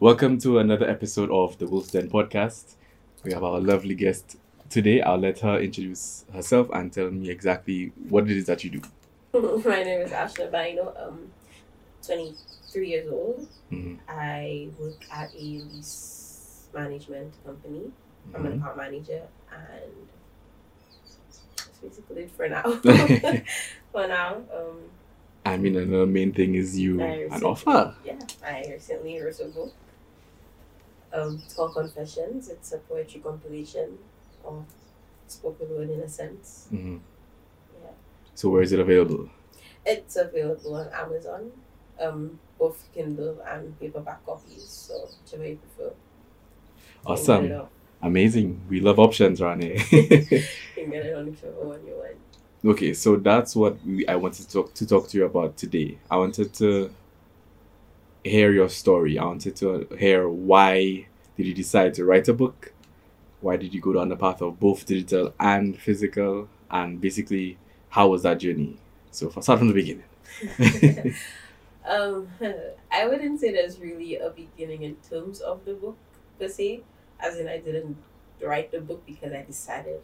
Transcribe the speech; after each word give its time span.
Welcome 0.00 0.38
to 0.40 0.58
another 0.58 0.88
episode 0.88 1.30
of 1.30 1.58
the 1.58 1.66
Wolf's 1.66 1.90
Den 1.90 2.08
podcast. 2.08 2.74
We 3.24 3.32
have 3.32 3.42
our 3.42 3.58
lovely 3.60 3.94
guest 3.94 4.36
today. 4.70 5.00
I'll 5.00 5.18
let 5.18 5.40
her 5.40 5.58
introduce 5.58 6.24
herself 6.32 6.68
and 6.72 6.92
tell 6.92 7.10
me 7.10 7.30
exactly 7.30 7.92
what 8.08 8.24
it 8.30 8.36
is 8.36 8.46
that 8.46 8.62
you 8.64 8.70
do. 8.70 8.82
My 9.64 9.82
name 9.82 10.00
is 10.02 10.12
Ashna 10.12 10.50
Bynoe. 10.50 10.94
I'm 11.00 11.30
23 12.06 12.88
years 12.88 13.08
old. 13.10 13.48
Mhm. 13.72 13.98
I 14.08 14.68
work 14.78 15.02
at 15.10 15.34
a 15.34 15.38
lease 15.38 16.68
management 16.72 17.32
company. 17.44 17.90
I'm 18.34 18.46
an 18.46 18.52
Mhm. 18.52 18.60
account 18.60 18.76
manager, 18.76 19.22
and 19.52 19.92
that's 21.56 21.78
basically 21.82 22.22
it 22.22 22.30
for 22.30 22.48
now. 22.48 22.62
for 23.92 24.06
now, 24.06 24.36
um, 24.54 24.78
I 25.44 25.56
mean, 25.56 25.76
another 25.76 26.06
main 26.06 26.32
thing 26.32 26.54
is 26.54 26.78
you 26.78 27.00
an 27.00 27.42
offer. 27.42 27.94
Yeah, 28.04 28.18
I 28.44 28.64
recently 28.70 29.20
wrote 29.20 29.40
a 29.40 29.46
book. 29.46 29.72
Um, 31.12 31.40
it's 31.44 31.54
called 31.54 31.74
Confessions. 31.74 32.48
It's 32.48 32.72
a 32.72 32.78
poetry 32.78 33.20
compilation 33.20 33.98
of 34.44 34.64
spoken 35.26 35.68
word 35.70 35.90
in 35.90 36.00
a 36.00 36.08
sense. 36.08 36.68
Mhm. 36.72 37.00
Yeah. 37.82 37.90
So 38.34 38.50
where 38.50 38.62
is 38.62 38.72
it 38.72 38.80
available? 38.80 39.28
It's 39.86 40.16
available 40.16 40.74
on 40.74 40.88
Amazon, 40.88 41.52
um, 42.00 42.38
both 42.58 42.88
Kindle 42.92 43.40
and 43.46 43.78
paperback 43.80 44.24
copies. 44.26 44.64
So 44.64 45.08
whichever 45.24 45.46
you 45.48 45.56
prefer. 45.56 45.84
You 45.84 45.94
can 47.04 47.04
get 47.04 47.10
Awesome. 47.10 47.68
Amazing. 48.02 48.60
We 48.68 48.80
love 48.80 48.98
options 48.98 49.40
here. 49.40 49.56
You 49.90 50.84
can 50.84 50.90
get 50.90 51.06
it 51.06 51.14
on 51.16 51.26
whichever 51.26 51.64
one 51.66 51.80
you 51.86 51.94
want. 51.94 52.16
okay, 52.64 52.92
so 52.94 53.16
that's 53.16 53.56
what 53.56 53.76
we, 53.84 54.06
I 54.06 54.14
wanted 54.16 54.46
to 54.46 54.52
talk 54.52 54.74
to 54.74 54.86
talk 54.86 55.08
to 55.08 55.18
you 55.18 55.24
about 55.24 55.56
today. 55.56 55.98
I 56.10 56.16
wanted 56.16 56.52
to 56.54 56.90
hear 58.28 58.52
your 58.52 58.68
story. 58.68 59.18
I 59.18 59.24
wanted 59.24 59.56
to 59.56 59.88
hear 59.98 60.28
why 60.28 61.06
did 61.36 61.46
you 61.46 61.54
decide 61.54 61.94
to 61.94 62.04
write 62.04 62.28
a 62.28 62.34
book? 62.34 62.72
Why 63.40 63.56
did 63.56 63.72
you 63.72 63.80
go 63.80 63.92
down 63.92 64.08
the 64.08 64.16
path 64.16 64.42
of 64.42 64.58
both 64.58 64.84
digital 64.86 65.32
and 65.38 65.78
physical? 65.78 66.48
And 66.70 67.00
basically, 67.00 67.56
how 67.90 68.08
was 68.08 68.22
that 68.24 68.40
journey? 68.40 68.76
So, 69.10 69.30
for 69.30 69.42
start 69.42 69.60
from 69.60 69.68
the 69.68 69.74
beginning. 69.74 70.04
um, 71.88 72.28
I 72.90 73.06
wouldn't 73.06 73.40
say 73.40 73.52
there's 73.52 73.78
really 73.78 74.16
a 74.16 74.30
beginning 74.30 74.82
in 74.82 74.96
terms 75.08 75.40
of 75.40 75.64
the 75.64 75.74
book 75.74 75.96
per 76.38 76.48
se, 76.48 76.82
as 77.20 77.38
in 77.38 77.48
I 77.48 77.58
didn't 77.58 77.96
write 78.42 78.70
the 78.70 78.80
book 78.80 79.04
because 79.06 79.32
I 79.32 79.42
decided 79.42 80.00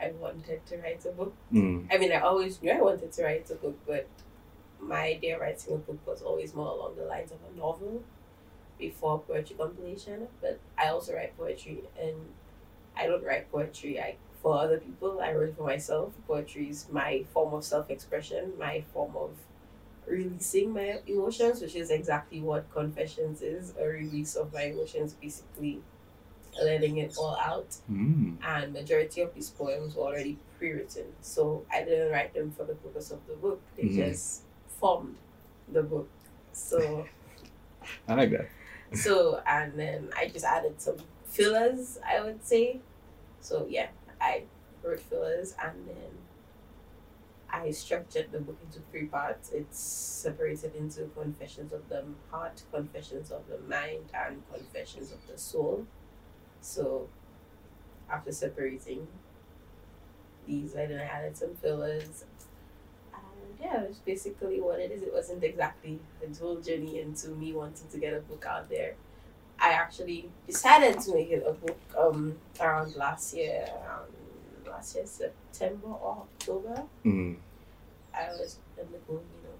I 0.00 0.12
wanted 0.20 0.64
to 0.66 0.76
write 0.78 1.04
a 1.06 1.12
book. 1.12 1.34
Mm, 1.52 1.86
I 1.90 1.98
mean, 1.98 2.12
I 2.12 2.20
always 2.20 2.60
knew 2.60 2.70
I 2.70 2.80
wanted 2.80 3.12
to 3.12 3.24
write 3.24 3.50
a 3.50 3.54
book, 3.54 3.78
but 3.86 4.08
my 4.88 5.02
idea 5.08 5.34
of 5.36 5.40
writing 5.42 5.74
a 5.74 5.78
book 5.78 5.98
was 6.06 6.22
always 6.22 6.54
more 6.54 6.68
along 6.68 6.96
the 6.96 7.04
lines 7.04 7.32
of 7.32 7.38
a 7.52 7.58
novel 7.58 8.02
before 8.78 9.20
poetry 9.20 9.56
compilation. 9.56 10.28
But 10.40 10.58
I 10.78 10.88
also 10.88 11.14
write 11.14 11.36
poetry, 11.36 11.82
and 12.00 12.16
I 12.96 13.06
don't 13.06 13.24
write 13.24 13.50
poetry 13.50 14.00
I, 14.00 14.16
for 14.42 14.58
other 14.58 14.78
people. 14.78 15.20
I 15.20 15.32
write 15.32 15.56
for 15.56 15.64
myself. 15.66 16.12
Poetry 16.26 16.68
is 16.70 16.86
my 16.90 17.24
form 17.32 17.54
of 17.54 17.64
self-expression, 17.64 18.52
my 18.58 18.84
form 18.92 19.16
of 19.16 19.30
releasing 20.06 20.72
my 20.72 21.00
emotions, 21.06 21.60
which 21.62 21.74
is 21.76 21.90
exactly 21.90 22.40
what 22.40 22.70
Confessions 22.72 23.40
is 23.42 23.72
a 23.80 23.86
release 23.86 24.34
of 24.36 24.52
my 24.52 24.64
emotions, 24.64 25.14
basically 25.14 25.80
letting 26.62 26.98
it 26.98 27.16
all 27.18 27.36
out 27.36 27.76
mm, 27.90 28.36
and 28.44 28.72
majority 28.72 29.20
of 29.20 29.34
these 29.34 29.50
poems 29.50 29.96
were 29.96 30.04
already 30.04 30.38
pre-written 30.58 31.04
so 31.20 31.64
i 31.72 31.82
didn't 31.82 32.12
write 32.12 32.32
them 32.34 32.50
for 32.52 32.64
the 32.64 32.74
purpose 32.74 33.10
of 33.10 33.18
the 33.26 33.34
book 33.34 33.60
they 33.76 33.84
Mhm. 33.84 33.96
just 33.96 34.42
formed 34.84 35.16
the 35.72 35.82
book. 35.82 36.08
So 36.52 37.06
I 38.08 38.14
like 38.14 38.30
that. 38.32 38.48
so 39.04 39.40
and 39.46 39.78
then 39.78 40.10
i 40.16 40.28
just 40.28 40.44
added 40.44 40.74
some 40.80 40.98
fillers 41.24 41.98
i 42.06 42.20
would 42.22 42.44
say. 42.44 42.80
So 43.40 43.66
yeah 43.76 43.88
i 44.20 44.42
wrote 44.82 45.00
fillers 45.00 45.54
and 45.64 45.88
then 45.88 46.12
i 47.50 47.70
structured 47.70 48.30
the 48.30 48.40
book 48.40 48.58
into 48.66 48.80
three 48.90 49.06
parts. 49.06 49.50
It's 49.54 49.78
separated 49.78 50.76
into 50.76 51.00
confessions 51.20 51.72
of 51.72 51.88
the 51.88 52.04
heart 52.30 52.62
confessions 52.70 53.30
of 53.30 53.42
the 53.48 53.58
mind 53.76 54.06
and 54.22 54.42
confessions 54.52 55.12
of 55.12 55.20
the 55.26 55.38
soul. 55.38 55.86
So 56.60 57.08
after 58.10 58.32
separating 58.32 59.08
these 60.46 60.76
I 60.76 60.84
then 60.84 61.00
added 61.00 61.38
some 61.38 61.54
fillers 61.54 62.24
yeah 63.64 63.80
it's 63.82 63.98
basically 63.98 64.60
what 64.60 64.78
it 64.78 64.90
is. 64.90 65.02
It 65.02 65.12
wasn't 65.12 65.42
exactly 65.42 65.98
a 66.22 66.38
whole 66.38 66.56
journey 66.56 67.00
into 67.00 67.28
me 67.30 67.52
wanting 67.52 67.88
to 67.90 67.98
get 67.98 68.12
a 68.14 68.20
book 68.20 68.44
out 68.48 68.68
there. 68.68 68.94
I 69.58 69.70
actually 69.70 70.28
decided 70.46 71.00
to 71.00 71.14
make 71.14 71.30
it 71.30 71.44
a 71.46 71.52
book 71.52 71.78
um 71.98 72.36
around 72.60 72.94
last 72.96 73.34
year 73.34 73.66
around 73.82 74.12
last 74.66 74.94
year 74.94 75.06
September 75.06 75.88
or 75.88 76.26
October. 76.26 76.82
Mm, 77.04 77.36
I 78.14 78.28
was 78.32 78.58
undergoing 78.78 79.24
you 79.36 79.48
know 79.48 79.56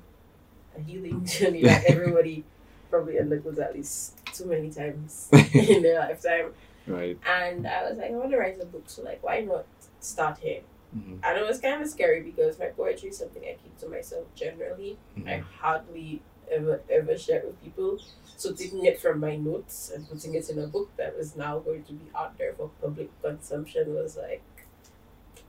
a 0.76 0.80
healing 0.82 1.24
journey 1.34 1.62
that 1.62 1.84
everybody 1.88 2.44
probably 2.90 3.18
undergoes 3.18 3.58
at 3.58 3.74
least 3.74 4.18
too 4.26 4.46
many 4.46 4.70
times 4.70 5.28
in 5.52 5.82
their 5.82 6.00
lifetime. 6.00 6.52
Right. 6.86 7.18
and 7.26 7.66
I 7.66 7.88
was 7.88 7.96
like, 7.96 8.10
I 8.10 8.14
want 8.14 8.30
to 8.32 8.36
write 8.36 8.60
a 8.60 8.66
book, 8.66 8.84
so 8.86 9.02
like, 9.02 9.22
why 9.22 9.40
not 9.40 9.64
start 10.00 10.36
here? 10.38 10.60
Mm, 10.96 11.18
And 11.22 11.38
it 11.38 11.46
was 11.46 11.60
kind 11.60 11.82
of 11.82 11.88
scary 11.88 12.22
because 12.22 12.58
my 12.58 12.66
poetry 12.66 13.08
is 13.10 13.18
something 13.18 13.42
I 13.42 13.56
keep 13.62 13.76
to 13.78 13.88
myself 13.88 14.26
generally. 14.34 14.98
I 15.26 15.30
mm, 15.40 15.44
hardly 15.60 16.22
ever 16.50 16.82
ever 16.90 17.16
share 17.16 17.42
with 17.44 17.62
people. 17.62 17.98
So 18.36 18.52
taking 18.52 18.84
it 18.84 19.00
from 19.00 19.20
my 19.20 19.36
notes 19.36 19.90
and 19.94 20.08
putting 20.08 20.34
it 20.34 20.48
in 20.50 20.58
a 20.58 20.66
book 20.66 20.90
that 20.96 21.16
was 21.16 21.36
now 21.36 21.58
going 21.58 21.84
to 21.84 21.92
be 21.94 22.06
out 22.14 22.36
there 22.38 22.52
for 22.54 22.70
public 22.80 23.10
consumption 23.22 23.94
was 23.94 24.16
like, 24.16 24.42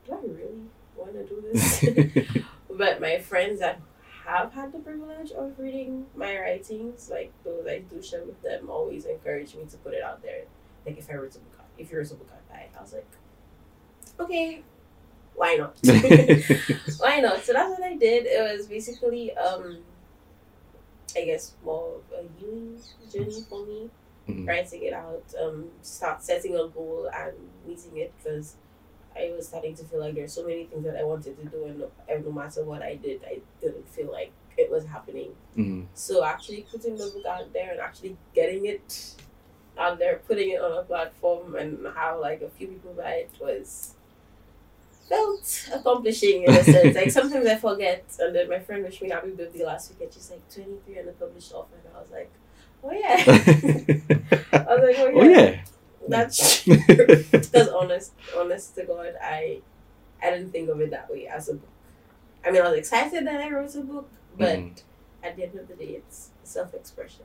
do 0.06 0.14
I 0.14 0.18
really 0.18 0.64
want 0.96 1.14
to 1.14 1.26
do 1.26 1.44
this? 1.52 2.44
but 2.70 3.02
my 3.02 3.20
friends 3.20 3.60
that 3.60 3.82
have 4.26 4.54
had 4.54 4.72
the 4.72 4.80
privilege 4.80 5.32
of 5.32 5.58
reading 5.60 6.06
my 6.16 6.38
writings, 6.40 7.10
like 7.10 7.32
those 7.44 7.68
I 7.68 7.80
do 7.80 8.02
share 8.02 8.24
with 8.24 8.42
them, 8.42 8.70
always 8.70 9.06
encourage 9.06 9.56
me 9.56 9.66
to 9.70 9.78
put 9.78 9.94
it 9.94 10.04
out 10.04 10.22
there. 10.24 10.44
Like 10.86 10.98
if 10.98 11.10
I 11.10 11.16
wrote 11.16 11.36
a 11.36 11.40
book, 11.40 11.60
if 11.78 11.92
you 11.92 11.98
wrote 11.98 12.12
a 12.12 12.16
book, 12.16 12.30
I'd. 12.52 12.70
I 12.78 12.82
was 12.82 12.94
like, 12.94 13.08
okay, 14.20 14.64
why 15.36 15.56
not? 15.56 15.78
why 17.00 17.20
not? 17.20 17.44
So 17.44 17.54
that's 17.54 17.70
what 17.80 17.84
I 17.84 17.96
did. 17.96 18.26
It 18.26 18.58
was 18.58 18.68
basically, 18.68 19.36
um, 19.38 19.80
I 21.16 21.26
guess, 21.26 21.54
more 21.64 21.96
of 21.98 22.04
a 22.26 22.40
healing 22.40 22.80
journey 23.12 23.44
for 23.50 23.66
me 23.66 23.90
Mm, 24.28 24.48
writing 24.48 24.82
it 24.82 24.92
out, 24.92 25.24
um, 25.40 25.66
start 25.84 26.24
setting 26.24 26.56
a 26.56 26.68
goal 26.68 27.08
and 27.16 27.34
meeting 27.68 27.96
it 27.96 28.12
because 28.18 28.56
I 29.16 29.32
was 29.38 29.48
starting 29.50 29.76
to 29.76 29.84
feel 29.84 30.00
like 30.00 30.16
there's 30.16 30.34
so 30.34 30.44
many 30.48 30.64
things 30.66 30.84
that 30.84 30.98
I 30.98 31.04
wanted 31.04 31.38
to 31.38 31.46
do, 31.46 31.66
and 31.66 31.78
no, 31.80 31.92
and 32.10 32.26
no 32.26 32.32
matter 32.32 32.64
what 32.64 32.82
I 32.82 32.96
did, 32.96 33.22
I 33.24 33.42
didn't 33.62 33.88
feel 33.90 34.12
like 34.12 34.32
it 34.58 34.72
was 34.72 34.86
happening. 34.88 35.36
mm, 35.56 35.86
So 35.94 36.24
actually 36.26 36.66
putting 36.72 36.98
the 36.98 37.06
book 37.08 37.26
out 37.28 37.54
there 37.54 37.72
and 37.74 37.80
actually 37.80 38.18
getting 38.34 38.66
it 38.66 39.14
out 39.78 40.00
there, 40.00 40.22
putting 40.28 40.50
it 40.52 40.62
on 40.62 40.72
a 40.76 40.84
platform, 40.84 41.56
and 41.56 41.86
how 41.96 42.20
like 42.20 42.42
a 42.42 42.50
few 42.50 42.68
people 42.68 42.94
buy 42.94 43.28
it 43.28 43.32
was 43.40 43.94
felt 45.10 45.70
accomplishing 45.74 46.44
in 46.44 46.52
a 46.52 46.64
sense. 46.64 46.96
like 46.96 47.12
sometimes 47.12 47.46
I 47.48 47.56
forget, 47.58 48.04
and 48.20 48.36
then 48.36 48.50
my 48.50 48.60
friend 48.60 48.84
wished 48.84 49.02
me 49.02 49.10
happy 49.10 49.32
birthday 49.32 49.64
last 49.66 49.92
week, 49.92 50.02
and 50.02 50.14
she's 50.14 50.30
like 50.32 50.42
23 50.54 50.98
and 51.00 51.10
a 51.10 51.12
published 51.14 51.52
author, 51.54 51.76
and 51.86 51.96
I 51.96 52.00
was 52.02 52.12
like, 52.12 52.32
oh 52.84 52.92
yeah. 52.92 53.24
I 54.54 54.76
was 54.76 54.84
like, 54.84 55.00
oh 55.00 55.08
yeah. 55.08 55.22
oh 55.22 55.24
yeah. 55.24 55.62
That's 56.08 56.64
because 56.66 57.68
honest, 57.70 58.14
honest 58.38 58.76
to 58.76 58.84
God, 58.86 59.14
I, 59.22 59.62
I 60.22 60.30
didn't 60.32 60.52
think 60.52 60.70
of 60.70 60.80
it 60.82 60.92
that 60.92 61.10
way 61.10 61.28
as 61.28 61.50
a 61.50 61.56
book. 61.56 61.70
I 62.46 62.52
mean, 62.52 62.62
I 62.62 62.70
was 62.70 62.78
excited 62.78 63.26
that 63.26 63.42
I 63.42 63.50
wrote 63.50 63.74
a 63.76 63.82
book, 63.82 64.08
but 64.38 64.56
Mhm. 64.60 64.82
at 65.24 65.36
the 65.36 65.44
end 65.44 65.56
of 65.56 65.68
the 65.68 65.74
day, 65.74 65.94
it's 66.06 66.30
self-expression. 66.44 67.24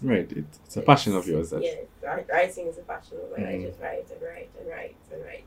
Right. 0.00 0.30
It, 0.30 0.44
it's 0.64 0.76
a 0.76 0.82
passion 0.82 1.16
of 1.16 1.26
yours. 1.26 1.50
That's, 1.50 1.64
Yeah, 1.64 2.20
writing 2.28 2.66
is 2.68 2.78
a 2.78 2.82
passion 2.82 3.18
of 3.22 3.30
mine. 3.36 3.46
Mhm. 3.46 3.62
I 3.62 3.66
just 3.68 3.80
write 3.80 4.06
and 4.12 4.22
write 4.22 4.50
and 4.58 4.68
write 4.68 4.96
and 5.12 5.24
write. 5.24 5.44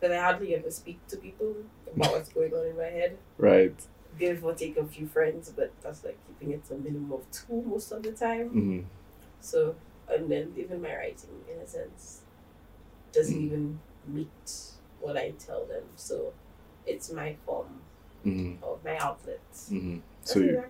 Because 0.00 0.16
I 0.16 0.20
hardly 0.20 0.54
ever 0.54 0.70
speak 0.70 1.06
to 1.08 1.16
people 1.16 1.54
about 1.94 2.12
what's 2.12 2.28
going 2.30 2.52
on 2.52 2.66
in 2.66 2.76
my 2.76 2.84
head. 2.84 3.16
Right. 3.38 3.74
Give 4.18 4.44
or 4.44 4.54
take 4.54 4.76
a 4.76 4.84
few 4.86 5.06
friends, 5.06 5.52
but 5.54 5.72
that's 5.82 6.04
like 6.04 6.18
keeping 6.26 6.52
it 6.54 6.64
to 6.66 6.74
a 6.74 6.78
minimum 6.78 7.12
of 7.12 7.30
two 7.30 7.62
most 7.66 7.92
of 7.92 8.02
the 8.02 8.12
time. 8.12 8.50
Mm, 8.50 8.84
So, 9.40 9.74
and 10.08 10.30
then 10.30 10.52
even 10.56 10.80
my 10.82 10.94
writing, 10.94 11.30
in 11.52 11.58
a 11.60 11.66
sense, 11.66 12.22
doesn't 13.12 13.36
Mm. 13.36 13.42
even 13.46 13.80
meet 14.06 14.52
what 15.00 15.16
I 15.16 15.32
tell 15.38 15.64
them. 15.66 15.84
So, 15.96 16.32
it's 16.86 17.12
my 17.12 17.36
form 17.44 17.80
mm, 18.24 18.62
of 18.62 18.84
my 18.84 18.96
outlet. 18.98 19.40
mm. 19.70 20.00
That's 20.20 20.32
So 20.32 20.40
you. 20.40 20.62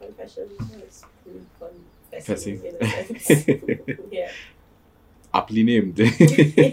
confession 0.00 0.50
is. 0.86 1.04
Confessing. 1.24 1.84
Confessing, 2.10 2.64
in 2.64 2.76
a 2.80 2.86
sense. 3.04 3.46
yeah. 4.10 4.30
Aptly 5.34 5.64
named. 5.64 5.98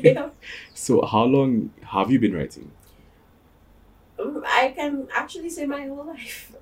yeah. 0.06 0.30
so 0.76 1.04
how 1.06 1.24
long 1.24 1.72
have 1.84 2.12
you 2.12 2.20
been 2.20 2.34
writing? 2.36 2.72
Um, 4.20 4.44
I 4.46 4.72
can 4.76 5.08
actually 5.16 5.50
say 5.50 5.66
my 5.66 5.88
whole 5.88 6.06
life. 6.06 6.54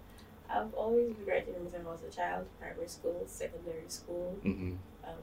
I've 0.50 0.74
always 0.74 1.13
been 1.13 1.25
writing 1.28 1.54
since 1.57 1.75
I 1.75 1.90
was 1.90 2.00
a 2.07 2.10
child, 2.16 2.46
primary 2.60 2.88
school, 2.88 3.24
secondary 3.28 3.84
school. 3.90 4.38
Mm-hmm. 4.46 4.72
Um, 5.07 5.13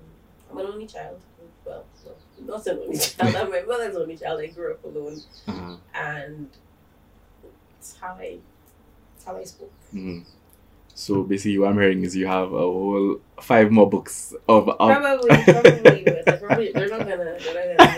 I'm 0.51 0.59
an 0.59 0.67
only 0.67 0.87
child. 0.87 1.19
Well, 1.65 1.85
no, 2.05 2.55
not 2.55 2.67
an 2.67 2.79
only 2.85 2.99
child. 2.99 3.35
I'm 3.37 3.51
my 3.57 3.63
mother's 3.63 3.97
only 3.97 4.17
child. 4.17 4.41
I 4.41 4.47
grew 4.49 4.73
up 4.73 4.85
alone, 4.85 5.19
Uh-huh. 5.49 5.77
and 5.95 6.49
it's 7.79 7.97
how 8.01 8.17
I, 8.21 8.39
it's 9.17 9.25
how 9.25 9.37
I 9.37 9.45
spoke. 9.45 9.73
Mhm. 9.95 10.25
So 10.95 11.23
basically, 11.25 11.59
what 11.59 11.69
I'm 11.71 11.79
hearing 11.79 12.05
is 12.05 12.15
you 12.17 12.27
have 12.27 12.53
a 12.53 12.59
whole 12.59 13.21
five 13.41 13.71
more 13.71 13.89
books 13.91 14.33
of. 14.49 14.69
of 14.69 14.77
Probably, 14.79 15.29
probably, 15.43 16.05
but 16.05 16.36
probably 16.47 16.73
they're 16.73 16.89
not 16.89 17.01
gonna 17.01 17.37
they're 17.39 17.77
not 17.77 17.97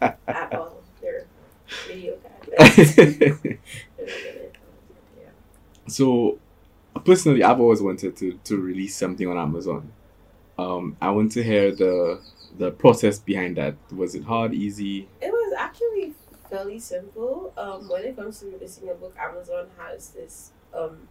gonna 0.00 0.12
at 0.28 0.54
all. 0.54 0.82
They're 1.00 1.26
video. 1.86 2.16
They're 2.46 3.34
gonna. 3.34 3.58
Yeah. 3.98 5.30
so, 5.86 6.38
personally, 7.04 7.42
I've 7.42 7.60
always 7.60 7.82
wanted 7.82 8.16
to, 8.16 8.38
to 8.44 8.56
release 8.56 8.96
something 8.96 9.26
on 9.26 9.36
Amazon. 9.36 9.92
Um, 10.58 10.96
I 11.00 11.10
want 11.10 11.32
to 11.32 11.42
hear 11.42 11.74
the 11.74 12.20
the 12.56 12.70
process 12.70 13.18
behind 13.18 13.56
that. 13.56 13.76
Was 13.94 14.14
it 14.14 14.24
hard, 14.24 14.54
easy? 14.54 15.08
It 15.20 15.30
was 15.30 15.54
actually 15.58 16.14
fairly 16.50 16.78
simple. 16.78 17.52
Um, 17.56 17.88
when 17.88 18.04
it 18.04 18.16
comes 18.16 18.40
to 18.40 18.46
releasing 18.46 18.88
a 18.88 18.94
book, 18.94 19.14
Amazon 19.18 19.66
has 19.78 20.10
this 20.10 20.50
um, 20.74 21.08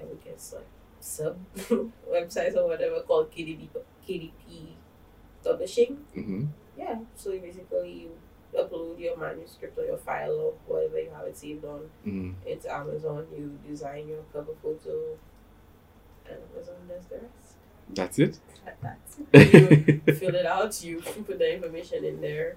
I 0.00 0.04
would 0.04 0.22
guess 0.24 0.54
like 0.54 0.66
sub 1.00 1.38
websites 2.10 2.56
or 2.56 2.66
whatever 2.68 3.00
called 3.00 3.30
KDP 3.30 3.68
KDP 4.08 4.74
publishing. 5.50 5.98
Mm-hmm. 6.16 6.44
Yeah, 6.78 6.98
so 7.16 7.30
basically 7.38 7.92
you 7.92 8.10
upload 8.58 8.98
your 9.00 9.16
manuscript 9.16 9.78
or 9.78 9.84
your 9.84 9.96
file 9.98 10.32
or 10.32 10.52
whatever 10.66 10.98
you 11.00 11.10
have 11.16 11.26
it 11.26 11.36
saved 11.36 11.64
on 11.64 11.80
Mm-hmm. 12.06 12.48
into 12.48 12.72
Amazon. 12.74 13.26
You 13.36 13.58
design 13.68 14.08
your 14.08 14.22
cover 14.32 14.52
photo, 14.62 15.16
and 16.28 16.38
Amazon 16.54 16.74
does 16.88 17.04
the 17.06 17.16
rest. 17.16 17.56
That's 17.94 18.18
it. 18.18 18.38
That's 18.82 19.16
it. 19.32 20.02
You 20.06 20.14
fill 20.22 20.34
it 20.34 20.46
out. 20.46 20.82
You 20.82 21.00
put 21.00 21.38
the 21.38 21.54
information 21.54 22.04
in 22.04 22.20
there. 22.20 22.56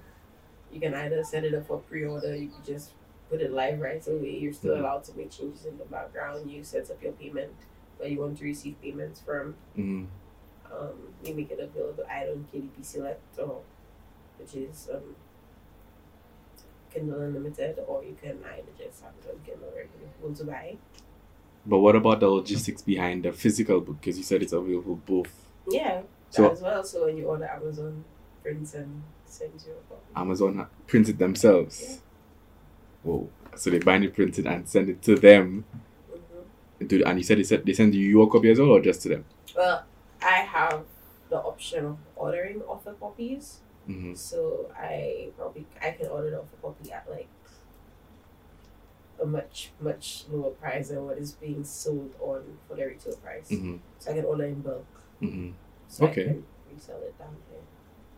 You 0.72 0.80
can 0.80 0.94
either 0.94 1.22
set 1.24 1.44
it 1.44 1.54
up 1.54 1.66
for 1.66 1.78
pre-order. 1.78 2.34
You 2.34 2.48
could 2.48 2.64
just 2.64 2.90
put 3.28 3.40
it 3.40 3.52
live 3.52 3.80
right 3.80 4.04
away. 4.08 4.38
You're 4.38 4.52
still 4.52 4.74
Mhm. 4.74 4.80
allowed 4.80 5.04
to 5.04 5.16
make 5.16 5.30
changes 5.30 5.66
in 5.66 5.78
the 5.78 5.84
background. 5.84 6.50
You 6.50 6.64
set 6.64 6.90
up 6.90 7.00
your 7.02 7.12
payment 7.12 7.52
where 7.98 8.08
you 8.08 8.18
want 8.20 8.38
to 8.38 8.44
receive 8.44 8.80
payments 8.82 9.20
from. 9.20 9.54
mm 9.78 10.06
Um, 10.72 10.92
make 11.22 11.50
it 11.50 11.58
available 11.60 12.04
either 12.08 12.32
on 12.32 12.46
KDP 12.52 12.84
Select 12.84 13.20
or 13.38 13.60
which 14.38 14.54
is 14.54 14.88
um, 14.92 15.14
Kindle 16.92 17.20
Unlimited, 17.20 17.78
or 17.86 18.02
you 18.04 18.16
can 18.20 18.38
either 18.44 18.70
just 18.78 19.02
have 19.02 19.12
it 19.22 19.30
on 19.30 19.40
Kindle 19.44 19.68
or 19.74 19.80
able 20.24 20.34
to 20.34 20.44
buy. 20.44 20.76
But 21.66 21.78
what 21.78 21.94
about 21.96 22.20
the 22.20 22.28
logistics 22.28 22.82
behind 22.82 23.24
the 23.24 23.32
physical 23.32 23.80
book? 23.80 24.00
Because 24.00 24.16
you 24.16 24.24
said 24.24 24.42
it's 24.42 24.52
available 24.52 24.96
both. 25.06 25.32
Yeah, 25.68 26.02
So- 26.30 26.50
as 26.50 26.60
well. 26.62 26.82
So 26.84 27.04
when 27.06 27.16
you 27.18 27.26
order 27.26 27.44
Amazon, 27.44 28.04
prints 28.42 28.74
and 28.74 29.02
sends 29.26 29.66
you 29.66 29.72
a 29.72 29.88
copy. 29.88 30.02
Amazon 30.16 30.56
ha- 30.56 30.68
print 30.86 31.08
it 31.08 31.18
themselves. 31.18 31.80
Yeah. 31.82 31.96
Whoa! 33.02 33.28
So 33.56 33.70
they 33.70 33.78
bind 33.78 34.04
it, 34.04 34.14
print 34.14 34.38
it, 34.38 34.46
and 34.46 34.68
send 34.68 34.88
it 34.88 35.02
to 35.02 35.16
them. 35.16 35.64
hmm 36.10 36.86
To, 36.86 37.02
and 37.04 37.18
you 37.18 37.24
said 37.24 37.38
they 37.38 37.44
said 37.44 37.64
they 37.66 37.72
send 37.74 37.94
you 37.94 38.06
your 38.08 38.28
copy 38.30 38.50
as 38.50 38.58
well, 38.58 38.70
or 38.70 38.80
just 38.80 39.02
to 39.02 39.08
them? 39.10 39.24
Well, 39.56 39.84
I 40.22 40.38
have 40.56 40.84
the 41.28 41.36
option 41.38 41.84
of 41.86 41.98
ordering 42.16 42.62
author 42.62 42.94
copies, 42.94 43.60
Mm-hmm. 43.88 44.14
so 44.14 44.70
I 44.78 45.30
probably 45.36 45.66
I 45.82 45.90
can 45.92 46.08
order 46.08 46.30
the 46.30 46.38
author 46.40 46.56
copy 46.62 46.92
at 46.92 47.08
like 47.10 47.28
a 49.20 49.26
much 49.26 49.72
much 49.80 50.24
lower 50.30 50.50
price 50.50 50.88
than 50.88 51.04
what 51.06 51.18
is 51.18 51.32
being 51.32 51.64
sold 51.64 52.10
on 52.20 52.42
for 52.68 52.76
the 52.76 52.86
retail 52.86 53.16
price. 53.16 53.48
Mm-hmm. 53.50 53.76
So 53.98 54.10
I 54.10 54.14
can 54.14 54.24
order 54.24 54.44
in 54.44 54.60
bulk, 54.60 54.86
Mm-hmm. 55.22 55.50
so 55.88 56.04
Okay. 56.06 56.22
I 56.22 56.24
can 56.26 56.44
resell 56.72 57.02
it 57.02 57.18
down 57.18 57.36
here. 57.50 57.60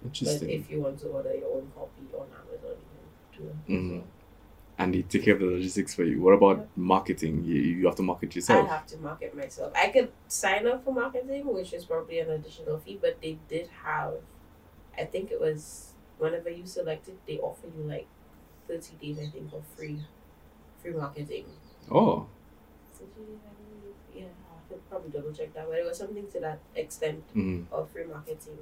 Interesting. 0.05 0.49
But 0.49 0.55
if 0.55 0.71
you 0.71 0.81
want 0.83 0.99
to 1.01 1.07
order 1.09 1.35
your 1.35 1.53
own 1.57 1.71
copy 1.75 2.03
on 2.15 2.27
Amazon, 2.27 2.77
you 3.33 3.39
can 3.67 3.89
do 3.89 3.95
it. 3.97 4.03
And 4.83 4.95
they 4.95 5.03
take 5.03 5.25
care 5.25 5.35
of 5.35 5.41
the 5.41 5.47
logistics 5.47 5.95
for 5.95 6.03
you. 6.03 6.21
What 6.21 6.35
about 6.35 6.67
marketing? 6.77 7.45
You, 7.45 7.55
you 7.55 7.87
have 7.87 7.95
to 7.97 8.03
market 8.03 8.35
yourself. 8.35 8.69
I 8.69 8.73
have 8.73 8.87
to 8.89 8.99
market 8.99 9.37
myself. 9.37 9.73
I 9.77 9.89
could 9.89 10.11
sign 10.27 10.67
up 10.67 10.83
for 10.83 10.93
marketing, 10.93 11.47
which 11.55 11.73
is 11.73 11.85
probably 11.85 12.19
an 12.19 12.31
additional 12.31 12.79
fee, 12.79 12.99
but 13.01 13.23
they 13.23 13.39
did 13.49 13.69
have, 13.85 14.15
I 14.99 15.05
think 15.05 15.31
it 15.31 15.41
was 15.41 15.93
whenever 16.19 16.51
you 16.51 16.67
selected, 16.67 17.17
they 17.29 17.39
offer 17.39 17.69
you 17.69 17.85
like 17.85 18.09
30 18.67 18.97
days, 19.01 19.19
I 19.21 19.31
think, 19.31 19.53
of 19.53 19.63
free 19.77 20.01
free 20.83 20.93
marketing. 20.93 21.45
Oh, 21.89 22.27
30 22.95 23.07
days, 23.07 23.39
I 23.47 23.53
believe. 23.63 23.95
Yeah, 24.13 24.33
I 24.51 24.69
could 24.69 24.91
probably 24.91 25.11
double 25.11 25.33
check 25.33 25.55
that, 25.55 25.69
but 25.69 25.79
it 25.79 25.85
was 25.85 25.99
something 25.99 26.27
to 26.33 26.41
that 26.41 26.59
extent 26.75 27.23
mm. 27.37 27.67
of 27.71 27.89
free 27.91 28.05
marketing. 28.05 28.59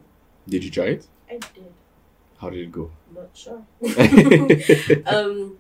did 0.47 0.65
you 0.65 0.71
try 0.71 0.85
it? 0.97 1.07
I 1.31 1.39
did. 1.39 1.73
How 2.39 2.51
did 2.51 2.61
it 2.61 2.73
go? 2.73 2.91
Not 3.15 3.31
sure. 3.35 3.63
um, 5.07 5.59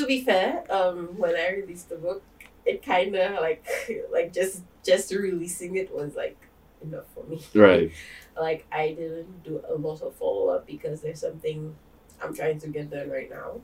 to 0.00 0.06
be 0.06 0.20
fair, 0.22 0.64
um, 0.72 1.18
when 1.18 1.34
I 1.36 1.50
released 1.50 1.88
the 1.88 1.96
book, 1.96 2.22
it 2.64 2.82
kind 2.84 3.14
of 3.14 3.40
like 3.40 3.64
like 4.12 4.32
just 4.32 4.62
just 4.84 5.12
releasing 5.12 5.76
it 5.76 5.92
was 5.94 6.14
like 6.14 6.36
enough 6.82 7.04
for 7.14 7.24
me. 7.24 7.42
right. 7.54 7.90
Like 8.38 8.66
I 8.70 8.88
didn't 8.88 9.42
do 9.44 9.62
a 9.68 9.74
lot 9.74 10.02
of 10.02 10.14
follow 10.16 10.48
up 10.48 10.66
because 10.66 11.00
there's 11.02 11.20
something 11.20 11.74
I'm 12.22 12.34
trying 12.34 12.58
to 12.60 12.68
get 12.68 12.90
done 12.90 13.10
right 13.10 13.30
now, 13.30 13.60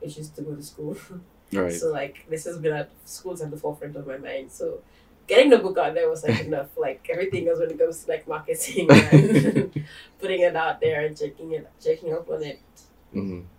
which 0.00 0.18
is 0.18 0.28
to 0.30 0.42
go 0.42 0.54
to 0.54 0.62
school. 0.62 0.96
Right. 1.52 1.72
So 1.72 1.92
like 1.92 2.26
this 2.28 2.46
has 2.46 2.58
been 2.58 2.72
at 2.72 2.90
school's 3.04 3.40
at 3.40 3.50
the 3.50 3.56
forefront 3.56 3.94
of 3.94 4.06
my 4.08 4.16
mind. 4.16 4.50
So 4.50 4.80
getting 5.28 5.50
the 5.50 5.58
book 5.58 5.78
out 5.78 5.94
there 5.94 6.10
was 6.10 6.24
like 6.24 6.40
enough. 6.40 6.76
Like 6.76 7.06
everything 7.08 7.46
else 7.48 7.60
when 7.60 7.70
it 7.70 7.78
comes 7.78 8.02
to 8.02 8.10
like 8.10 8.26
marketing 8.26 8.88
and 8.90 9.86
putting 10.18 10.40
it 10.40 10.56
out 10.56 10.80
there 10.80 11.04
and 11.06 11.16
checking 11.16 11.52
it 11.52 11.70
checking 11.80 12.12
up 12.12 12.28
on 12.28 12.42
it. 12.42 12.58
hmm 13.12 13.42
I 13.42 13.53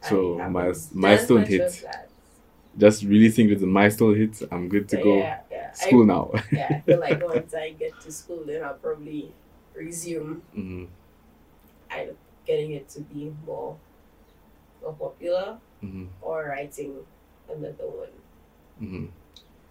So, 0.00 0.38
done 0.38 0.52
milestone 0.94 1.44
hit. 1.44 1.86
Just 2.76 3.02
releasing 3.02 3.46
think 3.48 3.54
it's 3.56 3.62
a 3.62 3.66
milestone 3.66 4.16
hit. 4.16 4.42
I'm 4.52 4.68
good 4.68 4.88
to 4.90 4.96
But 4.96 5.02
go. 5.04 5.22
Yeah, 5.22 5.38
yeah. 5.50 5.72
School 5.72 6.04
now. 6.06 6.30
I, 6.34 6.44
yeah, 6.52 6.68
I 6.72 6.80
feel 6.80 7.00
like 7.00 7.20
once 7.20 7.54
I 7.54 7.70
get 7.72 7.98
to 8.00 8.12
school, 8.12 8.44
then 8.46 8.62
I'll 8.62 8.74
probably 8.74 9.32
resume 9.74 10.42
hmm 10.54 10.84
either 11.90 12.14
getting 12.46 12.72
it 12.72 12.88
to 12.90 13.00
be 13.00 13.32
more, 13.46 13.76
more 14.82 14.92
popular 14.94 15.58
hmm 15.80 16.06
or 16.20 16.46
writing 16.48 16.94
another 17.48 17.86
one. 17.86 18.08
hmm 18.78 19.06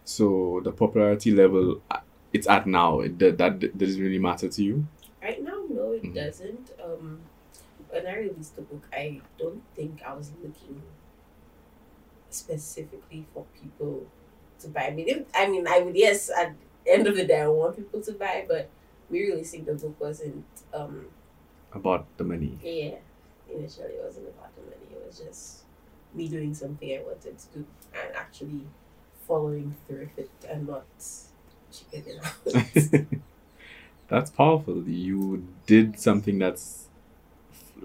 So 0.06 0.62
the 0.64 0.72
popularity 0.72 1.32
level 1.32 1.82
uh, 1.92 2.00
it's 2.34 2.48
at 2.48 2.68
now. 2.68 3.02
It, 3.02 3.20
that, 3.20 3.38
that 3.38 3.78
doesn't 3.78 4.02
really 4.02 4.20
matter 4.20 4.50
to 4.50 4.64
you. 4.64 4.88
Right 5.22 5.44
now, 5.44 5.64
no, 5.70 5.94
it 5.94 6.04
Mhm. 6.04 6.16
doesn't. 6.16 6.72
Um, 6.84 7.22
when 7.90 8.08
I 8.08 8.16
released 8.18 8.56
the 8.56 8.62
book, 8.64 8.88
I 8.94 9.22
don't 9.38 9.64
think 9.76 10.02
I 10.06 10.14
was 10.14 10.32
looking 10.44 10.82
specifically 12.30 13.26
for 13.34 13.46
people 13.62 14.08
to 14.60 14.68
buy. 14.70 14.88
I 14.88 14.92
mean, 14.92 15.26
I 15.34 15.48
mean, 15.48 15.68
I 15.68 15.80
would 15.80 15.96
yes. 15.96 16.30
At 16.30 16.54
the 16.86 16.94
end 16.94 17.08
of 17.08 17.16
the 17.16 17.26
day, 17.26 17.42
I 17.42 17.48
want 17.48 17.76
people 17.78 18.02
to 18.02 18.12
buy, 18.14 18.46
but 18.48 18.70
me 19.10 19.22
releasing 19.30 19.66
the 19.66 19.74
book 19.74 20.00
wasn't. 20.00 20.46
Um, 20.74 21.08
About 21.74 22.06
the 22.18 22.24
money. 22.24 22.58
yeah, 22.64 22.96
initially 23.50 23.94
it 23.94 24.02
wasn't 24.04 24.28
about 24.30 24.56
the 24.56 24.62
money. 24.64 24.88
It 24.92 25.06
was 25.06 25.20
just 25.20 25.64
me 26.14 26.28
doing 26.28 26.54
something 26.54 26.90
I 26.92 27.02
wanted 27.04 27.38
to 27.38 27.48
do 27.54 27.66
and 27.94 28.16
actually 28.16 28.62
following 29.28 29.76
through 29.88 30.10
with 30.16 30.20
it 30.20 30.32
and 30.50 30.68
not 30.68 30.86
chickening 31.72 32.20
out. 32.24 33.22
that's 34.08 34.32
powerful. 34.32 34.84
You 34.88 35.46
did 35.66 36.00
something 36.00 36.40
that's 36.40 36.87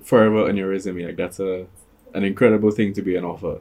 forever 0.03 0.49
on 0.49 0.57
your 0.57 0.69
resume. 0.69 1.07
Like 1.07 1.17
that's 1.17 1.41
a 1.41 1.67
an 2.15 2.25
incredible 2.25 2.71
thing 2.71 2.93
to 2.95 3.03
be 3.03 3.17
an 3.17 3.25
author, 3.25 3.61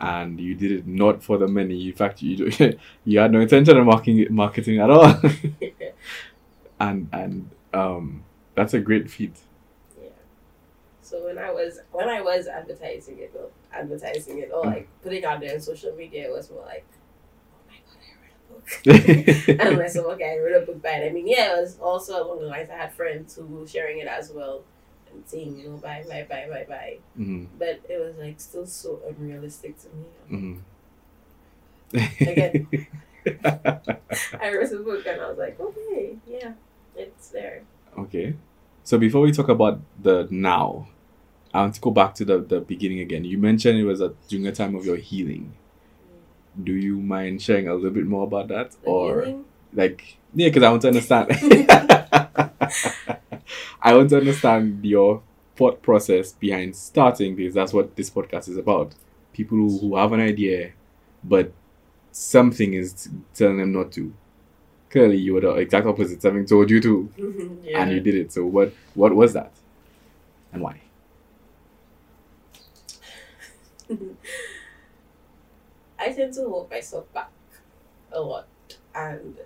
and 0.00 0.40
you 0.40 0.54
did 0.54 0.72
it 0.72 0.86
not 0.86 1.22
for 1.22 1.38
the 1.38 1.48
money. 1.48 1.88
In 1.88 1.94
fact, 1.94 2.22
you 2.22 2.50
you 3.04 3.18
had 3.18 3.32
no 3.32 3.40
intention 3.40 3.76
of 3.76 3.86
marketing 3.86 4.26
marketing 4.30 4.78
at 4.80 4.90
all, 4.90 5.04
and 6.80 7.08
and 7.12 7.50
um 7.72 8.24
that's 8.54 8.74
a 8.74 8.80
great 8.80 9.10
feat. 9.10 9.36
Yeah. 10.00 10.10
So 11.02 11.24
when 11.24 11.38
I 11.38 11.50
was 11.50 11.80
when 11.92 12.08
I 12.08 12.20
was 12.20 12.46
advertising 12.46 13.18
it, 13.18 13.32
well, 13.34 13.50
advertising 13.72 14.38
it 14.38 14.50
or 14.52 14.64
like 14.64 14.88
putting 15.02 15.24
out 15.24 15.40
there 15.40 15.54
on 15.54 15.60
social 15.60 15.94
media, 15.94 16.26
it 16.28 16.32
was 16.32 16.50
more 16.50 16.64
like, 16.64 16.86
oh 17.54 17.68
my 17.68 17.76
god, 17.86 17.98
I 18.02 18.94
read 18.94 19.06
a 19.06 19.56
book. 19.56 19.66
and 19.66 19.82
I 19.82 19.86
said, 19.86 20.04
okay, 20.04 20.32
I 20.32 20.38
read 20.38 20.62
a 20.62 20.66
book 20.66 20.82
by 20.82 20.90
it. 20.90 21.10
I 21.10 21.12
mean, 21.12 21.26
yeah, 21.26 21.56
it 21.56 21.60
was 21.60 21.78
also 21.78 22.24
along 22.24 22.40
the 22.40 22.46
lines. 22.46 22.70
I 22.70 22.76
had 22.76 22.92
friends 22.92 23.34
who 23.36 23.44
were 23.46 23.66
sharing 23.66 23.98
it 23.98 24.06
as 24.06 24.30
well 24.32 24.62
and 25.12 25.22
saying, 25.26 25.58
you 25.58 25.68
know, 25.70 25.76
bye, 25.76 26.04
bye, 26.08 26.26
bye, 26.28 26.46
bye, 26.50 26.66
bye. 26.68 26.98
hmm 27.16 27.44
But 27.58 27.80
it 27.88 28.00
was 28.00 28.16
like 28.16 28.40
still 28.40 28.66
so 28.66 29.00
unrealistic 29.08 29.78
to 29.82 29.88
me. 29.88 30.04
hmm 30.28 30.58
Again. 32.20 32.66
I 33.44 34.50
read 34.54 34.70
the 34.70 34.80
book 34.84 35.06
and 35.06 35.20
I 35.20 35.28
was 35.28 35.38
like, 35.38 35.60
okay, 35.60 36.16
yeah, 36.26 36.52
it's 36.96 37.28
there. 37.28 37.62
Okay. 37.98 38.34
So 38.84 38.98
before 38.98 39.20
we 39.22 39.32
talk 39.32 39.48
about 39.48 39.80
the 40.02 40.26
now, 40.30 40.88
I 41.54 41.62
want 41.62 41.74
to 41.76 41.80
go 41.80 41.90
back 41.90 42.14
to 42.16 42.24
the, 42.24 42.38
the 42.40 42.60
beginning 42.60 43.00
again. 43.00 43.24
You 43.24 43.38
mentioned 43.38 43.78
it 43.78 43.84
was 43.84 44.00
a, 44.00 44.14
during 44.28 44.46
a 44.46 44.52
time 44.52 44.74
of 44.74 44.86
your 44.86 44.96
healing. 44.96 45.54
Do 46.62 46.72
you 46.72 46.96
mind 47.00 47.40
sharing 47.42 47.68
a 47.68 47.74
little 47.74 47.90
bit 47.90 48.06
more 48.06 48.24
about 48.24 48.48
that? 48.48 48.72
The 48.72 48.88
or 48.88 49.20
healing? 49.22 49.44
like 49.72 50.16
yeah, 50.34 50.48
because 50.48 50.62
I 50.62 50.70
want 50.70 50.82
to 50.82 50.88
understand. 50.88 51.30
I 53.82 53.94
want 53.94 54.10
to 54.10 54.18
understand 54.18 54.84
your 54.84 55.22
thought 55.56 55.82
process 55.82 56.32
behind 56.32 56.76
starting 56.76 57.36
because 57.36 57.54
that's 57.54 57.72
what 57.72 57.96
this 57.96 58.10
podcast 58.10 58.48
is 58.48 58.56
about. 58.56 58.94
People 59.32 59.58
who, 59.58 59.78
who 59.78 59.96
have 59.96 60.12
an 60.12 60.20
idea, 60.20 60.72
but 61.24 61.52
something 62.12 62.74
is 62.74 63.08
telling 63.34 63.58
them 63.58 63.72
not 63.72 63.92
to. 63.92 64.12
Clearly, 64.90 65.18
you 65.18 65.34
were 65.34 65.40
the 65.40 65.54
exact 65.54 65.86
opposite. 65.86 66.20
Something 66.20 66.46
told 66.46 66.68
you 66.70 66.80
to, 66.80 67.10
yeah. 67.62 67.82
and 67.82 67.92
you 67.92 68.00
did 68.00 68.14
it. 68.16 68.32
So, 68.32 68.44
what 68.44 68.72
what 68.94 69.14
was 69.14 69.32
that, 69.34 69.52
and 70.52 70.62
why? 70.62 70.80
I 75.98 76.12
tend 76.12 76.34
to 76.34 76.48
hold 76.48 76.70
myself 76.70 77.12
back 77.12 77.30
a 78.12 78.20
lot, 78.20 78.48
and 78.94 79.36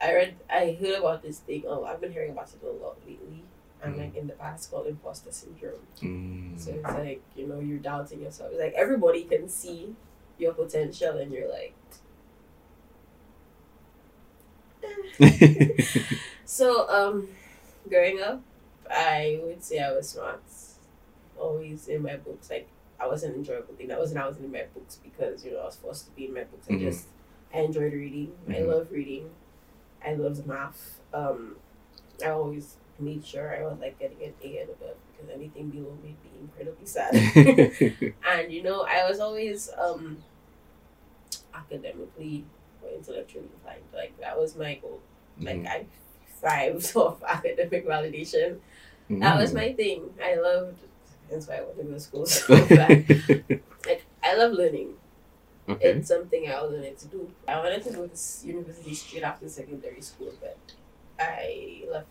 I 0.00 0.14
read, 0.14 0.36
I 0.48 0.76
heard 0.80 0.98
about 1.00 1.22
this 1.22 1.38
thing. 1.40 1.64
Oh, 1.66 1.84
I've 1.84 2.00
been 2.00 2.12
hearing 2.12 2.30
about 2.30 2.48
it 2.52 2.60
a 2.64 2.70
lot 2.84 2.96
lately, 3.06 3.42
and 3.82 3.96
like 3.96 4.14
in 4.16 4.26
the 4.28 4.34
past, 4.34 4.70
called 4.70 4.86
imposter 4.86 5.32
syndrome. 5.32 5.80
Mm. 6.00 6.58
So 6.58 6.72
it's 6.72 6.84
like 6.84 7.22
you 7.36 7.46
know 7.46 7.60
you're 7.60 7.78
doubting 7.78 8.22
yourself. 8.22 8.50
It's 8.52 8.60
like 8.60 8.74
everybody 8.74 9.24
can 9.24 9.48
see 9.48 9.94
your 10.38 10.52
potential, 10.54 11.18
and 11.18 11.32
you're 11.32 11.50
like. 11.50 11.74
So 16.44 16.88
um, 16.88 17.28
growing 17.88 18.20
up, 18.22 18.40
I 18.90 19.38
would 19.42 19.62
say 19.62 19.80
I 19.80 19.92
was 19.92 20.08
smart. 20.10 20.42
Always 21.38 21.88
in 21.88 22.02
my 22.02 22.16
books, 22.16 22.50
like 22.50 22.68
I 22.98 23.06
wasn't 23.06 23.36
enjoyable 23.36 23.74
thing. 23.74 23.88
That 23.88 23.98
wasn't 23.98 24.20
I 24.20 24.26
wasn't 24.26 24.46
in 24.46 24.52
my 24.52 24.64
books 24.74 24.98
because 25.02 25.44
you 25.44 25.52
know 25.52 25.60
I 25.60 25.66
was 25.66 25.76
forced 25.76 26.06
to 26.06 26.12
be 26.12 26.26
in 26.26 26.34
my 26.34 26.44
books. 26.44 26.66
I 26.68 26.72
Mhm. 26.72 26.80
just 26.80 27.06
I 27.54 27.60
enjoyed 27.60 27.92
reading. 27.92 28.32
I 28.48 28.54
Mhm. 28.54 28.68
love 28.68 28.90
reading. 28.90 29.30
I 30.04 30.14
loved 30.14 30.46
math. 30.46 31.00
Um, 31.12 31.56
I 32.24 32.30
always 32.30 32.76
made 32.98 33.24
sure 33.24 33.56
I 33.56 33.62
was 33.66 33.78
like 33.80 33.98
getting 33.98 34.22
an 34.22 34.34
A 34.42 34.58
and 34.58 34.70
above 34.70 34.96
because 35.12 35.34
anything 35.34 35.70
below 35.70 35.96
made 36.02 36.16
me 36.24 36.30
incredibly 36.40 36.86
sad. 36.86 37.14
and 38.28 38.52
you 38.52 38.62
know 38.62 38.82
I 38.88 39.08
was 39.08 39.20
always 39.20 39.70
um 39.78 40.18
academically 41.54 42.44
or 42.82 42.90
intellectually 42.90 43.46
inclined. 43.54 43.82
Like 43.94 44.18
that 44.20 44.38
was 44.38 44.56
my 44.56 44.74
goal. 44.76 45.00
Like 45.40 45.56
Mhm. 45.62 45.66
I 45.68 45.86
thrived 46.40 46.92
off 46.96 47.22
academic 47.22 47.86
validation. 47.86 48.58
That 49.10 49.38
was 49.38 49.54
my 49.54 49.72
thing. 49.72 50.14
I 50.22 50.34
loved. 50.36 50.78
That's 51.30 51.46
why 51.48 51.56
I 51.56 51.62
went 51.62 51.76
to 51.78 51.84
go 51.84 51.92
to 51.94 52.00
school 52.00 52.26
so 52.66 52.66
bad. 52.66 53.06
Like 53.86 54.04
I 54.22 54.36
love 54.36 54.52
learning. 54.52 54.94
Okay. 55.68 55.90
It's 55.90 56.08
something 56.08 56.48
I 56.50 56.62
wanted 56.62 56.98
to 56.98 57.06
do. 57.08 57.30
I 57.46 57.58
wanted 57.58 57.82
to 57.84 57.90
go 57.92 58.06
to 58.08 58.46
university 58.46 58.94
straight 58.94 59.22
after 59.22 59.48
secondary 59.48 60.00
school, 60.00 60.32
but 60.40 60.58
I 61.18 61.84
left 61.90 62.06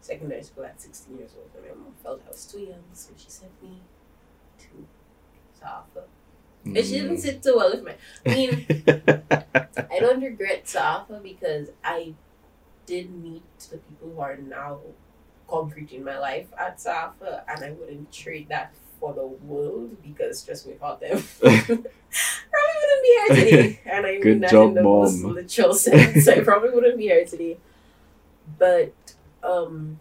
secondary 0.00 0.42
school 0.42 0.64
at 0.64 0.80
16 0.80 1.18
years 1.18 1.32
old, 1.38 1.50
and 1.56 1.64
my 1.78 1.84
mom 1.84 1.94
felt 2.02 2.22
I 2.26 2.30
was 2.30 2.46
too 2.46 2.60
young, 2.60 2.84
so 2.92 3.10
she 3.16 3.30
sent 3.30 3.52
me 3.62 3.82
to 4.58 4.86
Safa. 5.58 6.04
And 6.64 6.76
she 6.76 7.00
didn't 7.00 7.16
Mm. 7.16 7.20
sit 7.20 7.42
too 7.42 7.56
well 7.56 7.70
with 7.70 7.84
my. 7.84 7.94
I 8.26 8.34
mean, 8.34 8.66
I 9.90 9.98
don't 9.98 10.20
regret 10.22 10.68
Safa 10.68 11.20
because 11.22 11.68
I 11.82 12.14
did 12.86 13.10
meet 13.10 13.42
the 13.70 13.78
people 13.78 14.10
who 14.14 14.20
are 14.20 14.36
now 14.36 14.80
concrete 15.48 15.92
in 15.92 16.04
my 16.04 16.18
life 16.18 16.48
at 16.58 16.80
Safa, 16.80 17.44
and 17.48 17.64
I 17.64 17.70
wouldn't 17.72 18.12
trade 18.12 18.48
that 18.50 18.74
for 19.00 19.14
the 19.14 19.26
world 19.26 19.96
because 20.02 20.44
trust 20.44 20.66
me, 20.66 20.74
without 20.74 21.00
them, 21.00 21.18
probably 21.40 21.84
wouldn't 22.80 23.02
be 23.02 23.08
here 23.08 23.28
today. 23.28 23.80
And 23.86 24.06
I 24.06 24.18
mean 24.18 24.40
that 24.40 24.52
in 24.52 24.74
the 24.74 24.82
most 24.82 25.24
literal 25.24 25.74
sense. 25.74 26.28
I 26.28 26.40
probably 26.40 26.70
wouldn't 26.70 26.98
be 26.98 27.04
here 27.04 27.24
today. 27.24 27.58
But 28.58 28.92
um, 29.42 29.98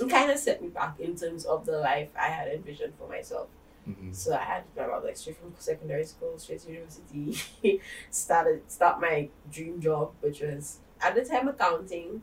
it 0.00 0.08
kind 0.08 0.30
of 0.30 0.38
set 0.38 0.62
me 0.62 0.68
back 0.68 0.98
in 1.00 1.16
terms 1.16 1.44
of 1.44 1.66
the 1.66 1.78
life 1.78 2.08
I 2.18 2.28
had 2.28 2.48
envisioned 2.48 2.94
for 2.98 3.08
myself. 3.08 3.48
Mhm. 3.88 4.14
So 4.14 4.34
I 4.34 4.42
had 4.42 4.64
my 4.76 4.86
mom 4.86 5.04
like 5.04 5.16
straight 5.16 5.36
from 5.38 5.54
secondary 5.58 6.04
school, 6.04 6.38
straight 6.38 6.60
to 6.62 6.72
university. 6.72 7.80
started 8.10 8.62
start 8.70 9.00
my 9.00 9.28
dream 9.50 9.80
job, 9.80 10.12
which 10.20 10.40
was 10.40 10.78
at 11.00 11.14
the 11.14 11.24
time 11.24 11.48
accounting. 11.48 12.22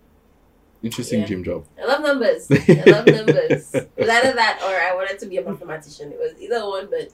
Interesting 0.83 1.21
Yeah. 1.21 1.27
dream 1.27 1.43
job. 1.43 1.65
I 1.79 1.85
love 1.85 2.01
numbers. 2.01 2.49
I 2.51 2.83
love 2.87 3.05
numbers. 3.05 3.73
It 3.75 3.91
was 3.97 4.09
either 4.09 4.33
that 4.33 4.59
or 4.63 4.73
I 4.75 4.95
wanted 4.95 5.19
to 5.19 5.25
be 5.27 5.37
a 5.37 5.43
mathematician. 5.43 6.11
It 6.11 6.17
was 6.19 6.33
either 6.41 6.65
one, 6.65 6.87
but 6.89 7.11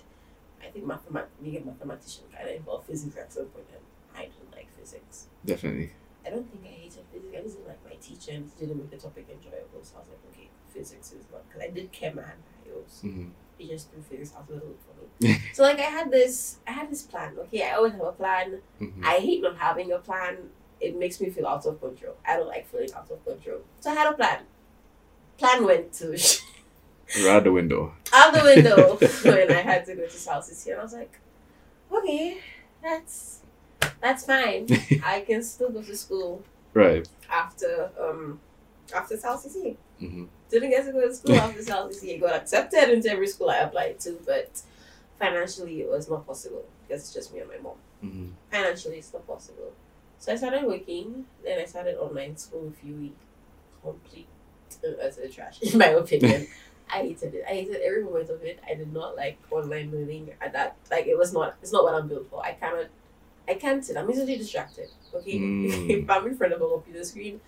I 0.64 0.68
think 0.72 0.86
mathemat- 0.86 1.28
being 1.44 1.58
a 1.58 1.66
mathematician 1.66 2.24
kind 2.34 2.48
of 2.50 2.56
involved 2.56 2.88
physics 2.88 3.18
at 3.18 3.32
some 3.34 3.46
point, 3.48 3.66
and 3.74 3.84
I 4.16 4.24
didn't 4.32 4.52
like 4.54 4.68
physics. 4.80 5.28
Definitely. 5.46 5.92
I 6.26 6.30
don't 6.30 6.50
think 6.50 6.64
I 6.66 6.70
hated 6.80 7.04
physics. 7.12 7.36
I 7.38 7.42
just 7.42 7.56
didn't 7.58 7.68
like 7.68 7.84
my 7.86 7.96
teacher 8.02 8.32
and 8.32 8.58
didn't 8.58 8.78
make 8.78 8.90
the 8.92 8.98
topic 8.98 9.28
enjoyable. 9.30 9.84
So 9.84 9.96
I 9.98 10.00
was 10.00 10.08
like, 10.10 10.34
okay, 10.34 10.50
physics 10.70 11.12
is 11.12 11.26
not 11.32 11.48
because 11.48 11.62
I 11.62 11.70
did 11.70 11.92
chem 11.92 12.18
and 12.20 12.40
bios. 12.66 13.02
Mhm. 13.04 13.32
It 13.60 13.70
just 13.70 13.92
threw 13.92 14.02
physics 14.02 14.34
out 14.36 14.42
of 14.50 14.56
the 14.56 14.62
for 14.62 15.24
me. 15.24 15.42
so 15.54 15.64
like 15.64 15.80
I 15.80 15.84
had 15.84 16.12
this, 16.12 16.58
I 16.68 16.72
had 16.72 16.90
this 16.92 17.02
plan. 17.04 17.36
Okay, 17.40 17.64
I 17.68 17.72
always 17.76 17.94
have 17.94 18.02
a 18.02 18.12
plan. 18.12 18.62
Mhm. 18.80 19.04
I 19.04 19.18
hate 19.18 19.42
not 19.42 19.58
having 19.58 19.92
a 19.92 19.98
plan. 20.00 20.38
It 20.80 20.98
makes 20.98 21.20
me 21.22 21.30
feel 21.30 21.48
out 21.48 21.66
of 21.66 21.80
control. 21.82 22.16
I 22.26 22.38
don't 22.38 22.48
like 22.48 22.68
feeling 22.68 22.94
out 22.96 23.10
of 23.10 23.24
control. 23.26 23.60
So 23.80 23.92
I 23.92 23.96
had 23.96 24.12
a 24.12 24.16
plan. 24.16 24.40
Plan 25.38 25.66
went 25.66 25.94
to 25.94 26.14
out 27.28 27.44
the 27.44 27.52
window. 27.52 27.94
out 28.14 28.34
the 28.34 28.44
window 28.44 28.96
when 29.24 29.52
I 29.52 29.62
had 29.62 29.86
to 29.86 29.96
go 29.96 30.04
to 30.04 30.10
South 30.10 30.46
City, 30.46 30.72
and 30.72 30.80
I 30.80 30.84
was 30.84 30.94
like, 30.94 31.20
okay, 31.92 32.40
that's 32.82 33.42
that's 34.02 34.26
fine. 34.26 34.68
I 35.04 35.22
can 35.22 35.44
still 35.44 35.70
go 35.70 35.82
to 35.82 35.96
school 35.96 36.44
Right. 36.74 37.08
after 37.30 37.90
um 38.00 38.40
after 38.96 39.18
South 39.18 39.42
City. 39.42 39.78
hmm 40.00 40.26
Didn't 40.50 40.70
get 40.72 40.86
to 40.86 40.92
go 40.92 41.08
to 41.08 41.14
school 41.14 41.36
after 41.40 41.62
South 41.64 41.94
City. 41.94 42.18
Got 42.18 42.36
accepted 42.36 42.90
into 42.90 43.10
every 43.10 43.28
school 43.28 43.50
I 43.50 43.58
applied 43.58 44.00
to, 44.02 44.20
but 44.26 44.62
financially 45.20 45.82
it 45.82 45.90
was 45.90 46.10
not 46.10 46.26
possible 46.28 46.64
because 46.88 47.04
it's 47.04 47.14
just 47.14 47.34
me 47.34 47.40
and 47.40 47.50
my 47.50 47.58
mom. 47.58 47.78
hmm 48.02 48.28
Financially, 48.52 48.98
it's 48.98 49.12
not 49.14 49.26
possible. 49.28 49.72
So 50.20 50.34
I 50.34 50.36
started 50.36 50.64
working. 50.66 51.26
Then 51.44 51.60
I 51.60 51.66
started 51.66 51.98
online 51.98 52.38
school 52.38 52.62
with 52.62 52.84
UE. 52.84 53.12
Complete 53.84 54.28
uh, 54.84 55.08
a 55.24 55.28
trash, 55.30 55.62
in 55.74 55.78
my 55.78 55.88
opinion. 55.88 56.48
I 56.90 57.00
hated 57.04 57.34
it. 57.36 57.44
I 57.46 57.52
hated 57.52 57.82
every 57.82 58.04
moment 58.04 58.30
of 58.30 58.42
it. 58.44 58.60
I 58.70 58.74
did 58.74 58.94
not 58.94 59.16
like 59.16 59.38
online 59.52 59.92
learning 59.92 60.32
at 60.42 60.54
that. 60.54 60.76
Like 60.90 61.06
it 61.08 61.18
was 61.18 61.34
not. 61.34 61.56
It's 61.62 61.72
not 61.72 61.84
what 61.84 61.94
I'm 61.94 62.08
built 62.08 62.30
for. 62.30 62.44
I 62.44 62.54
cannot. 62.54 62.88
I 63.48 63.54
can't 63.56 63.84
sit. 63.86 63.96
I'm 63.98 64.10
easily 64.10 64.38
distracted. 64.38 64.90
Okay, 65.14 65.40
Mm. 65.40 65.90
if 66.04 66.10
I'm 66.10 66.28
in 66.28 66.36
front 66.36 66.54
of 66.54 66.62
a 66.62 66.68
computer 66.68 67.04
screen, 67.04 67.40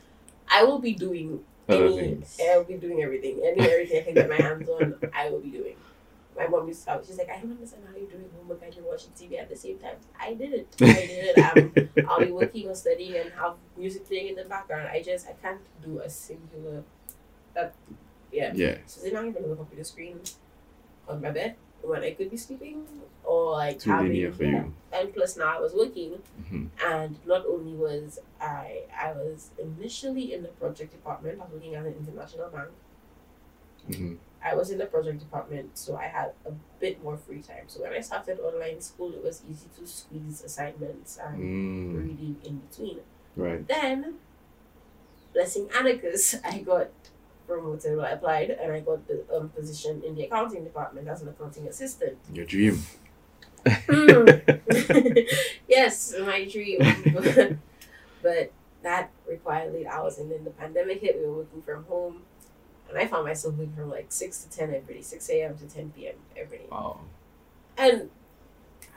I 0.50 0.64
will 0.64 0.80
be 0.80 0.94
doing 0.94 1.40
any. 1.68 2.22
I 2.44 2.58
will 2.58 2.64
be 2.66 2.76
doing 2.76 3.02
everything. 3.02 3.42
Any 3.44 3.62
everything 3.70 4.00
I 4.02 4.04
can 4.04 4.14
get 4.14 4.30
my 4.30 4.36
hands 4.36 4.68
on, 4.70 4.96
I 5.14 5.30
will 5.30 5.40
be 5.40 5.50
doing. 5.50 5.76
My 6.39 6.48
mom 6.48 6.67
used 6.69 6.86
to. 6.86 7.01
She's 7.05 7.17
like, 7.17 7.29
I 7.29 7.39
don't 7.41 7.51
understand 7.51 7.84
how 7.86 7.98
you're 7.98 8.10
doing 8.10 8.29
homework 8.36 8.62
and 8.63 8.74
you're 8.74 8.86
watching 8.86 9.12
TV 9.12 9.39
at 9.41 9.50
the 9.50 9.58
same 9.58 9.77
time. 9.77 9.98
I 10.19 10.34
did 10.34 10.53
it. 10.53 10.67
I 10.81 10.86
did 10.93 11.38
it. 11.38 11.38
Um, 11.38 11.74
I'll 12.10 12.25
be 12.25 12.31
working 12.31 12.69
or 12.69 12.75
studying 12.75 13.17
and 13.17 13.31
have 13.34 13.55
music 13.77 14.08
playing 14.08 14.29
in 14.29 14.36
the 14.36 14.46
background. 14.46 14.88
I 14.88 15.01
just 15.03 15.27
I 15.27 15.34
can't 15.34 15.60
do 15.84 16.00
a 16.00 16.10
singular. 16.10 16.84
That, 17.55 17.74
yeah. 18.31 18.53
Yeah. 18.55 18.77
So 18.86 19.01
sitting 19.01 19.15
down 19.15 19.25
in 19.27 19.34
front 19.34 19.51
of 19.51 19.58
computer 19.58 19.84
screen 19.84 20.22
on 21.10 21.22
my 21.22 21.31
bed 21.31 21.55
when 21.81 22.03
I 22.03 22.12
could 22.12 22.31
be 22.31 22.38
sleeping 22.38 22.86
or 23.25 23.51
like 23.51 23.79
Too 23.79 23.89
having 23.91 24.08
linear 24.08 24.31
for 24.31 24.43
yeah. 24.46 24.51
you. 24.51 24.74
And 24.93 25.13
plus 25.13 25.36
now 25.38 25.58
I 25.58 25.60
was 25.60 25.74
working 25.74 26.13
hmm 26.50 26.67
and 26.86 27.17
not 27.25 27.46
only 27.46 27.74
was 27.74 28.19
I 28.41 28.84
I 28.98 29.12
was 29.12 29.50
initially 29.60 30.34
in 30.34 30.41
the 30.43 30.50
project 30.50 30.91
department, 30.91 31.39
I 31.39 31.43
was 31.43 31.53
working 31.53 31.75
at 31.75 31.86
an 31.86 31.96
international 32.00 32.50
bank. 32.50 32.69
hmm 33.93 34.15
I 34.43 34.55
was 34.55 34.72
in 34.72 34.77
the 34.77 34.86
project 34.86 35.19
department, 35.19 35.77
so 35.77 35.96
I 35.98 36.05
had 36.05 36.31
a 36.46 36.51
bit 36.79 37.03
more 37.03 37.17
free 37.17 37.41
time. 37.41 37.65
So 37.67 37.81
when 37.81 37.93
I 37.93 38.00
started 38.00 38.39
online 38.39 38.79
school, 38.81 39.13
it 39.13 39.24
was 39.24 39.41
easy 39.50 39.67
to 39.77 39.86
squeeze 39.88 40.43
assignments 40.43 41.17
and 41.22 41.38
Mm. 41.38 41.98
reading 42.08 42.36
in 42.43 42.58
between. 42.60 43.00
Right. 43.36 43.67
Then, 43.67 44.15
blessing 45.34 45.69
Anarchus, 45.77 46.36
I 46.43 46.60
got 46.60 46.89
promoted. 47.48 47.98
Well, 47.98 48.05
I 48.05 48.12
applied 48.12 48.51
and 48.51 48.72
I 48.72 48.79
got 48.79 49.08
the 49.08 49.24
um, 49.36 49.50
position 49.50 50.01
in 50.05 50.15
the 50.15 50.24
accounting 50.25 50.63
department 50.63 51.08
as 51.08 51.22
an 51.22 51.29
accounting 51.29 51.67
assistant. 51.67 52.17
Your 52.34 52.46
dream. 52.46 52.81
Mm. 53.65 55.27
yes, 55.67 56.15
my 56.19 56.46
dream. 56.48 56.79
but 58.24 58.51
that 58.84 59.10
required 59.27 59.74
late 59.74 59.86
hours, 59.88 60.17
and 60.17 60.31
then 60.31 60.43
the 60.46 60.51
pandemic 60.51 61.01
hit. 61.01 61.17
We 61.19 61.25
were 61.27 61.38
working 61.43 61.62
from 61.62 61.84
home, 61.86 62.22
and 62.89 62.98
I 62.98 63.08
found 63.08 63.25
myself 63.25 63.55
working 63.55 63.74
from 63.75 63.89
like 63.89 64.08
six 64.10 64.43
to 64.43 64.50
ten 64.50 64.74
every 64.74 64.96
day, 64.96 65.01
six 65.01 65.29
a.m. 65.29 65.58
to 65.58 65.65
ten 65.65 65.91
p.m. 65.91 66.15
every 66.36 66.58
day, 66.60 66.67
Wow. 66.72 67.01
and 67.77 68.10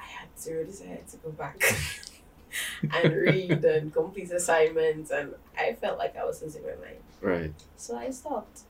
I 0.00 0.04
had 0.06 0.28
zero 0.38 0.64
desire 0.64 0.98
to 1.10 1.16
go 1.18 1.30
back 1.30 1.60
and 2.92 3.14
read 3.14 3.64
and 3.64 3.92
complete 3.92 4.30
assignments, 4.30 5.10
and 5.10 5.34
I 5.58 5.74
felt 5.74 5.98
like 5.98 6.16
I 6.16 6.24
was 6.24 6.42
losing 6.42 6.62
my 6.62 6.74
mind. 6.84 6.98
Right. 7.20 7.54
So 7.76 7.96
I 7.96 8.10
stopped. 8.10 8.60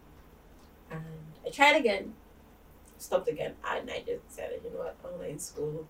And 0.90 1.02
I 1.46 1.50
tried 1.50 1.76
again, 1.76 2.14
stopped 2.98 3.28
again, 3.28 3.54
and 3.66 3.90
I 3.90 4.02
just 4.06 4.28
decided, 4.28 4.60
you 4.64 4.70
know 4.70 4.78
what, 4.84 4.96
online 5.04 5.38
school 5.38 5.86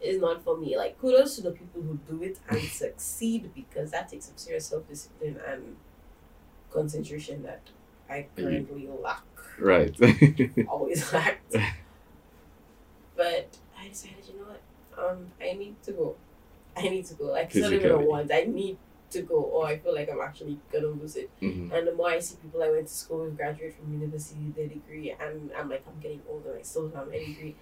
is 0.00 0.20
not 0.20 0.42
for 0.42 0.56
me. 0.56 0.76
Like, 0.76 0.98
kudos 0.98 1.36
to 1.36 1.42
the 1.42 1.50
people 1.50 1.82
who 1.82 1.98
do 2.08 2.22
it 2.22 2.38
and 2.48 2.60
succeed 2.84 3.50
because 3.54 3.90
that 3.90 4.08
takes 4.08 4.26
some 4.26 4.36
serious 4.38 4.66
self 4.66 4.88
discipline 4.88 5.38
and 5.46 5.76
concentration 6.70 7.42
that 7.42 7.60
I 8.08 8.26
currently 8.36 8.88
lack. 9.02 9.22
Right. 9.58 9.94
Always 10.68 11.12
lacked. 11.12 11.56
but 13.16 13.56
I 13.78 13.88
decided, 13.88 14.24
you 14.28 14.38
know 14.40 14.46
what? 14.46 14.62
Um, 15.10 15.26
I 15.40 15.52
need 15.54 15.80
to 15.84 15.92
go. 15.92 16.16
I 16.76 16.82
need 16.82 17.04
to 17.06 17.14
go. 17.14 17.26
Like 17.26 17.46
it's 17.46 17.56
not 17.56 17.72
even 17.72 17.90
a 17.90 17.98
want. 17.98 18.30
I 18.32 18.42
need 18.44 18.76
to 19.10 19.22
go, 19.22 19.36
or 19.36 19.66
I 19.66 19.78
feel 19.78 19.94
like 19.94 20.08
I'm 20.10 20.20
actually 20.20 20.58
gonna 20.72 20.88
lose 20.88 21.16
it. 21.16 21.30
Mhm. 21.40 21.72
And 21.72 21.86
the 21.88 21.94
more 21.94 22.10
I 22.10 22.18
see 22.20 22.36
people 22.42 22.62
I 22.62 22.70
went 22.70 22.86
to 22.88 22.92
school 22.92 23.24
with 23.24 23.36
graduate 23.36 23.74
from 23.74 23.92
university, 23.92 24.52
their 24.56 24.66
degree, 24.68 25.14
and 25.18 25.50
I'm 25.56 25.68
like, 25.70 25.82
I'm 25.88 25.98
getting 26.00 26.20
older, 26.28 26.56
I 26.58 26.62
still 26.62 26.88
don't 26.88 26.96
have 26.96 27.08
my 27.08 27.18
degree. 27.18 27.56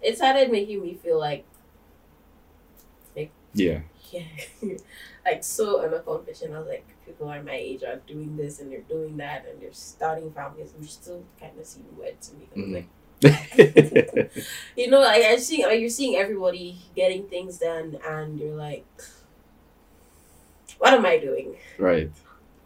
It 0.00 0.16
started 0.16 0.50
making 0.52 0.80
me 0.82 0.94
feel 0.94 1.18
like, 1.18 1.44
Yeah. 3.54 3.80
yeah, 4.10 4.22
like 5.26 5.44
so 5.44 5.82
unaccomplished. 5.82 6.42
And 6.42 6.54
I 6.54 6.58
was 6.60 6.68
like, 6.68 6.86
people 7.06 7.28
are 7.28 7.42
my 7.42 7.52
age 7.54 7.82
are 7.82 7.96
doing 8.06 8.36
this 8.36 8.60
and 8.60 8.70
they're 8.72 8.80
doing 8.80 9.16
that 9.18 9.46
and 9.48 9.60
they're 9.60 9.72
starting 9.72 10.30
families, 10.32 10.72
which 10.78 10.92
still 10.92 11.24
kind 11.40 11.58
of 11.58 11.66
seem 11.66 11.84
weird 11.96 12.20
to 12.22 12.34
me. 12.34 12.48
I'm 12.54 12.62
Mhm. 12.62 12.74
like, 12.74 12.88
you 14.76 14.88
know, 14.90 15.00
like 15.00 15.22
I 15.24 15.36
see, 15.36 15.64
like, 15.64 15.80
you're 15.80 15.88
seeing 15.88 16.16
everybody 16.16 16.76
getting 16.96 17.28
things 17.28 17.58
done, 17.58 17.98
and 18.06 18.38
you're 18.38 18.54
like, 18.54 18.84
what 20.78 20.92
am 20.94 21.06
I 21.06 21.18
doing? 21.18 21.56
right. 21.78 22.10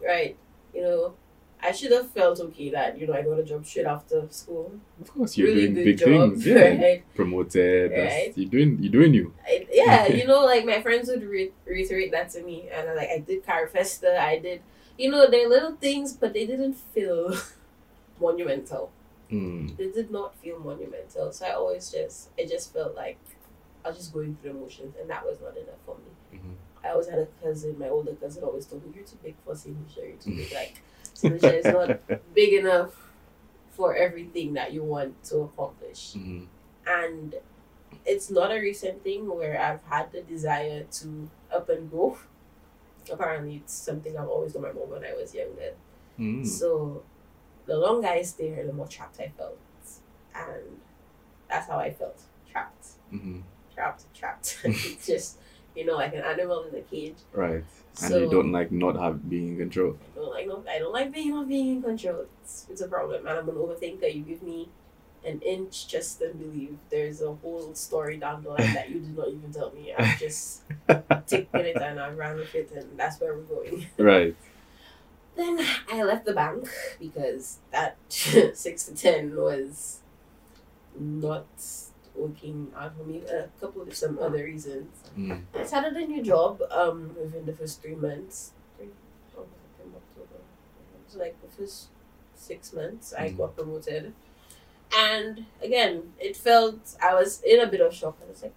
right? 0.04 0.36
You 0.74 0.82
know, 0.82 1.14
I 1.68 1.72
should 1.72 1.92
have 1.92 2.08
felt 2.10 2.38
okay 2.40 2.70
that 2.70 2.98
you 2.98 3.06
know 3.06 3.14
I 3.14 3.22
got 3.22 3.38
a 3.38 3.44
job 3.44 3.66
straight 3.66 3.86
after 3.86 4.26
school. 4.30 4.72
Of 5.00 5.08
course, 5.12 5.36
you're 5.36 5.48
really 5.48 5.68
doing 5.68 5.84
big 5.84 5.98
job, 5.98 6.08
things. 6.08 6.46
Yeah. 6.46 6.54
right? 6.84 7.14
Promoted. 7.14 7.90
That's, 7.92 8.14
Right. 8.14 8.32
You're 8.38 8.50
doing. 8.50 8.70
You're 8.82 8.92
doing 8.98 9.14
you. 9.14 9.26
I, 9.44 9.66
yeah, 9.72 10.06
you 10.18 10.26
know, 10.26 10.44
like 10.52 10.64
my 10.64 10.80
friends 10.82 11.08
would 11.08 11.24
re- 11.24 11.52
reiterate 11.66 12.10
that 12.12 12.30
to 12.34 12.42
me, 12.42 12.68
and 12.72 12.88
I'm 12.88 12.96
like, 12.96 13.10
I 13.16 13.18
did 13.18 13.44
Carifesta, 13.44 14.16
I 14.18 14.38
did, 14.38 14.60
you 14.98 15.10
know, 15.10 15.28
they're 15.30 15.48
little 15.48 15.74
things, 15.86 16.12
but 16.12 16.32
they 16.32 16.46
didn't 16.46 16.74
feel 16.94 17.34
monumental. 18.20 18.90
Mm. 19.30 19.76
They 19.76 19.90
did 19.90 20.10
not 20.10 20.36
feel 20.38 20.58
monumental, 20.60 21.32
so 21.32 21.46
I 21.46 21.50
always 21.52 21.90
just, 21.90 22.28
it 22.38 22.48
just 22.48 22.72
felt 22.72 22.94
like 22.94 23.18
I 23.84 23.88
was 23.88 23.98
just 23.98 24.12
going 24.12 24.36
through 24.40 24.52
the 24.52 24.58
motions, 24.58 24.94
and 25.00 25.10
that 25.10 25.24
was 25.24 25.38
not 25.40 25.56
enough 25.56 25.80
for 25.84 25.96
me. 25.98 26.38
Mhm. 26.38 26.54
I 26.84 26.90
always 26.90 27.08
had 27.08 27.18
a 27.18 27.26
cousin, 27.42 27.76
my 27.78 27.88
older 27.88 28.12
cousin 28.14 28.44
always 28.44 28.66
told 28.66 28.84
me, 28.86 28.92
You're 28.94 29.04
too 29.04 29.18
big 29.22 29.34
for 29.44 29.54
Sinisha, 29.54 29.96
you're 30.08 30.16
too 30.22 30.36
big. 30.36 30.52
Like, 30.54 30.80
Is 31.24 31.64
not 31.66 32.00
big 32.34 32.52
enough 32.54 32.94
for 33.70 33.94
everything 33.94 34.54
that 34.54 34.72
you 34.72 34.82
want 34.82 35.22
to 35.24 35.38
accomplish. 35.42 36.14
Mhm. 36.14 36.46
And 36.86 37.34
it's 38.04 38.30
not 38.30 38.50
a 38.52 38.58
recent 38.60 39.02
thing 39.02 39.28
where 39.28 39.60
I've 39.60 39.82
had 39.84 40.12
the 40.12 40.22
desire 40.22 40.84
to 40.84 41.30
up 41.52 41.68
and 41.68 41.90
go. 41.90 42.18
Apparently, 43.10 43.56
it's 43.56 43.72
something 43.72 44.16
I've 44.16 44.28
always 44.28 44.52
done 44.52 44.62
my 44.62 44.72
mom 44.72 44.90
when 44.90 45.04
I 45.04 45.12
was 45.14 45.34
younger. 45.34 45.74
Mm. 46.18 46.44
So, 46.46 47.02
the 47.66 47.76
longer 47.76 48.08
I 48.08 48.22
stay 48.22 48.48
here, 48.48 48.66
the 48.66 48.72
more 48.72 48.88
trapped 48.88 49.20
I 49.20 49.28
felt. 49.36 49.58
And 50.34 50.80
that's 51.48 51.68
how 51.68 51.78
I 51.78 51.92
felt 51.92 52.20
trapped, 52.50 52.86
Mhm. 53.12 53.42
trapped, 53.74 54.04
trapped. 54.14 54.58
it's 54.64 55.06
just, 55.12 55.38
you 55.74 55.84
know, 55.84 55.94
like 55.94 56.14
an 56.14 56.22
animal 56.22 56.64
in 56.64 56.74
a 56.74 56.82
cage. 56.82 57.16
Right. 57.32 57.64
And 58.02 58.10
So- 58.10 58.18
you 58.18 58.30
don't 58.30 58.52
like 58.52 58.70
not 58.72 58.96
have 58.96 59.28
being 59.28 59.48
in 59.48 59.58
control. 59.58 59.96
I 60.14 60.18
don't 60.18 60.30
like 60.30 60.46
no, 60.46 60.64
I 60.68 60.78
don't 60.78 60.92
like 60.92 61.12
being 61.12 61.30
not 61.30 61.48
being 61.48 61.68
in 61.76 61.82
control. 61.82 62.26
It's, 62.42 62.66
it's 62.70 62.80
a 62.82 62.88
problem, 62.88 63.26
and 63.26 63.38
I'm 63.38 63.48
an 63.48 63.54
overthinker. 63.54 64.14
You 64.14 64.22
give 64.22 64.42
me 64.42 64.68
an 65.24 65.40
inch, 65.40 65.88
just 65.88 66.20
and 66.20 66.38
believe 66.38 66.76
there's 66.90 67.20
a 67.22 67.32
whole 67.32 67.74
story 67.74 68.16
down 68.18 68.42
the 68.42 68.50
line 68.50 68.74
that 68.74 68.90
you 68.90 69.00
did 69.00 69.16
not 69.16 69.28
even 69.28 69.50
tell 69.52 69.72
me. 69.72 69.92
I've 69.96 70.18
just 70.26 70.62
taken 71.26 71.60
it 71.66 71.76
and 71.76 71.98
I 71.98 72.10
ran 72.10 72.36
with 72.36 72.54
it, 72.54 72.70
and 72.76 72.98
that's 72.98 73.18
where 73.20 73.34
we're 73.34 73.42
going. 73.42 73.86
Right. 73.98 74.36
Then 75.34 75.60
I 75.90 76.02
left 76.02 76.26
the 76.26 76.32
bank 76.32 76.68
because 77.00 77.58
that 77.70 77.96
six 78.08 78.84
to 78.84 78.94
ten 78.94 79.34
was 79.36 80.00
not 80.98 81.46
working 82.16 82.72
out 82.76 82.96
for 82.96 83.04
me. 83.04 83.22
A 83.26 83.48
couple 83.60 83.82
of 83.82 83.94
some 83.94 84.18
other 84.18 84.44
reasons. 84.44 84.88
Mm. 85.18 85.42
I 85.54 85.64
started 85.64 85.94
a 85.96 86.06
new 86.06 86.22
job 86.22 86.62
um 86.70 87.14
within 87.20 87.44
the 87.46 87.52
first 87.52 87.82
three 87.82 87.94
months. 87.94 88.52
Three, 88.76 88.88
August, 89.36 89.52
September, 89.76 89.98
October. 89.98 90.40
So 91.08 91.18
like 91.18 91.36
the 91.42 91.48
first 91.48 91.88
six 92.34 92.72
months 92.72 93.12
I 93.16 93.30
Mhm. 93.30 93.36
got 93.38 93.56
promoted. 93.56 94.12
And 94.96 95.46
again, 95.62 96.12
it 96.20 96.36
felt 96.36 96.96
I 97.02 97.14
was 97.14 97.42
in 97.42 97.60
a 97.60 97.66
bit 97.66 97.80
of 97.80 97.92
shock. 97.92 98.16
I 98.24 98.28
was 98.30 98.42
like, 98.42 98.54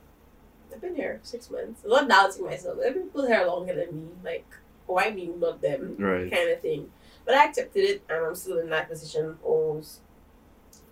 I've 0.74 0.82
been 0.82 0.96
here 0.96 1.20
six 1.24 1.50
months. 1.50 1.82
I'm 1.84 1.90
not 1.90 2.08
doubting 2.10 2.46
myself. 2.46 2.78
There 2.78 2.90
are 2.92 2.94
people 2.94 3.26
here 3.26 3.44
longer 3.46 3.74
than 3.76 3.96
me. 3.96 4.08
Like, 4.24 4.46
why 4.86 5.10
me, 5.12 5.28
not 5.28 5.62
them? 5.62 5.96
Right. 5.98 6.32
Kind 6.32 6.50
of 6.52 6.62
thing. 6.62 6.92
But 7.26 7.36
I 7.36 7.46
accepted 7.46 7.84
it 7.84 8.02
and 8.10 8.26
I'm 8.26 8.36
still 8.36 8.60
in 8.60 8.70
that 8.70 8.90
position 8.90 9.38
almost 9.44 10.02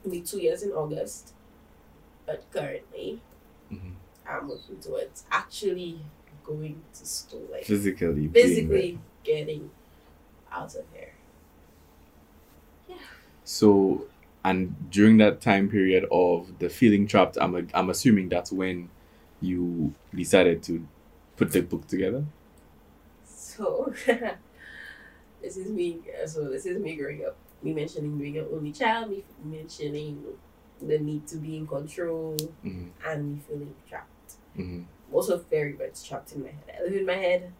be 0.10 0.22
two 0.22 0.40
years 0.40 0.64
in 0.64 0.72
August. 0.72 1.34
But 2.28 2.46
currently 2.52 3.22
Mhm. 3.74 3.96
I'm 4.28 4.50
working 4.50 4.80
towards 4.82 5.26
actually 5.32 6.02
going 6.46 6.84
to 6.94 7.06
school, 7.08 7.48
like 7.52 7.66
Physically. 7.66 8.28
physically 8.30 9.00
getting 9.24 9.72
out 10.52 10.76
of 10.76 10.86
here. 10.94 11.14
there. 12.88 12.98
So, 13.44 14.06
and 14.46 14.76
during 14.92 15.18
that 15.18 15.42
time 15.42 15.70
period 15.70 16.06
of 16.12 16.60
the 16.60 16.70
feeling 16.70 17.08
trapped, 17.08 17.38
I'm, 17.40 17.56
a, 17.56 17.64
I'm 17.74 17.90
assuming 17.90 18.30
that's 18.30 18.52
when 18.52 18.90
you 19.42 19.94
decided 20.16 20.64
to 20.64 20.88
put 21.38 21.52
the 21.52 21.62
book 21.62 21.88
together. 21.88 22.26
So 23.26 23.94
this 25.42 25.58
is 25.58 25.70
me. 25.72 26.00
So 26.26 26.50
this 26.50 26.66
is 26.66 26.80
me 26.80 26.96
growing 26.96 27.26
up. 27.26 27.36
Me 27.64 27.74
mentioning 27.74 28.18
being 28.18 28.38
an 28.38 28.48
only 28.54 28.72
child. 28.72 29.10
Me 29.12 29.24
mentioning 29.44 30.24
the 30.82 31.00
need 31.00 31.28
to 31.28 31.38
be 31.38 31.58
in 31.58 31.68
control 31.68 32.36
Mhm. 32.64 32.90
and 33.06 33.34
me 33.36 33.40
feeling 33.48 33.76
trapped. 33.88 34.34
Mhm. 34.58 34.86
I'm 35.08 35.14
also 35.16 35.38
very 35.38 35.74
much 35.74 36.08
trapped 36.08 36.34
in 36.34 36.44
my 36.44 36.50
head. 36.50 36.76
I 36.80 36.84
live 36.84 36.94
in 36.96 37.06
my 37.06 37.14
head. 37.16 37.54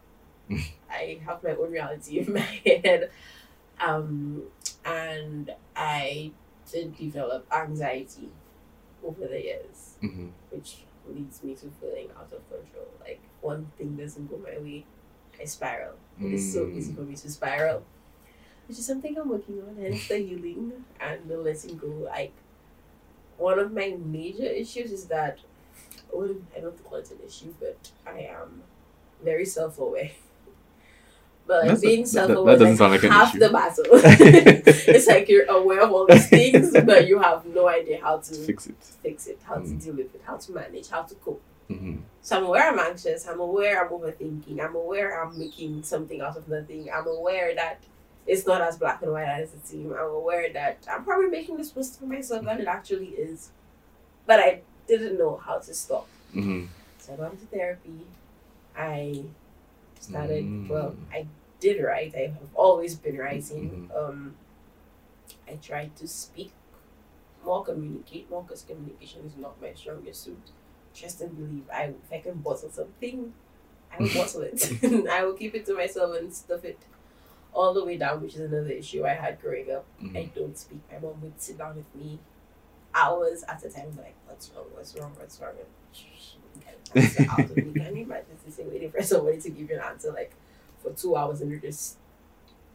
I 0.90 1.20
have 1.24 1.42
my 1.42 1.50
own 1.50 1.70
reality 1.72 2.20
in 2.20 2.32
my 2.32 2.40
head. 2.40 3.10
Um, 3.80 4.42
and 4.84 5.54
I 5.76 6.32
did 6.70 6.96
develop 6.96 7.46
anxiety 7.52 8.28
over 9.04 9.26
the 9.28 9.40
years, 9.42 9.96
Mhm. 10.02 10.30
which 10.50 10.78
leads 11.08 11.42
me 11.42 11.54
to 11.54 11.70
feeling 11.80 12.08
out 12.16 12.32
of 12.32 12.42
control. 12.50 12.88
Like 13.00 13.20
one 13.40 13.70
thing 13.78 13.96
doesn't 13.96 14.26
go 14.28 14.36
my 14.38 14.58
way, 14.58 14.84
I 15.40 15.44
spiral. 15.44 15.94
It 16.20 16.32
is 16.34 16.52
so 16.52 16.66
easy 16.68 16.92
Mm. 16.92 16.96
for 16.96 17.02
me 17.02 17.14
to 17.14 17.30
spiral, 17.30 17.84
which 18.66 18.78
is 18.78 18.86
something 18.86 19.16
I'm 19.16 19.28
working 19.28 19.62
on, 19.62 19.68
and 19.78 19.94
it's 19.94 20.08
the 20.08 20.18
healing 20.28 20.84
and 21.00 21.28
the 21.28 21.38
letting 21.38 21.76
go. 21.78 21.86
Like 21.86 22.32
one 23.38 23.58
of 23.58 23.72
my 23.72 23.96
major 24.04 24.44
issues 24.62 24.92
is 24.92 25.06
that 25.06 25.38
well, 26.12 26.34
I 26.56 26.60
don't 26.60 26.84
call 26.84 26.98
it 26.98 27.10
an 27.10 27.18
issue, 27.26 27.54
but 27.60 27.78
I 28.06 28.20
am 28.40 28.62
very 29.22 29.44
self 29.44 29.78
aware. 29.78 30.10
But 31.46 31.60
like 31.62 31.68
That's 31.68 31.80
being 31.80 32.02
that- 32.02 32.08
self 32.08 32.28
that 32.28 32.36
aware 32.36 32.54
is 32.62 32.78
sound 32.78 32.92
like 32.92 33.02
like 33.02 33.10
half 33.12 33.30
issue. 33.30 33.38
the 33.38 33.48
battle. 33.48 33.84
it's 33.92 35.06
like 35.06 35.30
you're 35.30 35.46
aware 35.46 35.80
of 35.80 35.90
all 35.92 36.06
these 36.06 36.28
things, 36.28 36.72
but 36.84 37.08
you 37.08 37.18
have 37.20 37.46
no 37.46 37.66
idea 37.68 38.00
how 38.02 38.18
to 38.18 38.34
Fix 38.34 38.66
it. 38.66 38.76
fix 39.02 39.26
it, 39.28 39.38
how 39.44 39.54
to 39.54 39.60
Mm. 39.62 39.82
deal 39.82 39.94
with 39.94 40.14
it, 40.14 40.20
how 40.26 40.36
to 40.36 40.52
manage, 40.52 40.90
how 40.90 41.02
to 41.04 41.14
cope. 41.14 41.40
Mhm. 41.70 42.00
So 42.20 42.36
I'm 42.36 42.44
aware 42.44 42.68
I'm 42.70 42.78
anxious. 42.78 43.26
I'm 43.26 43.40
aware 43.40 43.82
I'm 43.82 43.90
overthinking. 43.90 44.60
I'm 44.62 44.74
aware 44.74 45.22
I'm 45.22 45.38
making 45.38 45.82
something 45.84 46.20
out 46.20 46.36
of 46.36 46.48
nothing. 46.48 46.90
I'm 46.92 47.06
aware 47.06 47.54
that 47.54 47.78
it's 48.28 48.46
not 48.46 48.60
as 48.60 48.76
black 48.76 49.02
and 49.02 49.10
white 49.12 49.26
as 49.26 49.54
it 49.54 49.66
seems. 49.66 49.92
I'm 49.92 50.10
aware 50.22 50.52
that 50.52 50.86
I'm 50.90 51.02
probably 51.04 51.28
making 51.30 51.56
this 51.56 51.74
worse 51.74 51.96
for 51.96 52.06
myself 52.06 52.44
than 52.44 52.60
it 52.60 52.68
actually 52.68 53.08
is. 53.08 53.50
But 54.26 54.38
I 54.40 54.60
didn't 54.86 55.18
know 55.18 55.36
how 55.36 55.58
to 55.58 55.74
stop. 55.74 56.06
Mhm. 56.34 56.68
So 56.98 57.14
I 57.14 57.16
went 57.16 57.40
to 57.40 57.46
therapy. 57.46 58.06
I 58.76 59.24
started, 60.00 60.44
Mm. 60.44 60.68
well, 60.68 60.94
I 61.12 61.26
did 61.60 61.82
write. 61.82 62.14
I 62.14 62.26
have 62.38 62.54
always 62.54 62.94
been 62.94 63.16
writing. 63.18 63.88
Mhm. 63.90 63.96
Um, 63.98 64.36
I 65.48 65.54
tried 65.56 65.96
to 65.96 66.06
speak 66.06 66.52
more, 67.44 67.64
communicate 67.64 68.28
more, 68.30 68.42
because 68.42 68.62
communication 68.62 69.24
is 69.26 69.36
not 69.36 69.60
my 69.60 69.72
strongest 69.74 70.22
suit. 70.24 70.50
Trust 70.94 71.20
and 71.22 71.36
believe. 71.36 71.64
I, 71.72 71.84
if 72.04 72.12
I 72.12 72.18
can 72.20 72.34
bottle 72.46 72.70
something, 72.70 73.32
I 73.92 73.96
will 74.02 74.08
bottle 74.14 74.42
it. 74.42 74.60
I 75.10 75.24
will 75.24 75.34
keep 75.34 75.54
it 75.54 75.64
to 75.66 75.74
myself 75.74 76.16
and 76.18 76.32
stuff 76.34 76.64
it 76.64 76.78
all 77.54 77.72
the 77.74 77.84
way 77.84 77.96
down, 77.96 78.20
which 78.22 78.34
is 78.34 78.40
another 78.40 78.70
issue 78.70 79.04
I 79.06 79.14
had 79.14 79.40
growing 79.40 79.70
up. 79.72 79.84
Mhm. 80.02 80.16
I 80.16 80.24
don't 80.34 80.56
speak. 80.56 80.80
My 80.92 80.98
mom 80.98 81.20
would 81.22 81.40
sit 81.40 81.58
down 81.58 81.76
with 81.76 81.94
me 81.94 82.18
hours 82.94 83.42
at 83.44 83.62
a 83.64 83.68
time, 83.70 83.96
like, 83.96 84.14
what's 84.26 84.50
wrong, 84.54 84.64
what's 84.74 84.96
wrong, 84.96 85.12
what's 85.18 85.40
wrong? 85.40 85.52
And 85.56 85.66
she 85.92 86.38
wouldn't 86.42 86.64
get 86.64 86.74
an 86.94 87.02
answer 87.02 87.26
out 87.30 87.50
of 87.50 87.56
me. 87.56 87.72
Can 87.74 87.96
you 87.96 88.04
imagine 88.04 88.26
this 88.44 88.54
thing 88.56 88.70
waiting 88.70 88.90
for 88.90 89.02
somebody 89.02 89.40
to 89.40 89.50
give 89.50 89.70
you 89.70 89.76
an 89.76 89.82
answer, 89.82 90.12
like, 90.12 90.32
for 90.82 90.90
two 90.92 91.16
hours 91.16 91.40
and 91.40 91.50
they're 91.50 91.58
just 91.58 91.96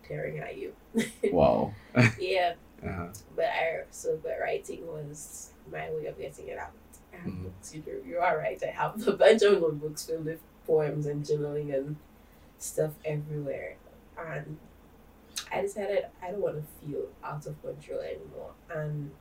staring 0.04 0.40
at 0.40 0.58
you? 0.58 0.74
Wow. 1.32 1.74
yeah, 2.20 2.54
Uh-huh. 2.84 3.08
but 3.36 3.46
I, 3.46 3.82
so, 3.92 4.20
but 4.22 4.38
writing 4.42 4.86
was 4.88 5.52
my 5.72 5.90
way 5.92 6.06
of 6.08 6.18
getting 6.18 6.48
it 6.50 6.58
out. 6.58 6.72
I 7.14 7.18
have 7.18 7.32
Mhm. 7.32 7.44
books, 7.44 7.74
you, 7.76 7.84
you 8.06 8.18
are 8.20 8.38
right. 8.38 8.62
I 8.64 8.68
have 8.68 9.08
a 9.08 9.14
bunch 9.14 9.42
of 9.44 9.60
notebooks 9.62 10.06
filled 10.06 10.26
with 10.26 10.40
poems 10.68 11.06
and 11.06 11.24
journaling 11.26 11.74
and 11.74 11.96
stuff 12.60 12.92
everywhere. 13.06 13.76
And 14.18 14.58
I 15.52 15.62
decided 15.62 16.06
I 16.22 16.32
don't 16.32 16.42
want 16.42 16.56
to 16.58 16.86
feel 16.86 17.08
out 17.24 17.46
of 17.46 17.62
control 17.62 18.00
anymore, 18.00 18.52
and 18.74 19.12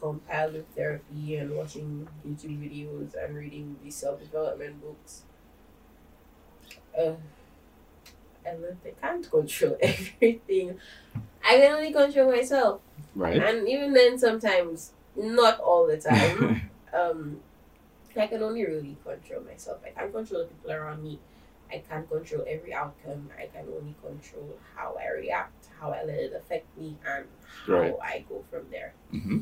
compiled 0.00 0.54
with 0.54 0.66
therapy 0.74 1.36
and 1.36 1.54
watching 1.56 2.08
YouTube 2.26 2.58
videos 2.58 3.14
and 3.22 3.36
reading 3.36 3.76
these 3.82 3.96
self 3.96 4.20
development 4.20 4.80
books. 4.80 5.22
Uh, 6.98 7.12
I 8.46 8.52
learned 8.54 8.78
I 8.84 8.90
can't 9.00 9.30
control 9.30 9.76
everything. 9.82 10.78
I 11.44 11.56
can 11.58 11.72
only 11.72 11.92
control 11.92 12.30
myself, 12.30 12.80
Right. 13.14 13.42
and 13.42 13.68
even 13.68 13.92
then, 13.92 14.18
sometimes 14.18 14.92
not 15.16 15.58
all 15.60 15.86
the 15.86 15.98
time. 15.98 16.70
um, 16.92 17.40
I 18.16 18.26
can 18.26 18.42
only 18.42 18.64
really 18.66 18.96
control 19.04 19.42
myself. 19.42 19.78
I 19.86 19.90
can't 19.90 20.12
control 20.12 20.42
the 20.42 20.46
people 20.48 20.72
around 20.72 21.02
me. 21.02 21.18
I 21.72 21.78
can't 21.88 22.08
control 22.10 22.44
every 22.48 22.72
outcome. 22.74 23.30
I 23.38 23.46
can 23.46 23.66
only 23.76 23.94
control 24.02 24.58
how 24.74 24.96
I 25.00 25.08
react, 25.16 25.68
how 25.78 25.90
I 25.92 26.04
let 26.04 26.18
it 26.18 26.32
affect 26.34 26.66
me, 26.76 26.96
and 27.06 27.26
how 27.66 27.74
Right. 27.74 27.94
I 28.02 28.24
go 28.28 28.44
from 28.50 28.66
there. 28.70 28.94
hmm 29.10 29.40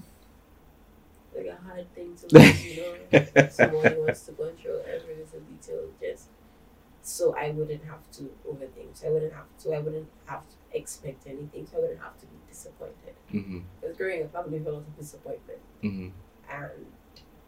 Like 1.34 1.46
a 1.46 1.56
hard 1.56 1.94
thing 1.94 2.16
to 2.16 2.26
do, 2.28 2.38
you 2.40 2.76
know. 2.76 3.48
Someone 3.50 3.96
wants 3.98 4.22
to 4.26 4.32
control 4.32 4.80
every 4.86 5.14
little 5.16 5.40
detail 5.40 5.84
just 6.00 6.28
so 7.02 7.34
I 7.36 7.50
wouldn't 7.50 7.84
have 7.84 8.10
to 8.12 8.22
overthink. 8.48 8.94
So 8.94 9.08
I 9.08 9.10
wouldn't 9.12 9.32
have 9.34 9.46
to. 9.64 9.74
I 9.74 9.80
wouldn't 9.80 10.08
have 10.26 10.42
to 10.48 10.56
expect 10.78 11.26
anything. 11.26 11.66
So 11.66 11.78
I 11.78 11.80
wouldn't 11.82 12.00
have 12.02 12.18
to 12.20 12.26
be 12.26 12.36
disappointed. 12.48 13.14
hmm 13.30 13.60
Because 13.80 13.96
growing 13.96 14.24
up, 14.24 14.34
I'm 14.36 14.50
living 14.52 14.66
a 14.68 14.70
lot 14.70 14.80
of 14.88 14.96
disappointment, 14.98 15.60
hmm 15.82 16.08
and 16.50 16.86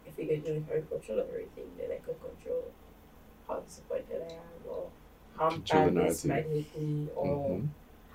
if 0.05 0.13
I 0.19 0.25
could 0.27 0.45
really 0.45 0.65
have 0.69 0.89
control 0.89 1.19
of 1.19 1.29
everything, 1.29 1.69
then 1.77 1.91
I 1.91 1.97
could 2.05 2.19
control 2.21 2.71
disappointed 3.59 4.21
I 4.21 4.33
am, 4.33 4.69
or 4.69 4.89
how 5.37 5.49
the 5.49 5.91
bad 5.91 6.09
this 6.09 6.25
might 6.25 6.45
hit 6.45 6.77
me, 6.79 7.09
or 7.15 7.57
hmm 7.57 7.65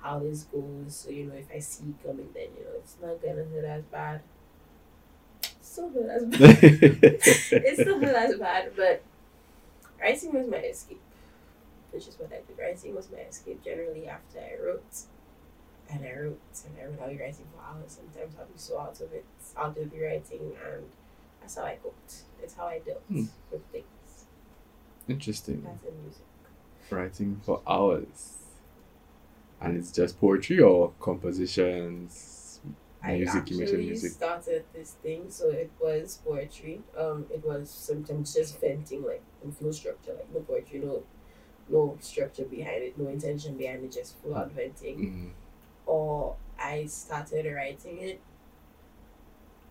how 0.01 0.19
this 0.19 0.43
goes. 0.43 0.95
So 0.95 1.09
you 1.09 1.25
know, 1.25 1.33
if 1.35 1.47
I 1.53 1.59
see 1.59 1.85
it 1.89 2.03
coming, 2.05 2.29
then 2.33 2.47
you 2.57 2.63
know 2.65 2.71
it's 2.77 2.97
not 3.01 3.21
gonna 3.21 3.43
hit 3.45 3.65
as 3.65 3.83
bad. 3.85 4.21
Still 5.61 5.89
hit 5.89 6.09
as 6.09 6.25
bad. 6.25 6.63
it's 6.63 7.81
still 7.81 7.99
not 7.99 8.15
as 8.15 8.35
bad, 8.37 8.71
but 8.75 9.03
writing 10.01 10.33
was 10.33 10.47
my 10.47 10.57
escape, 10.57 11.01
which 11.91 12.07
is 12.07 12.19
what 12.19 12.31
I 12.33 12.41
did. 12.47 12.57
Writing 12.59 12.95
was 12.95 13.09
my 13.11 13.19
escape 13.19 13.63
generally 13.63 14.07
after 14.07 14.39
I 14.39 14.63
wrote. 14.63 14.95
And 15.89 16.05
I 16.05 16.13
wrote, 16.13 16.41
and 16.65 16.75
I 16.81 16.85
wrote, 16.85 17.01
I'll 17.01 17.09
be 17.09 17.17
writing 17.17 17.45
for 17.53 17.61
hours. 17.63 17.97
Sometimes 17.99 18.35
I'll 18.39 18.45
be 18.45 18.57
so 18.57 18.79
out 18.79 18.99
of 19.01 19.13
it, 19.13 19.25
I'll 19.57 19.71
just 19.71 19.91
be 19.91 20.01
writing, 20.01 20.51
and 20.67 20.85
that's 21.41 21.55
how 21.55 21.63
I 21.63 21.77
coped. 21.81 22.23
It's 22.43 22.55
how 22.55 22.67
I 22.67 22.79
dealt 22.79 23.03
Hmm. 23.09 23.25
with 23.51 23.65
things. 23.71 23.85
Interesting. 25.07 25.63
That's 25.63 25.83
in 25.85 26.01
music. 26.03 26.23
Writing 26.89 27.41
for 27.43 27.61
hours. 27.67 28.35
And 29.59 29.75
it's 29.77 29.91
just 29.91 30.19
poetry 30.19 30.59
or 30.59 30.93
compositions, 30.99 32.59
music, 33.03 33.33
mentioned 33.33 33.37
actually 33.61 33.85
music. 33.85 34.11
started 34.11 34.65
this 34.73 34.91
thing, 35.01 35.25
so 35.29 35.49
it 35.49 35.71
was 35.81 36.19
poetry. 36.23 36.81
Um, 36.95 37.25
it 37.33 37.43
was 37.43 37.69
sometimes 37.69 38.35
just 38.35 38.59
venting, 38.61 39.03
like 39.03 39.23
with 39.43 39.59
no 39.61 39.71
structure, 39.71 40.13
like 40.13 40.31
no 40.31 40.41
poetry, 40.41 40.79
no, 40.79 41.03
no 41.69 41.97
structure 42.01 42.45
behind 42.45 42.83
it, 42.83 42.97
no 42.99 43.07
intention 43.09 43.57
behind 43.57 43.83
it, 43.83 43.91
just 43.91 44.15
full 44.21 44.35
out 44.35 44.51
venting. 44.51 44.97
hmm 44.99 45.29
Or 45.87 46.35
I 46.59 46.85
started 46.85 47.51
writing 47.51 47.97
it 47.99 48.21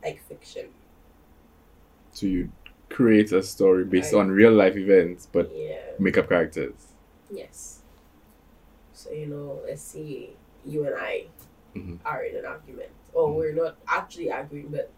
like 0.02 0.20
fiction. 0.28 0.66
So 2.12 2.26
you 2.26 2.50
create 2.88 3.32
a 3.32 3.42
story 3.42 3.84
based 3.84 4.12
Right. 4.12 4.20
on 4.20 4.30
real 4.30 4.52
life 4.52 4.76
events, 4.76 5.28
but 5.32 5.50
yeah. 5.54 5.78
make 5.98 6.16
up 6.18 6.28
characters. 6.28 6.74
Yes. 7.30 7.80
So 8.92 9.10
you 9.10 9.26
know, 9.26 9.60
let's 9.66 9.82
say 9.82 10.30
you 10.64 10.84
and 10.86 10.94
I 10.96 11.26
Mhm. 11.74 11.98
are 12.04 12.22
in 12.24 12.36
an 12.36 12.44
argument, 12.46 12.90
or 13.12 13.28
Mhm. 13.28 13.34
we're 13.36 13.52
not 13.52 13.76
actually 13.88 14.30
arguing, 14.30 14.68
but 14.68 14.90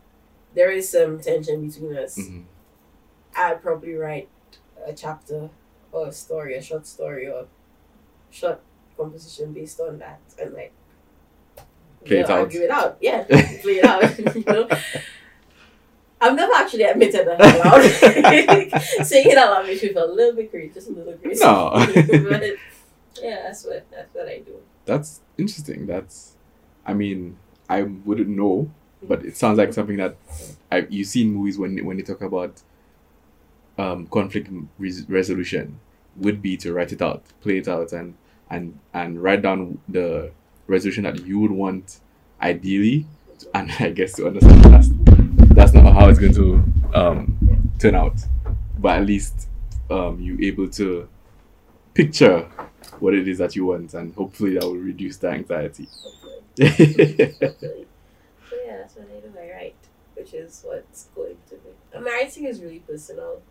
there 0.55 0.71
is 0.71 0.89
some 0.89 1.19
tension 1.21 1.67
between 1.67 1.97
us. 1.97 2.17
hmm 2.17 2.43
I'd 3.37 3.63
probably 3.63 3.95
write 3.95 4.29
a 4.85 4.93
chapter 4.93 5.51
or 5.93 6.09
a 6.09 6.13
story, 6.13 6.55
a 6.57 6.63
short 6.63 6.87
story 6.87 7.29
or 7.29 7.47
short 8.31 8.61
composition 8.97 9.53
based 9.53 9.81
on 9.81 9.99
that, 9.99 10.21
and 10.41 10.53
like 10.55 10.73
Play 12.05 12.19
you 12.19 12.23
it 12.25 12.31
out. 12.31 12.39
argue 12.41 12.61
it 12.63 12.71
out. 12.71 12.97
Yeah, 13.01 13.25
play 13.63 13.79
it 13.79 13.85
out. 13.85 14.19
you 14.37 14.45
know. 14.45 14.69
I've 16.21 16.35
never 16.35 16.53
actually 16.53 16.85
admitted 16.85 17.27
that 17.27 17.41
out 17.41 17.65
loud. 17.65 18.83
Saying 19.07 19.31
it 19.31 19.39
out 19.39 19.51
loud 19.51 19.67
makes 19.67 19.83
me 19.83 19.91
feel 19.91 20.05
a 20.05 20.13
little 20.13 20.35
bit 20.35 20.51
crazy, 20.51 20.73
just 20.75 20.89
a 20.89 20.93
little 20.93 21.15
crazy. 21.15 21.45
No. 21.45 21.71
but 22.31 22.45
yeah, 23.23 23.43
that's 23.45 23.65
what 23.65 23.87
that's 23.91 24.15
what 24.15 24.29
I 24.29 24.41
do. 24.41 24.57
That's 24.85 25.21
interesting. 25.37 25.87
That's, 25.87 26.35
I 26.87 26.95
mean, 26.95 27.37
I 27.69 27.83
wouldn't 27.83 28.29
know, 28.29 28.71
but 29.03 29.25
it 29.25 29.37
sounds 29.37 29.59
like 29.59 29.73
something 29.73 29.97
that 29.99 30.17
I, 30.73 30.87
you 30.89 31.05
see 31.05 31.23
in 31.23 31.35
movies 31.35 31.59
when 31.59 31.85
when 31.85 31.97
they 31.97 32.03
talk 32.03 32.23
about 32.23 32.63
um, 33.77 34.07
conflict 34.09 34.49
res- 34.79 35.09
resolution 35.09 35.79
would 36.17 36.43
be 36.43 36.57
to 36.59 36.73
write 36.73 36.93
it 36.93 37.03
out, 37.03 37.23
play 37.41 37.59
it 37.59 37.69
out, 37.69 37.93
and 37.93 38.15
and 38.51 38.79
and 38.93 39.23
write 39.23 39.43
down 39.43 39.79
the 39.89 40.33
resolution 40.67 41.05
that 41.05 41.25
you 41.25 41.39
would 41.39 41.53
want 41.53 42.01
ideally, 42.43 43.07
and 43.55 43.71
I 43.79 43.91
guess 43.91 44.15
to 44.15 44.27
understand 44.27 44.65
that's 44.65 44.89
that's 45.59 45.73
not 45.73 45.93
how 45.93 46.09
it's 46.09 46.21
going 46.21 46.35
to 46.35 46.63
um, 46.95 47.37
turn 47.81 47.97
out, 47.97 48.15
but 48.79 49.01
at 49.01 49.07
least 49.07 49.49
um, 49.91 50.21
you 50.21 50.39
able 50.41 50.69
to 50.69 51.09
picture 51.95 52.43
what 53.01 53.13
it 53.13 53.27
is 53.27 53.39
that 53.39 53.57
you 53.57 53.67
want, 53.67 53.93
and 53.93 54.15
hopefully 54.15 54.55
that 54.55 54.63
will 54.63 54.77
reduce 54.77 55.17
the 55.17 55.29
anxiety. 55.29 55.89
Hopefully. 56.03 57.87
So 58.51 58.57
yeah, 58.65 58.79
that's 58.79 58.95
what 58.97 59.09
I 59.11 59.21
do. 59.21 59.31
I 59.39 59.53
write, 59.53 59.77
which 60.15 60.33
is 60.33 60.63
what's 60.65 61.05
going 61.15 61.37
to 61.51 61.57
be. 61.57 61.71
And 61.93 62.05
my 62.05 62.13
writing 62.13 62.45
is 62.45 62.63
really 62.63 62.79
personal. 62.79 63.43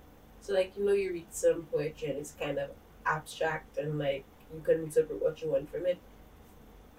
So 0.42 0.54
like 0.54 0.74
you 0.76 0.86
know, 0.86 0.94
you 0.94 1.12
read 1.14 1.28
some 1.30 1.68
poetry 1.72 2.10
and 2.10 2.18
it's 2.18 2.32
kind 2.32 2.58
of 2.58 2.72
abstract 3.06 3.78
and 3.78 4.00
like 4.00 4.24
you 4.52 4.62
can 4.62 4.86
interpret 4.86 5.22
what 5.22 5.40
you 5.42 5.52
want 5.52 5.70
from 5.72 5.86
it. 5.86 6.00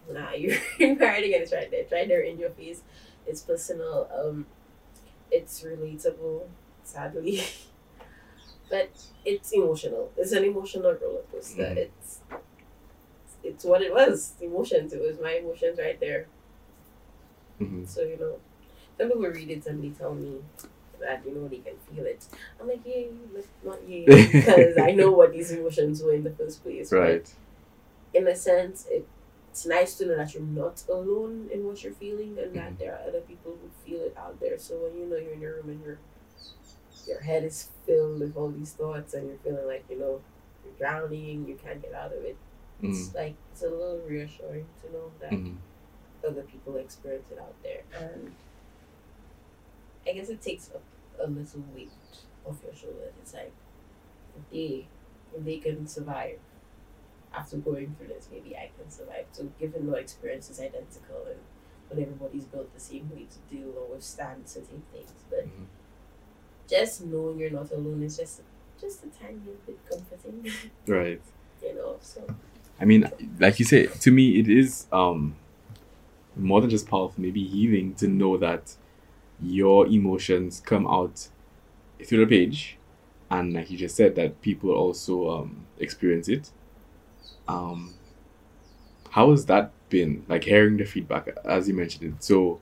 Nah, 0.08 0.30
you're 0.32 0.58
writing 0.78 1.34
and 1.34 1.42
it's 1.42 1.52
right 1.52 1.68
there, 1.70 1.80
it's 1.80 1.90
right 1.90 2.06
there 2.06 2.20
in 2.20 2.38
your 2.38 2.50
face. 2.50 2.82
It's 3.26 3.40
personal. 3.40 4.08
Um, 4.16 4.46
it's 5.30 5.62
relatable. 5.62 6.42
Sadly. 6.84 7.42
But 8.70 8.90
it's 9.24 9.52
emotional. 9.52 10.12
It's 10.16 10.32
an 10.32 10.44
emotional 10.44 10.92
roller 10.94 11.22
coaster. 11.32 11.62
Mhm. 11.62 11.76
It's 11.76 12.20
it's 13.42 13.64
what 13.64 13.82
it 13.82 13.92
was. 13.92 14.34
Emotions. 14.40 14.92
It 14.92 15.00
was 15.00 15.18
my 15.20 15.32
emotions 15.34 15.78
right 15.78 15.98
there. 16.00 16.26
Mhm. 17.60 17.86
So 17.88 18.02
you 18.02 18.16
know, 18.18 18.36
some 18.98 19.08
people 19.08 19.22
read 19.28 19.50
it 19.50 19.66
and 19.66 19.82
they 19.82 19.90
tell 19.90 20.14
me 20.14 20.38
that 21.00 21.22
you 21.26 21.34
know 21.34 21.48
they 21.48 21.58
can 21.58 21.76
feel 21.78 22.04
it. 22.06 22.26
I'm 22.60 22.68
like, 22.68 22.80
yeah, 22.84 23.06
but 23.34 23.44
not 23.64 23.88
yeah, 23.88 24.04
because 24.32 24.78
I 24.78 24.92
know 24.92 25.10
what 25.12 25.32
these 25.32 25.50
emotions 25.52 26.02
were 26.02 26.14
in 26.14 26.24
the 26.24 26.30
first 26.32 26.62
place. 26.62 26.90
But 26.90 26.98
Right. 27.00 27.34
in 28.14 28.28
a 28.28 28.36
sense, 28.36 28.86
it, 28.90 29.06
it's 29.58 29.66
nice 29.66 29.96
to 29.96 30.06
know 30.06 30.16
that 30.16 30.32
you're 30.34 30.42
not 30.44 30.84
alone 30.88 31.48
in 31.52 31.66
what 31.66 31.82
you're 31.82 31.92
feeling, 31.92 32.38
and 32.38 32.54
that 32.54 32.78
there 32.78 32.92
are 32.94 33.08
other 33.08 33.20
people 33.22 33.58
who 33.60 33.68
feel 33.84 34.02
it 34.02 34.14
out 34.16 34.38
there. 34.38 34.56
So 34.56 34.74
when 34.76 34.96
you 34.96 35.06
know 35.10 35.16
you're 35.16 35.32
in 35.32 35.40
your 35.40 35.56
room 35.56 35.70
and 35.70 35.84
your 35.84 35.98
your 37.08 37.20
head 37.20 37.42
is 37.42 37.70
filled 37.84 38.20
with 38.20 38.36
all 38.36 38.50
these 38.50 38.72
thoughts, 38.72 39.14
and 39.14 39.26
you're 39.26 39.38
feeling 39.38 39.66
like 39.66 39.84
you 39.90 39.98
know 39.98 40.20
you're 40.64 40.74
drowning, 40.78 41.48
you 41.48 41.56
can't 41.60 41.82
get 41.82 41.92
out 41.92 42.12
of 42.12 42.22
it. 42.24 42.36
Mm. 42.80 42.90
It's 42.90 43.12
like 43.16 43.34
it's 43.50 43.62
a 43.62 43.68
little 43.68 44.00
reassuring 44.06 44.66
to 44.82 44.92
know 44.92 45.10
that 45.20 45.32
Mhm. 45.32 45.56
other 46.24 46.42
people 46.42 46.76
experience 46.76 47.26
it 47.32 47.38
out 47.40 47.56
there. 47.64 47.82
And 48.00 48.32
I 50.06 50.12
guess 50.12 50.28
it 50.28 50.40
takes 50.40 50.70
a, 50.70 51.24
a 51.24 51.26
little 51.26 51.64
weight 51.74 51.90
off 52.46 52.58
your 52.64 52.74
shoulders. 52.74 53.12
It's 53.22 53.34
like 53.34 53.52
they 54.52 54.86
they 55.36 55.58
can 55.58 55.88
survive 55.88 56.38
after 57.34 57.56
going 57.58 57.94
through 57.96 58.08
this, 58.08 58.28
maybe 58.32 58.56
I 58.56 58.70
can 58.78 58.90
survive. 58.90 59.26
So 59.32 59.44
given 59.58 59.86
no 59.86 59.94
experience 59.94 60.50
is 60.50 60.60
identical 60.60 61.26
and 61.28 61.40
not 61.90 62.00
everybody's 62.02 62.44
built 62.44 62.72
the 62.74 62.80
same 62.80 63.10
way 63.10 63.26
to 63.26 63.54
deal 63.54 63.72
or 63.78 63.94
withstand 63.94 64.48
certain 64.48 64.82
things. 64.92 65.12
But 65.30 65.46
Mhm. 65.46 65.66
just 66.68 67.04
knowing 67.04 67.38
you're 67.38 67.50
not 67.50 67.70
alone 67.72 68.02
is 68.02 68.16
just 68.16 68.40
just 68.80 69.04
a 69.04 69.08
tiny 69.08 69.38
bit 69.66 69.78
comforting. 69.88 70.52
Right. 70.86 71.20
you 71.62 71.74
know, 71.74 71.96
so 72.00 72.26
I 72.80 72.84
mean, 72.84 73.10
like 73.38 73.58
you 73.58 73.64
say, 73.64 73.86
to 73.86 74.10
me, 74.10 74.38
it 74.38 74.48
is 74.48 74.86
um 74.92 75.36
more 76.36 76.60
than 76.60 76.70
just 76.70 76.88
powerful, 76.88 77.20
maybe 77.22 77.44
healing 77.44 77.94
to 77.96 78.08
know 78.08 78.36
that 78.38 78.74
your 79.42 79.86
emotions 79.86 80.62
come 80.64 80.86
out 80.86 81.28
through 82.04 82.26
the 82.26 82.26
page, 82.26 82.78
and 83.30 83.54
like 83.54 83.70
you 83.70 83.78
just 83.78 83.96
said, 83.96 84.16
that 84.16 84.42
people 84.42 84.70
also 84.72 85.30
um 85.30 85.66
experience 85.78 86.28
it. 86.28 86.50
Um, 87.46 87.94
how 89.10 89.30
has 89.30 89.46
that 89.46 89.72
been? 89.88 90.24
Like 90.28 90.44
hearing 90.44 90.76
the 90.76 90.84
feedback, 90.84 91.28
as 91.44 91.68
you 91.68 91.74
mentioned 91.74 92.14
it. 92.14 92.22
So, 92.22 92.60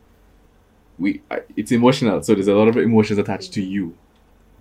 we, 0.99 1.23
it's 1.57 1.73
emotional. 1.73 2.23
So 2.23 2.35
there's 2.35 2.49
a 2.49 2.55
lot 2.55 2.69
of 2.69 2.77
emotions 2.77 3.19
attached 3.19 3.53
to 3.55 3.63
you, 3.63 3.97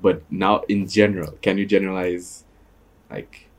but 0.01 0.23
now 0.31 0.61
in 0.67 0.87
general, 0.87 1.33
can 1.41 1.57
you 1.57 1.65
generalize, 1.65 2.43
like? 3.09 3.49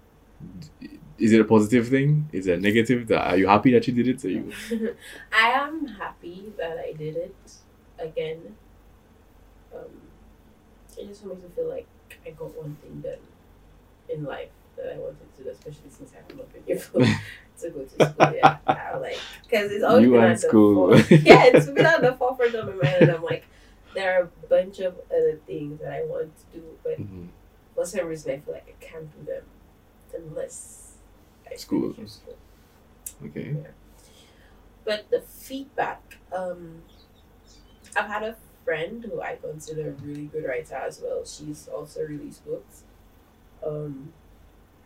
is 1.18 1.32
it 1.32 1.40
a 1.40 1.44
positive 1.44 1.88
thing? 1.88 2.28
Is 2.32 2.46
it 2.46 2.58
a 2.58 2.60
negative? 2.60 3.10
Are 3.10 3.36
you 3.36 3.46
happy 3.46 3.72
that 3.72 3.86
you 3.86 3.94
did 3.94 4.08
it? 4.08 4.24
Are 4.24 4.28
you 4.28 4.52
I 5.32 5.48
am 5.48 5.86
happy 5.86 6.52
that 6.58 6.78
I 6.78 6.92
did 6.92 7.16
it 7.16 7.36
again. 7.98 8.54
Um, 9.74 9.90
it 10.98 11.08
just 11.08 11.22
for 11.22 11.28
me 11.28 11.36
feel 11.54 11.68
like 11.68 11.86
I 12.26 12.30
got 12.30 12.56
one 12.56 12.76
thing 12.82 13.00
done 13.00 13.24
in 14.08 14.24
life 14.24 14.50
that 14.76 14.94
I 14.94 14.98
wanted 14.98 15.16
to 15.36 15.42
do, 15.44 15.50
especially 15.50 15.90
since 15.90 16.12
I 16.12 16.16
have 16.26 16.36
not 16.36 16.52
been 16.52 16.62
able 16.68 16.82
to 17.60 17.70
go 17.70 17.82
to 17.84 17.88
school 18.12 18.34
yet. 18.34 18.60
I 18.66 18.96
like 18.98 19.18
because 19.44 19.70
it's 19.72 19.84
always 19.84 20.04
You 20.04 20.12
been 20.12 20.24
at 20.24 20.40
the 20.40 20.48
school. 20.48 20.96
yeah, 21.10 21.44
it's 21.46 21.66
been 21.66 21.84
at 21.86 22.00
the 22.02 22.12
forefront 22.14 22.54
of 22.54 22.66
my 22.66 22.72
mind, 22.74 23.02
and 23.02 23.10
I'm 23.12 23.22
like, 23.22 23.44
there 23.94 24.18
are 24.20 24.22
a 24.24 24.46
bunch 24.48 24.80
of 24.80 24.96
other 25.10 25.38
things 25.46 25.80
that 25.80 25.92
I 25.92 26.04
want 26.04 26.30
to 26.52 26.58
do, 26.58 26.64
but 26.82 27.00
Mhm. 27.00 27.28
for 27.74 27.84
some 27.86 28.06
reason 28.06 28.32
I 28.32 28.38
feel 28.38 28.54
like 28.54 28.68
I 28.68 28.84
can't 28.84 29.10
do 29.18 29.24
them 29.32 29.44
unless 30.14 30.96
I 31.50 31.56
School. 31.56 31.94
school. 32.06 32.36
Okay. 33.24 33.56
But 34.84 35.10
the 35.10 35.20
feedback, 35.20 36.18
um, 36.32 36.82
I've 37.96 38.06
had 38.08 38.22
a 38.22 38.36
friend 38.64 39.04
who 39.04 39.20
I 39.20 39.36
consider 39.36 39.88
a 39.90 39.92
really 40.04 40.26
good 40.26 40.44
writer 40.44 40.74
as 40.74 41.00
well. 41.02 41.24
She's 41.24 41.68
also 41.68 42.02
released 42.02 42.44
books, 42.44 42.82
um, 43.64 44.12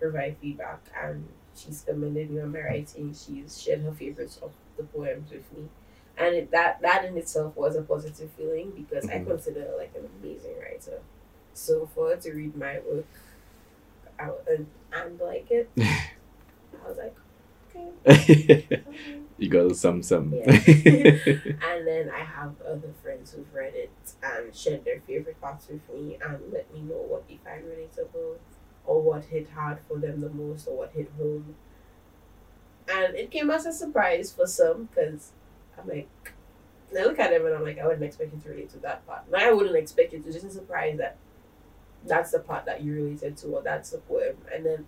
provide 0.00 0.36
feedback, 0.40 0.80
and 1.00 1.28
she's 1.56 1.82
commended 1.86 2.30
me 2.30 2.40
on 2.40 2.52
my 2.52 2.60
writing. 2.62 3.14
She's 3.14 3.60
shared 3.62 3.82
her 3.82 3.92
favorites 3.92 4.38
of 4.42 4.52
the 4.76 4.84
poems 4.84 5.30
with 5.30 5.52
me, 5.56 5.68
and 6.18 6.34
it, 6.34 6.50
that 6.52 6.80
that 6.82 7.04
in 7.04 7.16
itself 7.18 7.56
was 7.56 7.76
a 7.76 7.82
positive 7.82 8.30
feeling 8.32 8.72
because 8.72 9.08
I 9.08 9.18
Mhm. 9.20 9.26
consider 9.26 9.60
her 9.62 9.76
like 9.76 9.94
an 9.96 10.08
amazing 10.22 10.56
writer. 10.60 11.00
So 11.54 11.86
for 11.94 12.10
her 12.10 12.16
to 12.16 12.32
read 12.32 12.56
my 12.56 12.80
work, 12.80 13.06
I, 14.18 14.30
and, 14.50 14.66
and 14.92 15.20
like 15.20 15.50
it, 15.50 15.70
I 15.80 16.88
was 16.88 16.98
like, 16.98 17.16
okay. 17.70 17.88
okay. 18.06 18.82
you 19.38 19.48
got 19.48 19.74
some 19.76 20.02
some. 20.02 20.34
Yeah. 20.34 20.50
and 20.50 21.86
then 21.86 22.10
I 22.10 22.20
have 22.24 22.54
other 22.66 22.92
friends 23.02 23.32
who've 23.32 23.52
read 23.54 23.74
it 23.74 23.90
and 24.22 24.54
shared 24.54 24.84
their 24.84 25.00
favorite 25.06 25.40
parts 25.40 25.68
with 25.68 25.82
me 25.90 26.18
and 26.26 26.38
let 26.52 26.72
me 26.72 26.80
know 26.80 26.96
what 27.08 27.26
they 27.28 27.38
find 27.44 27.64
relatable 27.64 28.36
or 28.90 29.00
what 29.00 29.24
hit 29.26 29.48
hard 29.50 29.78
for 29.86 29.98
them 29.98 30.20
the 30.20 30.28
most 30.28 30.66
or 30.66 30.76
what 30.78 30.90
hit 30.92 31.08
home. 31.16 31.54
And 32.92 33.14
it 33.14 33.30
came 33.30 33.48
as 33.48 33.64
a 33.64 33.72
surprise 33.72 34.32
for 34.32 34.48
some 34.48 34.86
because 34.86 35.30
I'm 35.78 35.88
like, 35.88 36.08
I 36.90 37.04
look 37.04 37.20
at 37.20 37.30
them 37.30 37.46
and 37.46 37.54
I'm 37.54 37.62
like, 37.62 37.78
I 37.78 37.86
wouldn't 37.86 38.02
expect 38.02 38.34
you 38.34 38.40
to 38.40 38.48
relate 38.48 38.70
to 38.70 38.78
that 38.80 39.06
part. 39.06 39.22
And 39.26 39.36
I 39.36 39.52
wouldn't 39.52 39.76
expect 39.76 40.12
you 40.12 40.18
to 40.18 40.32
just 40.32 40.44
a 40.44 40.50
surprise 40.50 40.98
that 40.98 41.16
that's 42.04 42.32
the 42.32 42.40
part 42.40 42.64
that 42.64 42.82
you 42.82 42.94
related 42.94 43.36
to 43.36 43.46
or 43.48 43.62
that's 43.62 43.90
the 43.90 43.98
poem. 43.98 44.38
And 44.52 44.66
then 44.66 44.86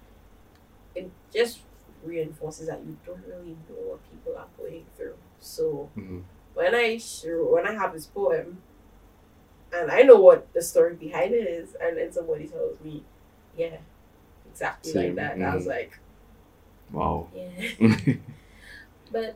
it 0.97 1.13
just 1.33 1.61
reinforces 2.03 2.67
that 2.67 2.81
you 2.81 2.97
don't 3.07 3.25
really 3.29 3.57
know 3.69 3.77
what 3.91 4.01
people 4.11 4.37
are 4.37 4.49
going 4.59 4.85
through. 4.97 5.17
So 5.39 5.91
Mhm. 5.97 6.25
when 6.55 6.75
I 6.75 6.99
when 7.23 7.69
I 7.69 7.75
have 7.75 7.93
this 7.93 8.07
poem, 8.07 8.63
and 9.73 9.91
I 9.91 10.03
know 10.03 10.17
what 10.21 10.53
the 10.53 10.61
story 10.61 10.95
behind 10.95 11.33
it 11.35 11.47
is, 11.49 11.75
and 11.81 11.97
then 11.97 12.13
somebody 12.13 12.47
tells 12.47 12.79
me, 12.81 13.05
yeah, 13.57 13.79
exactly 14.53 14.93
Same, 14.93 15.07
like 15.07 15.17
that, 15.17 15.35
and 15.37 15.45
I 15.47 15.55
was 15.55 15.65
mhm. 15.65 15.69
like, 15.69 15.99
Wow. 16.93 17.29
yeah. 17.35 18.15
but 19.13 19.35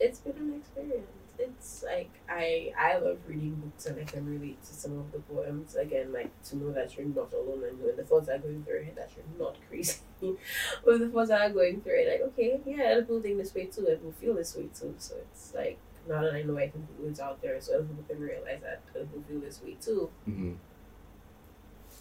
it's 0.00 0.18
been 0.20 0.36
an 0.36 0.54
experience. 0.60 1.10
It's 1.38 1.82
like 1.82 2.10
I 2.28 2.72
I 2.78 2.98
love 2.98 3.18
reading 3.26 3.54
books 3.56 3.86
and 3.86 3.98
I 4.00 4.04
can 4.04 4.24
relate 4.24 4.62
to 4.64 4.72
some 4.72 4.98
of 4.98 5.10
the 5.12 5.18
poems 5.18 5.74
again, 5.74 6.12
like 6.12 6.30
to 6.44 6.56
know 6.56 6.72
that 6.72 6.96
you're 6.96 7.06
not 7.06 7.32
alone 7.32 7.64
and 7.68 7.82
when 7.82 7.96
the 7.96 8.04
thoughts 8.04 8.28
are 8.28 8.38
going 8.38 8.62
through 8.62 8.74
your 8.74 8.84
head 8.84 8.96
that 8.96 9.10
you're 9.16 9.38
not 9.46 9.56
crazy. 9.68 9.98
when 10.20 11.00
the 11.00 11.08
thoughts 11.08 11.30
are 11.30 11.50
going 11.50 11.80
through 11.80 11.98
it, 12.02 12.08
like 12.12 12.20
okay, 12.32 12.60
yeah, 12.66 13.00
people 13.00 13.20
think 13.20 13.38
this 13.38 13.52
way 13.54 13.66
too, 13.66 13.86
and 13.88 13.96
people 13.98 14.12
feel 14.12 14.34
this 14.34 14.54
way 14.56 14.68
too. 14.78 14.94
So 14.98 15.16
it's 15.16 15.52
like 15.54 15.78
now 16.08 16.22
that 16.22 16.34
I 16.34 16.42
know 16.42 16.56
I 16.56 16.68
can 16.68 16.82
put 16.86 17.04
words 17.04 17.18
out 17.18 17.42
there, 17.42 17.60
so 17.60 17.74
other 17.74 17.84
people 17.84 18.04
can 18.08 18.20
realize 18.20 18.60
that 18.62 18.82
other 18.94 19.06
people 19.06 19.22
feel 19.28 19.40
this 19.40 19.60
way 19.62 19.76
too. 19.80 20.10
Mhm. 20.28 20.56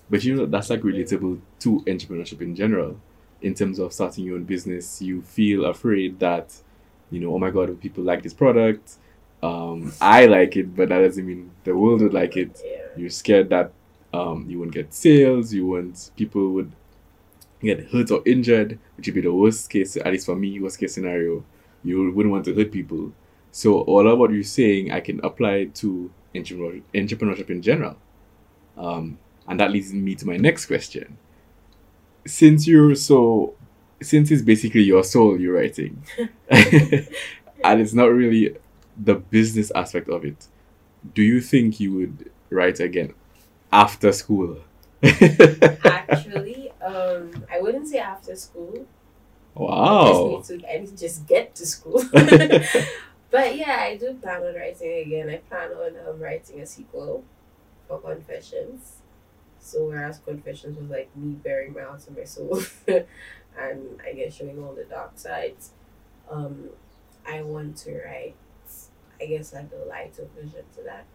But 0.09 0.23
you 0.23 0.35
know 0.35 0.45
that's 0.45 0.69
like 0.69 0.81
relatable 0.81 1.39
to 1.59 1.81
entrepreneurship 1.81 2.41
in 2.41 2.55
general. 2.55 2.99
In 3.41 3.53
terms 3.53 3.79
of 3.79 3.91
starting 3.91 4.23
your 4.23 4.35
own 4.35 4.45
business, 4.45 5.01
you 5.01 5.21
feel 5.21 5.65
afraid 5.65 6.19
that, 6.19 6.55
you 7.11 7.19
know, 7.19 7.33
oh 7.33 7.39
my 7.39 7.49
god, 7.49 7.79
people 7.81 8.03
like 8.03 8.23
this 8.23 8.33
product? 8.33 8.95
Um, 9.41 9.91
I 9.99 10.27
like 10.27 10.55
it, 10.55 10.73
but 10.73 10.89
that 10.89 10.99
doesn't 10.99 11.25
mean 11.25 11.51
the 11.65 11.75
world 11.75 12.01
would 12.01 12.13
like 12.13 12.37
it. 12.37 12.61
You're 12.95 13.09
scared 13.09 13.49
that 13.49 13.73
um, 14.13 14.45
you 14.49 14.59
won't 14.59 14.71
get 14.71 14.93
sales. 14.93 15.53
You 15.53 15.67
won't 15.67 16.11
people 16.15 16.49
would 16.51 16.71
get 17.61 17.91
hurt 17.91 18.11
or 18.11 18.21
injured, 18.25 18.79
which 18.95 19.07
would 19.07 19.15
be 19.15 19.21
the 19.21 19.33
worst 19.33 19.69
case. 19.69 19.97
At 19.97 20.07
least 20.07 20.25
for 20.25 20.35
me, 20.35 20.59
worst 20.59 20.79
case 20.79 20.93
scenario. 20.93 21.43
You 21.83 22.11
wouldn't 22.11 22.31
want 22.31 22.45
to 22.45 22.55
hurt 22.55 22.71
people. 22.71 23.11
So 23.51 23.81
all 23.81 24.07
of 24.07 24.17
what 24.17 24.31
you're 24.31 24.43
saying, 24.43 24.91
I 24.91 24.99
can 25.01 25.19
apply 25.23 25.65
to 25.65 26.09
entrepreneurship 26.33 27.49
in 27.49 27.61
general. 27.61 27.97
Um, 28.77 29.19
and 29.47 29.59
that 29.59 29.71
leads 29.71 29.93
me 29.93 30.15
to 30.15 30.25
my 30.27 30.37
next 30.37 30.65
question. 30.67 31.17
Since 32.25 32.67
you're 32.67 32.95
so, 32.95 33.55
since 34.01 34.31
it's 34.31 34.41
basically 34.41 34.83
your 34.83 35.03
soul 35.03 35.39
you're 35.39 35.55
writing, 35.55 36.03
and 36.49 37.81
it's 37.81 37.93
not 37.93 38.05
really 38.05 38.55
the 38.97 39.15
business 39.15 39.71
aspect 39.71 40.09
of 40.09 40.23
it, 40.23 40.47
do 41.13 41.21
you 41.21 41.41
think 41.41 41.79
you 41.79 41.93
would 41.93 42.31
write 42.49 42.79
again 42.79 43.13
after 43.71 44.11
school? 44.11 44.57
Actually, 45.03 46.71
um, 46.81 47.45
I 47.51 47.59
wouldn't 47.59 47.87
say 47.87 47.99
after 47.99 48.35
school. 48.35 48.87
wow. 49.55 50.05
I 50.05 50.37
just 50.37 50.49
need 50.49 50.61
to, 50.61 50.73
I 50.73 50.77
need 50.79 50.89
to 50.89 50.97
just 50.97 51.27
get 51.27 51.55
to 51.55 51.65
school. 51.65 52.03
but 52.11 53.57
yeah, 53.57 53.77
I 53.79 53.97
do 53.99 54.13
plan 54.13 54.43
on 54.43 54.55
writing 54.55 55.05
again. 55.05 55.29
I 55.29 55.37
plan 55.37 55.71
on 55.71 56.07
um, 56.07 56.19
writing 56.19 56.61
a 56.61 56.65
sequel 56.65 57.23
for 57.87 57.99
Confessions. 57.99 59.02
So 59.63 59.85
whereas 59.85 60.19
Confessions 60.19 60.77
was 60.77 60.89
like 60.89 61.15
me 61.15 61.33
bearing 61.33 61.73
my 61.73 61.81
heart 61.81 62.05
and 62.07 62.17
my 62.17 62.25
soul, 62.25 62.61
and 62.87 63.99
I 64.05 64.13
guess 64.13 64.35
showing 64.35 64.61
all 64.63 64.73
the 64.73 64.83
dark 64.83 65.13
sides, 65.17 65.71
um, 66.29 66.69
I 67.27 67.41
want 67.43 67.77
to 67.77 67.95
write, 68.03 68.35
I 69.21 69.25
guess 69.25 69.53
like 69.53 69.69
the 69.69 69.85
lighter 69.85 70.27
version 70.35 70.63
to 70.75 70.83
that. 70.83 71.05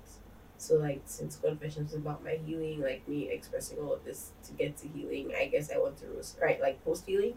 So 0.57 0.77
like 0.77 1.03
since 1.05 1.37
Confessions 1.37 1.93
is 1.93 1.99
about 1.99 2.25
my 2.25 2.39
healing, 2.45 2.81
like 2.81 3.07
me 3.07 3.29
expressing 3.31 3.79
all 3.79 3.93
of 3.95 4.05
this 4.05 4.31
to 4.47 4.53
get 4.53 4.77
to 4.79 4.89
healing, 4.89 5.33
I 5.39 5.47
guess 5.47 5.71
I 5.71 5.79
want 5.79 5.99
to 5.99 6.07
write 6.41 6.61
like 6.61 6.83
post 6.85 7.07
healing 7.07 7.35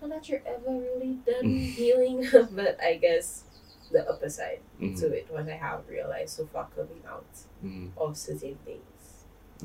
not 0.00 0.10
that 0.10 0.28
you're 0.28 0.42
ever 0.46 0.70
really 0.78 1.18
done 1.26 1.56
healing, 1.76 2.28
but 2.52 2.78
I 2.82 2.96
guess 2.96 3.44
the 3.92 4.08
upper 4.08 4.28
side 4.28 4.60
Mhm. 4.80 4.98
to 5.00 5.06
it, 5.12 5.26
what 5.30 5.48
I 5.48 5.56
have 5.56 5.88
realized 5.88 6.36
so 6.36 6.46
far 6.46 6.68
coming 6.74 7.02
out 7.08 7.26
Mhm. 7.64 7.90
of 7.96 8.16
certain 8.16 8.56
things. 8.64 8.95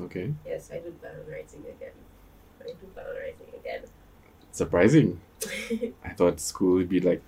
Okay. 0.00 0.32
Yes, 0.46 0.70
I 0.72 0.78
do 0.78 0.90
plan 0.92 1.12
on 1.14 1.30
writing 1.30 1.60
again. 1.68 1.92
I 2.60 2.66
do 2.68 2.86
plan 2.94 3.06
on 3.06 3.14
writing 3.16 3.46
again. 3.58 3.82
Surprising. 4.50 5.20
I 6.04 6.10
thought 6.10 6.40
school 6.40 6.74
would 6.74 6.88
be 6.88 7.00
like. 7.00 7.22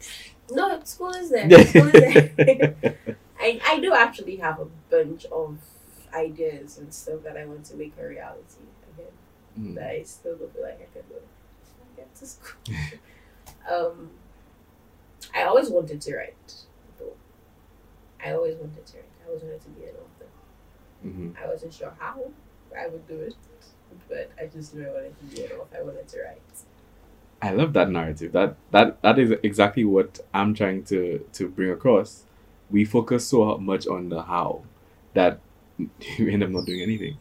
no, 0.50 0.80
school 0.84 1.10
is 1.10 1.30
there. 1.30 1.48
School 1.66 1.88
is 1.88 1.92
there. 2.36 2.96
I, 3.40 3.60
I 3.66 3.80
do 3.80 3.92
actually 3.92 4.36
have 4.36 4.60
a 4.60 4.66
bunch 4.90 5.24
of 5.26 5.58
ideas 6.14 6.78
and 6.78 6.92
stuff 6.94 7.22
that 7.24 7.36
I 7.36 7.44
want 7.44 7.64
to 7.66 7.76
make 7.76 7.92
a 8.00 8.06
reality 8.06 8.64
again. 8.94 9.12
Mm. 9.58 9.74
that 9.76 9.90
I 9.90 10.02
still 10.04 10.36
don't 10.36 10.52
feel 10.52 10.62
like 10.62 10.74
I 10.80 10.92
can 10.98 11.02
do. 11.08 11.16
I 11.16 11.96
get 11.96 12.14
to 12.16 12.26
school. 12.26 12.60
um, 13.70 14.10
I 15.34 15.42
always 15.44 15.68
wanted 15.70 16.00
to 16.00 16.16
write, 16.16 16.54
though. 16.98 17.12
I 18.24 18.32
always 18.32 18.56
wanted 18.56 18.86
to 18.86 18.96
write. 18.96 19.04
I 19.24 19.28
always 19.28 19.42
wanted 19.42 19.62
to 19.62 19.68
be 19.70 19.84
an 19.84 19.94
author. 19.96 20.28
Mhm. 21.06 21.34
I 21.42 21.46
wasn't 21.48 21.72
sure 21.74 21.92
how 21.98 22.30
I 22.78 22.88
would 22.88 23.06
do 23.06 23.20
it, 23.20 23.34
but 24.08 24.30
I 24.40 24.46
just 24.46 24.74
knew 24.74 24.86
I 24.86 24.92
wanted 24.92 25.14
to 25.18 25.36
be 25.36 25.44
an 25.44 25.52
author. 25.52 25.76
I 25.78 25.82
wanted 25.82 26.08
to 26.08 26.22
write. 26.22 26.40
I 27.42 27.50
love 27.50 27.72
that 27.74 27.90
narrative. 27.90 28.32
That 28.32 28.56
that 28.70 29.00
that 29.02 29.18
is 29.18 29.32
exactly 29.42 29.84
what 29.84 30.20
I'm 30.32 30.54
trying 30.54 30.84
to 30.84 31.24
to 31.32 31.48
bring 31.48 31.70
across. 31.70 32.24
We 32.70 32.84
focus 32.84 33.26
so 33.26 33.58
much 33.58 33.86
on 33.86 34.08
the 34.08 34.22
how 34.22 34.62
that 35.14 35.40
you 35.78 36.28
end 36.28 36.42
up 36.42 36.50
not 36.50 36.66
doing 36.66 36.80
anything 36.80 37.18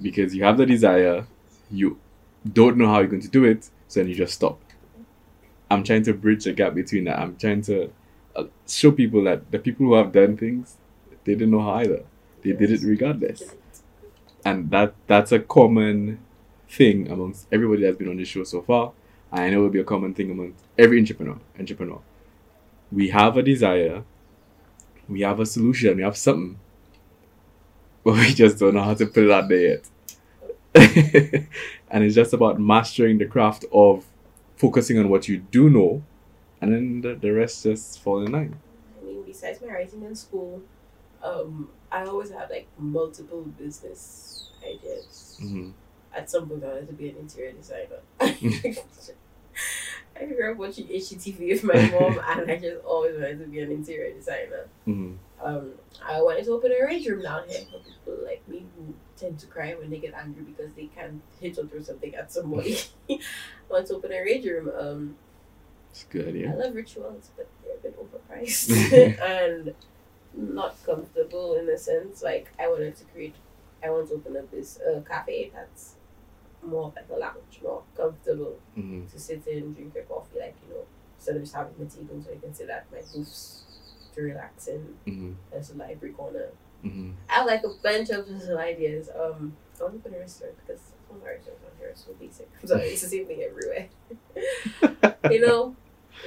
because 0.00 0.34
you 0.34 0.44
have 0.44 0.58
the 0.58 0.66
desire, 0.66 1.26
you 1.70 1.98
don't 2.52 2.76
know 2.76 2.86
how 2.86 2.98
you're 2.98 3.08
going 3.08 3.22
to 3.22 3.28
do 3.28 3.44
it, 3.44 3.70
so 3.88 4.00
then 4.00 4.08
you 4.08 4.14
just 4.14 4.34
stop. 4.34 4.60
I'm 5.70 5.82
trying 5.82 6.04
to 6.04 6.12
bridge 6.14 6.44
the 6.44 6.52
gap 6.52 6.74
between 6.74 7.04
that. 7.04 7.18
I'm 7.18 7.36
trying 7.36 7.62
to 7.62 7.90
uh, 8.36 8.44
show 8.68 8.92
people 8.92 9.24
that 9.24 9.50
the 9.50 9.58
people 9.58 9.86
who 9.86 9.94
have 9.94 10.12
done 10.12 10.36
things, 10.36 10.76
they 11.24 11.34
didn't 11.34 11.50
know 11.50 11.62
how 11.62 11.74
either. 11.76 12.04
They 12.42 12.52
did 12.52 12.70
it 12.70 12.82
regardless 12.84 13.42
and 14.46 14.70
that 14.70 14.94
that's 15.08 15.32
a 15.32 15.40
common 15.40 16.20
thing 16.68 17.10
amongst 17.10 17.48
everybody 17.50 17.82
that's 17.82 17.96
been 17.96 18.08
on 18.08 18.16
this 18.16 18.28
show 18.28 18.44
so 18.44 18.62
far. 18.62 18.92
And 19.32 19.40
I 19.40 19.50
know 19.50 19.58
it 19.58 19.62
will 19.62 19.70
be 19.70 19.80
a 19.80 19.84
common 19.84 20.14
thing 20.14 20.30
amongst 20.30 20.64
every 20.78 21.00
entrepreneur. 21.00 21.38
Entrepreneur, 21.58 22.00
we 22.92 23.08
have 23.08 23.36
a 23.36 23.42
desire, 23.42 24.04
we 25.08 25.22
have 25.22 25.40
a 25.40 25.46
solution, 25.46 25.96
we 25.96 26.04
have 26.04 26.16
something, 26.16 26.60
but 28.04 28.14
we 28.14 28.32
just 28.32 28.60
don't 28.60 28.74
know 28.74 28.84
how 28.84 28.94
to 28.94 29.06
put 29.06 29.24
it 29.24 29.30
out 29.32 29.48
there 29.48 29.58
yet. 29.70 29.90
and 31.90 32.04
it's 32.04 32.14
just 32.14 32.32
about 32.32 32.60
mastering 32.60 33.18
the 33.18 33.26
craft 33.26 33.64
of 33.72 34.04
focusing 34.56 34.96
on 34.98 35.08
what 35.08 35.26
you 35.26 35.38
do 35.38 35.68
know, 35.68 36.04
and 36.60 36.72
then 36.72 37.00
the, 37.00 37.16
the 37.16 37.30
rest 37.30 37.64
just 37.64 38.00
fall 38.00 38.24
in 38.24 38.30
line. 38.30 38.54
I 39.00 39.04
mean, 39.04 39.24
besides 39.26 39.60
my 39.60 39.72
writing 39.72 40.04
in 40.04 40.14
school, 40.14 40.62
um, 41.20 41.70
I 41.90 42.04
always 42.04 42.30
had 42.30 42.48
like 42.50 42.68
multiple 42.78 43.42
business 43.42 44.35
ideas. 44.66 45.38
Mm-hmm. 45.42 45.70
At 46.14 46.30
some 46.30 46.48
point, 46.48 46.64
I 46.64 46.68
wanted 46.68 46.88
to 46.88 46.94
be 46.94 47.10
an 47.10 47.16
interior 47.16 47.52
designer. 47.52 48.00
I 50.18 50.24
grew 50.24 50.50
up 50.50 50.56
watching 50.56 50.86
HGTV 50.86 51.48
with 51.50 51.64
my 51.64 51.74
mom, 51.90 52.20
and 52.28 52.50
I 52.50 52.56
just 52.56 52.84
always 52.84 53.14
wanted 53.14 53.38
to 53.40 53.46
be 53.46 53.60
an 53.60 53.70
interior 53.70 54.12
designer. 54.14 54.68
Mm-hmm. 54.86 55.14
Um, 55.42 55.72
I 56.04 56.22
wanted 56.22 56.44
to 56.44 56.52
open 56.52 56.72
a 56.72 56.86
rage 56.86 57.06
room 57.06 57.22
down 57.22 57.48
here 57.48 57.60
for 57.70 57.78
people 57.78 58.24
like 58.24 58.46
me 58.48 58.64
who 58.76 58.94
tend 59.16 59.38
to 59.40 59.46
cry 59.46 59.74
when 59.74 59.90
they 59.90 59.98
get 59.98 60.14
angry 60.14 60.42
because 60.42 60.72
they 60.74 60.86
can't 60.86 61.20
hit 61.40 61.58
or 61.58 61.66
throw 61.66 61.82
something 61.82 62.14
at 62.14 62.32
somebody. 62.32 62.78
I 63.10 63.18
want 63.68 63.86
to 63.88 63.94
open 63.96 64.12
a 64.12 64.20
rage 64.20 64.46
room. 64.46 64.70
Um, 64.78 65.16
It's 65.90 66.04
good, 66.04 66.34
yeah. 66.34 66.52
I 66.52 66.54
love 66.54 66.74
rituals, 66.74 67.30
but 67.36 67.48
they're 67.62 67.76
a 67.76 67.78
bit 67.78 67.98
overpriced 68.00 69.20
and 69.20 69.74
not 70.34 70.76
comfortable 70.84 71.54
in 71.54 71.68
a 71.68 71.76
sense. 71.76 72.22
Like 72.22 72.48
I 72.58 72.68
wanted 72.68 72.96
to 72.96 73.04
create, 73.04 73.34
I 73.84 73.90
want 73.90 74.08
to 74.08 74.14
open 74.14 74.36
up 74.36 74.50
this 74.50 74.78
uh, 74.80 75.00
cafe 75.08 75.50
that's 75.54 75.94
more 76.62 76.92
like 76.96 77.06
a 77.12 77.16
lounge, 77.18 77.60
more 77.62 77.82
comfortable 77.96 78.56
Mm-hmm. 78.76 79.06
to 79.06 79.18
sit 79.18 79.46
in, 79.46 79.72
drink 79.72 79.94
your 79.94 80.04
coffee, 80.04 80.38
like 80.40 80.56
you 80.66 80.74
know, 80.74 80.82
instead 81.18 81.36
of 81.36 81.42
just 81.42 81.54
having 81.54 81.74
the 81.78 81.86
table, 81.86 82.20
so 82.24 82.32
you 82.32 82.40
can 82.40 82.52
sit 82.54 82.68
at 82.70 82.86
my 82.92 82.98
booths 83.14 83.64
to 84.14 84.22
relax 84.22 84.66
in. 84.68 84.94
Mm-hmm. 85.06 85.32
There's 85.50 85.70
a 85.70 85.74
library 85.76 86.14
corner. 86.14 86.48
Mm-hmm. 86.84 87.10
I 87.28 87.32
have 87.34 87.46
like 87.46 87.64
a 87.64 87.68
bunch 87.82 88.10
of 88.10 88.28
little 88.28 88.58
ideas. 88.58 89.08
Um, 89.10 89.56
I 89.78 89.84
want 89.84 90.02
to 90.02 90.08
open 90.08 90.14
a 90.14 90.18
restaurant 90.20 90.54
because 90.66 90.80
of 91.10 91.22
our 91.22 91.28
restaurants 91.28 91.62
on 91.64 91.70
here 91.78 91.88
are 91.90 91.94
so 91.96 92.12
basic. 92.18 92.48
So 92.64 92.76
it's 92.76 93.02
the 93.02 93.08
same 93.08 93.26
thing 93.26 93.42
everywhere. 93.42 93.88
you 95.30 95.46
know, 95.46 95.76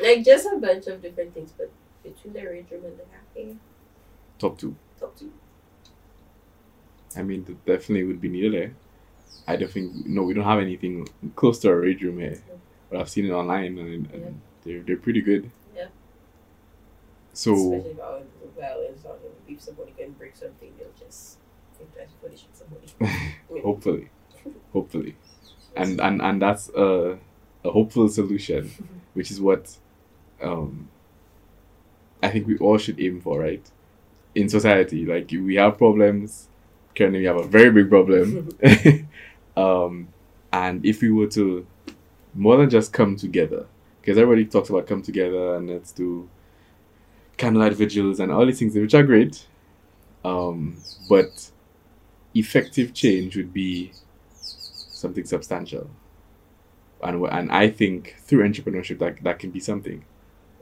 like 0.02 0.24
just 0.24 0.48
a 0.48 0.58
bunch 0.58 0.88
of 0.88 1.02
different 1.02 1.34
things, 1.34 1.52
but 1.58 1.72
between 2.04 2.34
the 2.34 2.44
rage 2.46 2.72
room 2.72 2.86
and 2.86 2.98
the 2.98 3.04
cafe, 3.04 3.56
Top 4.38 4.58
two. 4.58 4.76
top 5.00 5.16
two. 5.18 5.32
I 7.18 7.24
mean, 7.24 7.44
definitely 7.66 8.04
would 8.06 8.22
be 8.22 8.30
needed 8.30 8.54
there. 8.54 8.74
I 9.48 9.56
don't 9.56 9.72
think 9.72 10.06
no, 10.06 10.24
we 10.24 10.34
don't 10.34 10.44
have 10.44 10.60
anything 10.60 11.08
close 11.36 11.60
to 11.60 11.70
a 11.70 11.76
rage 11.76 12.02
room 12.04 12.20
here, 12.20 12.42
but 12.90 13.00
I've 13.00 13.10
seen 13.10 13.26
it 13.26 13.32
online 13.32 13.78
and, 13.80 14.12
and 14.12 14.24
Yeah. 14.24 14.30
they're 14.64 14.84
they're 14.84 14.98
pretty 14.98 15.22
good. 15.22 15.50
Yeah. 15.76 15.88
So 17.34 17.54
Especially 17.54 17.92
if 17.92 17.98
was 17.98 18.52
violence 18.58 19.06
on 19.06 19.12
them. 19.24 19.32
If 19.48 19.62
somebody 19.62 19.94
can 19.98 20.12
break 20.14 20.36
something, 20.36 20.72
they'll 20.78 20.88
just 21.08 21.38
think 21.78 21.94
twice 21.94 22.10
before 22.12 22.30
they 22.30 22.36
shoot 22.36 22.56
somebody. 22.56 23.32
hopefully, 23.64 24.10
hopefully, 24.74 25.16
and 25.76 26.00
and 26.00 26.22
and 26.22 26.42
that's 26.42 26.70
a 26.70 27.18
a 27.64 27.72
hopeful 27.72 28.08
solution, 28.10 28.70
which 29.14 29.32
is 29.32 29.42
what 29.42 29.78
um 30.42 30.90
I 32.22 32.30
think 32.30 32.48
we 32.48 32.58
all 32.58 32.78
should 32.78 33.00
aim 33.00 33.22
for, 33.22 33.40
right? 33.40 33.64
In 34.36 34.50
society, 34.50 35.06
like 35.06 35.30
we 35.32 35.56
have 35.56 35.78
problems. 35.78 36.48
Currently, 37.00 37.20
we 37.20 37.26
have 37.28 37.38
a 37.38 37.48
very 37.48 37.72
big 37.72 37.90
problem. 37.90 38.50
um, 39.58 40.10
and 40.52 40.86
if 40.86 41.02
we 41.02 41.10
were 41.10 41.28
to 41.28 41.66
more 42.36 42.58
than 42.58 42.70
just 42.70 42.92
come 42.92 43.16
together, 43.16 43.68
because 44.02 44.18
everybody 44.18 44.44
talks 44.46 44.70
about 44.70 44.86
come 44.86 45.02
together 45.02 45.56
and 45.56 45.70
let's 45.70 45.94
do 45.94 46.28
candlelight 47.38 47.72
vigils 47.72 48.20
and 48.20 48.34
all 48.34 48.46
these 48.46 48.60
things, 48.60 48.76
which 48.76 48.94
are 48.94 49.04
great. 49.04 49.48
Um, 50.26 50.76
but 51.08 51.52
effective 52.36 52.94
change 52.94 53.38
would 53.38 53.54
be 53.54 53.94
something 54.34 55.24
substantial. 55.24 55.90
And, 57.02 57.26
and 57.28 57.50
I 57.50 57.70
think 57.70 58.18
through 58.26 58.44
entrepreneurship, 58.46 59.00
that, 59.00 59.24
that 59.24 59.40
can 59.40 59.52
be 59.52 59.62
something. 59.62 60.04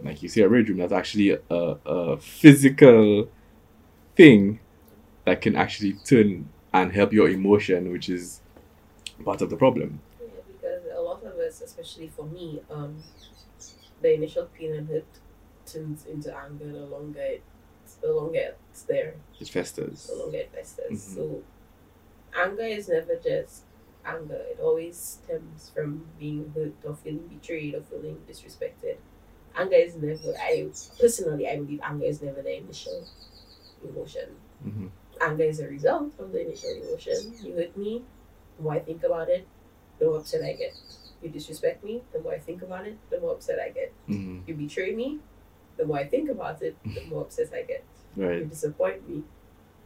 Like 0.04 0.22
you 0.22 0.30
see, 0.30 0.42
a 0.42 0.48
rage 0.48 0.70
room, 0.70 0.78
that's 0.78 0.94
actually 0.94 1.32
a, 1.32 1.40
a 1.50 2.18
physical 2.18 3.28
thing 4.16 4.60
that 5.28 5.42
can 5.42 5.58
actually 5.58 5.92
turn 6.06 6.48
and 6.74 6.94
help 6.94 7.12
your 7.12 7.28
emotion, 7.28 7.92
which 7.92 8.08
is 8.08 8.40
part 9.26 9.42
of 9.42 9.50
the 9.50 9.58
problem. 9.58 10.00
Yeah, 10.22 10.28
because 10.48 10.84
a 10.96 11.02
lot 11.02 11.22
of 11.26 11.34
us, 11.38 11.60
especially 11.60 12.08
for 12.08 12.26
me, 12.26 12.62
um, 12.72 12.96
the 14.02 14.14
initial 14.14 14.46
pain 14.58 14.74
and 14.74 14.88
hurt 14.88 15.06
turns 15.66 16.06
into 16.06 16.34
anger 16.34 16.72
the 16.72 16.86
longer 16.86 17.20
it, 17.20 17.44
the 18.02 18.14
longer 18.14 18.56
it's 18.72 18.84
there, 18.84 19.16
It 19.42 19.50
festers. 19.50 20.08
the 20.08 20.16
longer 20.16 20.38
it 20.38 20.52
festers. 20.54 20.92
Mhm. 20.92 21.16
So, 21.16 21.44
anger 22.34 22.64
is 22.78 22.88
never 22.88 23.16
just 23.18 23.64
anger. 24.06 24.42
It 24.52 24.60
always 24.62 24.96
stems 24.98 25.72
from 25.76 26.08
being 26.18 26.54
hurt 26.56 26.76
or 26.86 26.96
feeling 26.96 27.28
betrayed 27.28 27.76
or 27.76 27.82
feeling 27.82 28.18
disrespected. 28.30 28.96
Anger 29.58 29.76
is 29.88 29.96
never. 29.98 30.34
I 30.40 30.70
personally, 31.02 31.50
I 31.50 31.58
believe 31.58 31.82
anger 31.84 32.06
is 32.06 32.22
never 32.22 32.42
the 32.42 32.56
initial 32.64 33.06
emotion. 33.84 34.30
hmm 34.64 34.88
anger 35.22 35.44
is 35.44 35.60
a 35.60 35.68
result 35.68 36.12
of 36.20 36.32
the 36.32 36.42
initial 36.42 36.72
emotion. 36.72 37.34
You 37.44 37.54
hurt 37.56 37.76
me, 37.78 38.04
the 38.58 38.64
more 38.64 38.74
I 38.74 38.80
think 38.80 39.04
about 39.04 39.30
it, 39.30 39.48
the 40.00 40.06
more 40.06 40.18
upset 40.18 40.44
I 40.44 40.54
get. 40.54 40.74
You 41.22 41.30
disrespect 41.30 41.84
me, 41.84 42.04
the 42.14 42.20
more 42.20 42.34
I 42.34 42.40
think 42.40 42.62
about 42.62 42.86
it, 42.88 42.98
the 43.10 43.20
more 43.20 43.34
upset 43.34 43.60
I 43.60 43.70
get. 43.70 43.92
hmm 44.06 44.40
You 44.48 44.54
betray 44.56 44.94
me, 44.96 45.20
the 45.78 45.86
more 45.86 45.98
I 45.98 46.06
think 46.08 46.30
about 46.30 46.62
it, 46.62 46.76
the 46.84 47.02
more 47.10 47.22
upset 47.24 47.52
I 47.54 47.64
get. 47.64 47.84
You 48.40 48.46
disappoint 48.46 49.08
me, 49.10 49.24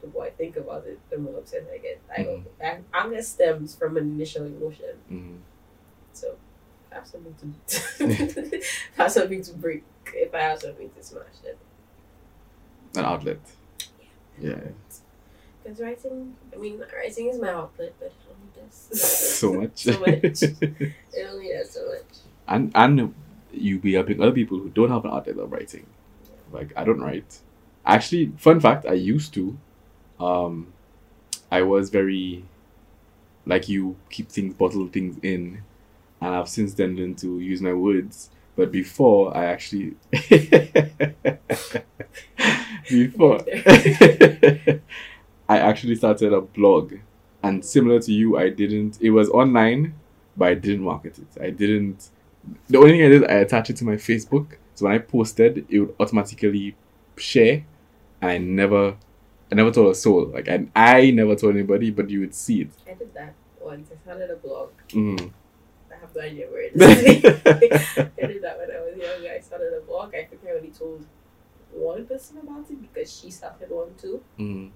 the 0.02 0.08
more 0.08 0.24
I 0.26 0.30
think 0.32 0.56
about 0.58 0.86
it, 0.88 1.00
the 1.10 1.18
more 1.18 1.38
upset 1.40 1.68
I 1.74 1.78
get. 1.78 2.00
I 2.10 2.24
Mhm. 2.24 2.46
ang- 2.60 2.86
anger 2.94 3.22
stems 3.22 3.76
from 3.76 3.98
an 3.98 4.04
initial 4.16 4.46
emotion. 4.46 4.96
hmm 5.08 5.38
So 6.14 6.36
I 6.92 6.96
have 6.96 7.08
something 7.08 7.36
to 7.38 7.48
I 8.98 9.04
have 9.04 9.12
something 9.12 9.42
to 9.44 9.54
break. 9.54 9.84
If 10.14 10.34
I 10.36 10.42
have 10.42 10.60
something 10.60 10.90
to 10.92 11.02
smash, 11.04 11.38
then 11.44 11.56
An 12.98 13.06
outlet. 13.06 13.40
Yeah. 14.40 14.60
Because 15.64 15.80
writing, 15.80 16.36
I 16.54 16.58
mean, 16.58 16.84
writing 16.96 17.28
is 17.28 17.40
my 17.40 17.50
outlet, 17.50 17.94
but 18.00 18.08
it 18.08 18.14
only 18.30 18.50
does 18.68 18.90
So 19.02 19.54
much. 19.62 19.84
so 19.84 20.00
much. 20.00 20.42
It 21.14 21.28
only 21.30 21.50
does 21.50 21.72
so 21.72 21.86
much. 21.88 22.18
and 22.48 22.72
and 22.76 23.14
you 23.52 23.80
be 23.80 23.94
helping 23.94 24.22
other 24.22 24.32
people 24.32 24.58
who 24.60 24.70
don't 24.70 24.90
have 24.90 25.06
an 25.06 25.12
outlet 25.12 25.38
of 25.38 25.52
writing. 25.52 25.86
Like 26.52 26.74
I 26.76 26.84
don't 26.84 27.02
write. 27.02 27.40
Actually, 27.86 28.32
fun 28.38 28.60
fact, 28.60 28.86
I 28.86 28.94
used 28.94 29.34
to. 29.36 29.58
Um, 30.20 30.74
I 31.52 31.64
was 31.64 31.90
very, 31.90 32.46
like 33.46 33.68
you 33.70 33.96
keep 34.10 34.30
things 34.30 34.54
bottle 34.54 34.88
things 34.88 35.18
in, 35.24 35.64
and 36.22 36.36
I've 36.36 36.50
since 36.50 36.74
then 36.76 36.96
learned 36.98 37.18
to 37.20 37.40
use 37.40 37.62
my 37.62 37.74
words. 37.74 38.30
But 38.56 38.72
before 38.72 39.36
I 39.36 39.46
actually, 39.46 39.96
before 42.90 43.40
I 45.52 45.58
actually 45.58 45.96
started 45.96 46.32
a 46.32 46.40
blog, 46.40 46.94
and 47.44 47.64
similar 47.66 48.00
to 48.00 48.14
you, 48.14 48.38
I 48.38 48.48
didn't. 48.48 48.98
It 49.02 49.10
was 49.10 49.28
online, 49.32 49.96
but 50.38 50.48
I 50.48 50.54
didn't 50.54 50.82
market 50.82 51.20
it. 51.20 51.44
I 51.44 51.50
didn't. 51.50 52.10
The 52.70 52.78
only 52.78 52.92
thing 52.92 53.04
I 53.04 53.10
did, 53.10 53.24
I 53.26 53.34
attached 53.46 53.70
it 53.70 53.76
to 53.78 53.84
my 53.84 53.96
Facebook. 53.96 54.54
So 54.76 54.86
when 54.86 54.94
I 54.96 55.00
posted, 55.00 55.66
it 55.70 55.80
would 55.82 55.94
automatically 56.00 56.78
share, 57.18 57.66
and 58.22 58.32
I 58.32 58.38
never, 58.38 58.96
I 59.52 59.56
never 59.56 59.72
told 59.72 59.92
a 59.92 59.96
soul. 59.96 60.28
Like 60.28 60.48
I, 60.48 60.68
I 60.74 61.12
never 61.12 61.36
told 61.36 61.54
anybody, 61.54 61.92
but 61.92 62.10
you 62.10 62.22
would 62.22 62.34
see 62.34 62.62
it. 62.62 62.70
I 62.90 62.94
did 62.94 63.14
that 63.14 63.34
once. 63.60 63.90
I 63.94 63.98
started 64.06 64.32
a 64.32 64.38
blog. 64.38 64.70
Mm. 64.88 65.34
I 65.92 66.00
have 66.00 66.16
no 66.16 66.22
idea 66.22 66.48
where 66.48 66.62
it 66.62 66.72
is. 66.78 66.84
I 67.98 68.26
did 68.26 68.42
that 68.42 68.58
when 68.58 68.72
I 68.72 68.80
was 68.80 68.96
younger. 68.98 69.32
I 69.36 69.42
started 69.42 69.74
a 69.74 69.82
blog. 69.82 70.16
I 70.16 70.24
think 70.24 70.44
I 70.48 70.52
only 70.56 70.70
told 70.70 71.06
one 71.74 72.06
person 72.06 72.38
about 72.38 72.72
it 72.72 72.82
because 72.82 73.20
she 73.20 73.30
started 73.30 73.70
one 73.70 73.94
too. 73.98 74.24
Mm. 74.40 74.72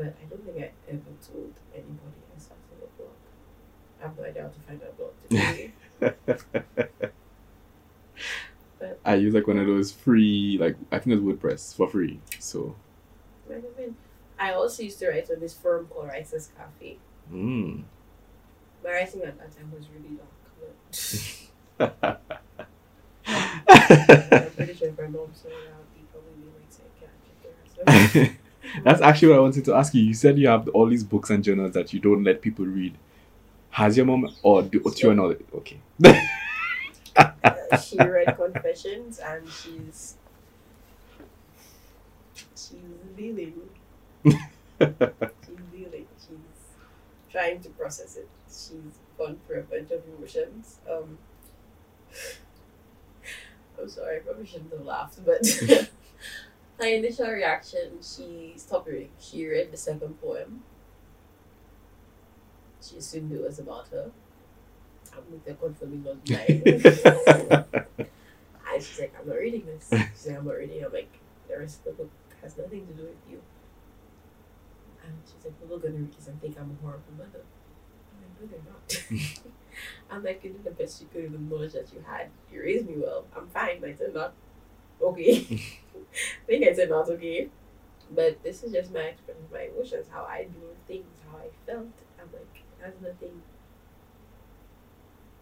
But 0.00 0.16
I 0.16 0.24
don't 0.30 0.42
think 0.46 0.56
I 0.56 0.70
ever 0.88 1.12
told 1.20 1.52
anybody 1.74 2.20
I 2.34 2.38
started 2.40 2.64
a 2.82 2.86
blog. 2.96 3.10
I 4.00 4.02
have 4.04 4.16
no 4.16 4.24
idea 4.24 4.42
how 4.44 4.48
to 4.48 4.60
find 4.60 4.80
a 4.80 4.92
blog 4.96 5.12
to 5.20 5.28
do. 8.80 8.96
I 9.04 9.14
use 9.16 9.34
like 9.34 9.46
one 9.46 9.58
of 9.58 9.66
those 9.66 9.92
free, 9.92 10.56
like 10.58 10.76
I 10.90 11.00
think 11.00 11.16
it's 11.16 11.22
WordPress 11.22 11.76
for 11.76 11.86
free. 11.86 12.18
So, 12.38 12.76
Might 13.46 13.56
have 13.56 13.76
been. 13.76 13.94
I 14.38 14.54
also 14.54 14.82
used 14.82 14.98
to 15.00 15.10
write 15.10 15.30
on 15.30 15.38
this 15.38 15.52
forum 15.52 15.86
called 15.88 16.08
Writers 16.08 16.48
Cafe. 16.56 16.96
mm. 17.30 17.82
My 18.82 18.90
writing 18.90 19.20
at 19.20 19.36
that 19.38 19.54
time 19.54 19.70
was 19.70 19.84
really 19.94 20.16
dark. 20.16 20.30
But 21.76 22.20
I'm 23.68 24.50
pretty 24.52 24.72
sure 24.72 24.88
if 24.88 24.98
my 24.98 25.08
mom 25.08 25.28
saw 25.34 25.48
it, 25.48 25.68
I 25.68 25.76
would 25.76 25.92
be 25.92 26.06
probably 26.10 26.48
like 26.56 26.70
or 27.84 28.06
something. 28.08 28.36
That's 28.84 29.00
actually 29.00 29.28
what 29.28 29.38
I 29.38 29.40
wanted 29.40 29.64
to 29.66 29.74
ask 29.74 29.94
you. 29.94 30.02
You 30.02 30.14
said 30.14 30.38
you 30.38 30.48
have 30.48 30.68
all 30.68 30.86
these 30.88 31.04
books 31.04 31.30
and 31.30 31.42
journals 31.42 31.72
that 31.74 31.92
you 31.92 32.00
don't 32.00 32.24
let 32.24 32.40
people 32.42 32.66
read. 32.66 32.94
Has 33.70 33.96
your 33.96 34.06
mom 34.06 34.28
or 34.42 34.62
do, 34.62 34.80
to 34.80 35.02
your 35.06 35.14
knowledge? 35.14 35.40
Okay. 35.54 35.78
She 37.82 37.96
read 37.98 38.36
Confessions 38.36 39.18
and 39.18 39.48
she's 39.48 40.14
she's 42.54 42.78
dealing. 43.16 43.54
She's 44.24 45.58
dealing. 45.72 46.06
She's 46.18 46.38
trying 47.30 47.60
to 47.60 47.68
process 47.70 48.16
it. 48.16 48.28
She's 48.48 48.98
gone 49.18 49.38
through 49.46 49.60
a 49.60 49.62
bunch 49.62 49.90
of 49.90 50.02
emotions. 50.18 50.78
Um, 50.90 51.18
I'm 53.80 53.88
sorry, 53.88 54.16
I 54.16 54.18
probably 54.20 54.46
shouldn't 54.46 54.72
have 54.72 54.84
laughed, 54.84 55.24
but 55.24 55.42
my 56.80 56.86
initial 56.86 57.28
reaction, 57.28 57.98
she 58.02 58.54
stopped 58.56 58.88
reading. 58.88 59.10
She 59.20 59.46
read 59.46 59.70
the 59.70 59.76
second 59.76 60.18
poem. 60.20 60.62
She 62.80 62.96
assumed 62.96 63.30
it 63.32 63.42
was 63.42 63.58
about 63.58 63.88
her. 63.88 64.10
I'm 65.12 65.30
with 65.30 65.44
the 65.44 65.54
confirming 65.54 66.02
not 66.02 66.16
mine. 66.28 66.62
and 68.72 68.82
she's 68.82 68.98
like, 68.98 69.14
I'm 69.20 69.28
not 69.28 69.36
reading 69.36 69.66
this. 69.66 69.90
She's 69.90 70.28
like, 70.28 70.38
I'm 70.38 70.46
not 70.46 70.56
reading. 70.56 70.82
I'm 70.82 70.92
like, 70.92 71.12
the 71.48 71.58
rest 71.58 71.80
of 71.80 71.84
the 71.84 72.04
book 72.04 72.10
has 72.40 72.56
nothing 72.56 72.86
to 72.86 72.92
do 72.94 73.02
with 73.02 73.30
you. 73.30 73.42
And 75.04 75.12
she's 75.26 75.44
like, 75.44 75.60
people 75.60 75.76
are 75.76 75.80
gonna 75.80 75.94
read 75.94 76.16
this 76.16 76.28
and 76.28 76.40
think 76.40 76.56
I'm 76.58 76.78
a 76.78 76.82
horrible 76.82 77.12
mother. 77.18 77.44
I'm 78.08 78.22
like, 78.22 78.40
no, 78.40 78.46
they're 78.48 78.64
not. 78.72 79.44
I'm 80.10 80.24
like, 80.24 80.42
you 80.42 80.50
did 80.50 80.64
the 80.64 80.70
best 80.70 81.02
you 81.02 81.08
could 81.12 81.30
with 81.30 81.32
the 81.32 81.54
knowledge 81.54 81.74
that 81.74 81.92
you 81.92 82.02
had. 82.06 82.30
You 82.50 82.62
raised 82.62 82.88
me 82.88 82.94
well. 82.96 83.26
I'm 83.36 83.48
fine. 83.48 83.84
I 83.84 83.92
turned 83.92 84.16
out 84.16 84.32
okay. 85.02 85.46
I 85.50 86.00
think 86.46 86.66
I 86.66 86.74
said 86.74 86.92
out 86.92 87.08
okay. 87.10 87.48
But 88.10 88.42
this 88.42 88.62
is 88.64 88.72
just 88.72 88.92
my 88.92 89.00
expression 89.00 89.44
of 89.44 89.52
my 89.52 89.68
emotions, 89.74 90.06
how 90.10 90.22
I 90.24 90.46
with 90.60 90.78
things, 90.88 91.06
how 91.30 91.38
I 91.38 91.48
felt. 91.66 91.86
I'm 92.20 92.28
like, 92.32 92.64
it 92.78 92.84
has 92.84 92.94
nothing, 93.02 93.42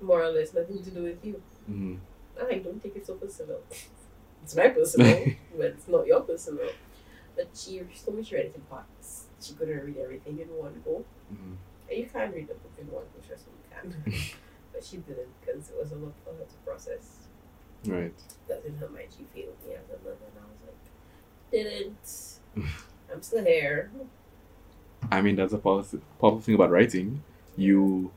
more 0.01 0.23
or 0.23 0.31
less, 0.31 0.55
nothing 0.55 0.83
to 0.83 0.91
do 0.91 1.03
with 1.03 1.25
you. 1.25 1.43
Mm. 1.71 1.99
I'm 2.41 2.49
like, 2.49 2.65
don't 2.65 2.83
take 2.83 2.97
it 2.97 3.07
so 3.07 3.15
personal. 3.15 3.61
it's 4.43 4.55
my 4.55 4.69
personal, 4.69 5.27
but 5.57 5.67
it's 5.67 5.89
not 5.89 6.07
your 6.07 6.21
personal. 6.21 6.69
But 7.37 7.49
she 7.55 7.81
told 8.05 8.17
me 8.17 8.23
she 8.25 8.35
read 8.37 8.47
it 8.47 8.53
in 8.55 8.63
parts. 8.63 9.27
She 9.41 9.55
couldn't 9.55 9.85
read 9.85 9.97
everything 9.99 10.39
in 10.41 10.49
one 10.49 10.83
go. 10.85 11.05
Mm. 11.33 11.57
And 11.91 11.99
you 11.99 12.07
can't 12.13 12.35
read 12.35 12.45
a 12.51 12.55
book 12.55 12.75
in 12.79 12.91
one 12.91 13.05
go, 13.05 13.27
trust 13.27 13.47
me, 13.47 13.53
you 13.59 13.93
can. 14.05 14.13
but 14.73 14.85
she 14.85 14.99
didn't 14.99 15.29
because 15.41 15.71
it 15.71 15.77
was 15.79 15.93
a 15.93 15.97
lot 15.97 16.15
for 16.25 16.33
her 16.35 16.45
to 16.45 16.57
process. 16.65 17.28
Right. 17.87 18.15
In 18.67 18.77
her 18.77 18.89
mind, 18.89 19.09
she 19.17 19.25
failed 19.35 19.55
me 19.67 19.75
as 19.75 19.89
a 19.89 19.99
mother. 20.05 20.17
And 20.27 20.37
I 20.37 20.45
was 20.49 20.59
like, 20.67 21.53
didn't. 21.53 22.71
I'm 23.13 23.23
still 23.23 23.45
here. 23.45 23.91
I 25.11 25.21
mean, 25.21 25.37
that's 25.37 25.53
a 25.53 25.59
powerful, 25.59 26.01
powerful 26.21 26.41
thing 26.41 26.55
about 26.55 26.71
writing. 26.71 27.23
You, 27.57 28.11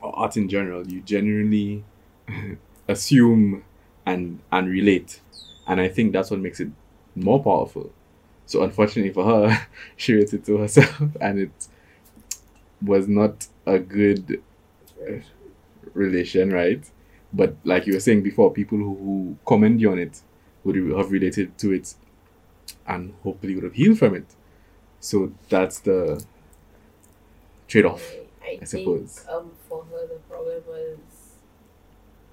or 0.00 0.18
art 0.18 0.36
in 0.36 0.48
general, 0.48 0.86
you 0.86 1.00
genuinely 1.00 1.84
assume 2.88 3.64
and 4.06 4.40
and 4.52 4.68
relate, 4.68 5.20
and 5.66 5.80
I 5.80 5.88
think 5.88 6.12
that's 6.12 6.30
what 6.30 6.40
makes 6.40 6.60
it 6.60 6.68
more 7.14 7.42
powerful. 7.42 7.90
So 8.46 8.62
unfortunately 8.62 9.12
for 9.12 9.24
her, 9.24 9.66
she 9.96 10.14
wrote 10.14 10.32
it 10.34 10.44
to 10.46 10.58
herself, 10.58 11.00
and 11.20 11.38
it 11.38 11.68
was 12.82 13.08
not 13.08 13.46
a 13.66 13.78
good 13.78 14.42
relation, 15.94 16.52
right? 16.52 16.84
But 17.34 17.56
like 17.64 17.86
you 17.86 17.94
were 17.94 18.00
saying 18.00 18.22
before, 18.22 18.52
people 18.52 18.78
who, 18.78 18.94
who 18.96 19.38
commend 19.46 19.80
you 19.80 19.92
on 19.92 19.98
it 19.98 20.22
would 20.64 20.76
have 20.76 21.12
related 21.12 21.58
to 21.58 21.72
it 21.72 21.94
and 22.86 23.14
hopefully 23.22 23.54
would 23.56 23.64
have 23.64 23.74
healed 23.74 23.98
from 23.98 24.14
it. 24.14 24.26
So 25.00 25.32
that's 25.50 25.80
the 25.80 26.24
trade 27.68 27.86
off. 27.86 28.02
I, 28.42 28.46
I, 28.46 28.50
I 28.62 28.64
think 28.64 28.68
suppose. 28.68 29.26
um 29.30 29.50
for 29.68 29.84
her 29.90 30.06
the 30.06 30.20
problem 30.30 30.62
was 30.68 30.98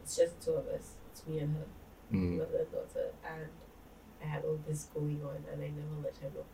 it's 0.04 0.18
just 0.18 0.40
the 0.40 0.46
two 0.46 0.52
of 0.58 0.68
us. 0.68 0.96
It's 1.12 1.26
me 1.28 1.40
and 1.40 1.56
her, 1.56 1.66
Mm. 2.14 2.38
mother 2.40 2.60
and 2.60 2.72
daughter, 2.74 3.12
and 3.26 3.48
I 4.22 4.26
had 4.28 4.44
all 4.44 4.60
this 4.68 4.90
going 4.94 5.22
on, 5.24 5.38
and 5.52 5.64
I 5.64 5.68
never 5.70 5.96
let 6.04 6.18
her 6.18 6.30
know. 6.36 6.46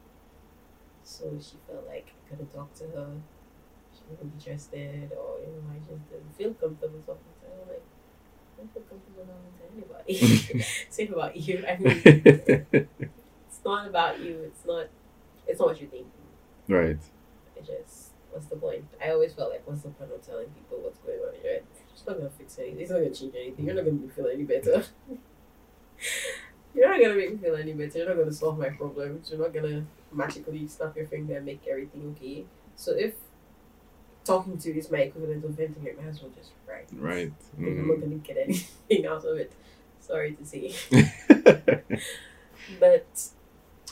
So 1.04 1.32
she 1.41 1.58
felt 1.68 1.88
like 1.88 2.14
I 2.14 2.30
couldn't 2.30 2.54
talk 2.54 2.74
to 2.76 2.84
her. 2.95 3.10
She 3.93 4.02
wouldn't 4.10 4.34
interested, 4.36 5.12
or 5.14 5.39
you 5.39 5.48
know, 5.58 5.74
I 5.74 5.80
just 5.80 6.10
didn't 6.12 6.36
feel 6.38 6.54
comfortable 6.54 7.02
talking 7.06 7.34
to 7.41 7.48
her. 7.50 7.74
Like, 7.74 7.84
don't 8.58 8.74
feel 8.74 8.84
comfortable 8.84 9.26
to 9.26 9.34
anybody. 9.74 10.66
Same 10.89 11.14
about 11.14 11.36
you. 11.38 11.64
I 11.68 11.78
mean, 11.78 12.01
it's 12.72 13.60
not 13.64 13.88
about 13.88 14.20
you. 14.20 14.41
It's 14.45 14.66
not. 14.66 14.88
It's 15.47 15.60
not 15.60 15.70
what 15.70 15.82
you 15.82 15.88
think. 15.88 16.08
right. 16.68 16.97
I 17.58 17.62
just, 17.62 18.12
what's 18.32 18.47
the 18.47 18.55
point? 18.58 18.86
I 19.03 19.12
always 19.12 19.34
felt 19.34 19.51
like, 19.51 19.66
what's 19.66 19.82
the 19.82 19.89
point 19.89 20.12
of 20.12 20.22
telling 20.22 20.47
people 20.47 20.80
what's 20.82 20.99
going 20.99 21.20
on 21.20 21.34
head? 21.41 21.64
It's 21.93 22.05
not 22.05 22.18
gonna 22.18 22.30
fix 22.30 22.60
anything. 22.60 22.82
It's 22.82 22.91
not 22.91 22.97
gonna 22.97 23.14
change 23.14 23.34
anything. 23.36 23.66
You're 23.66 23.76
not 23.76 23.86
gonna 23.86 23.95
make 23.95 24.03
me 24.03 24.10
feel 24.10 24.28
any 24.28 24.43
better. 24.43 24.84
You're 26.76 26.89
not 26.89 27.01
gonna 27.01 27.16
make 27.16 27.32
me 27.32 27.38
feel 27.38 27.55
any 27.55 27.74
better. 27.74 27.97
You're 27.99 28.10
not 28.10 28.18
gonna 28.18 28.34
solve 28.34 28.60
my 28.60 28.70
problems. 28.70 29.30
You're 29.32 29.39
not 29.39 29.53
gonna 29.53 29.86
magically 30.12 30.68
snap 30.68 30.95
your 30.95 31.08
finger 31.08 31.38
and 31.38 31.45
make 31.45 31.66
everything 31.68 32.16
okay. 32.16 32.45
So 32.76 32.91
if 32.91 33.14
talking 34.28 34.57
to 34.57 34.69
you 34.69 34.75
is 34.75 34.91
my 34.91 34.99
equivalent 34.99 35.43
of 35.45 35.51
venting, 35.51 35.88
I 35.88 36.01
might 36.01 36.09
as 36.09 36.21
well 36.21 36.32
just 36.36 36.51
write. 36.67 36.88
Right. 36.93 37.34
I'm 37.57 37.88
not 37.88 37.99
gonna 38.01 38.15
get 38.15 38.38
anything 38.38 39.05
out 39.07 39.25
of 39.25 39.38
it. 39.38 39.51
Sorry 39.99 40.34
to 40.34 40.45
say. 40.45 40.73
But 42.80 43.30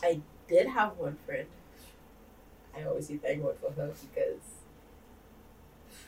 I 0.04 0.22
did 0.48 0.68
have 0.68 0.98
one 0.98 1.18
friend. 1.26 1.48
I 2.76 2.84
always 2.84 3.08
say 3.08 3.18
thank 3.18 3.42
God 3.42 3.56
for 3.60 3.72
her 3.72 3.88
because 3.88 4.42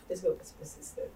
this 0.09 0.21
girl 0.21 0.36
was 0.38 0.51
persistent. 0.59 1.09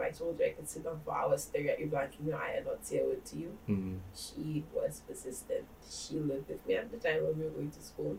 I 0.00 0.10
told 0.10 0.40
you 0.40 0.46
I 0.46 0.48
could 0.50 0.68
sit 0.68 0.82
down 0.82 1.00
for 1.04 1.14
hours 1.14 1.44
staring 1.44 1.68
at 1.68 1.78
you 1.78 1.86
blanking 1.86 2.26
your 2.26 2.36
eye 2.36 2.54
and 2.56 2.66
not 2.66 2.84
say 2.84 2.98
a 2.98 3.04
word 3.04 3.24
to 3.26 3.36
you? 3.36 3.56
Mm. 3.68 3.98
She 4.12 4.64
was 4.74 5.00
persistent. 5.06 5.66
She 5.88 6.14
lived 6.14 6.48
with 6.48 6.66
me 6.66 6.74
at 6.74 6.90
the 6.90 6.96
time 6.96 7.22
when 7.22 7.38
we 7.38 7.44
were 7.44 7.50
going 7.50 7.70
to 7.70 7.80
school. 7.80 8.18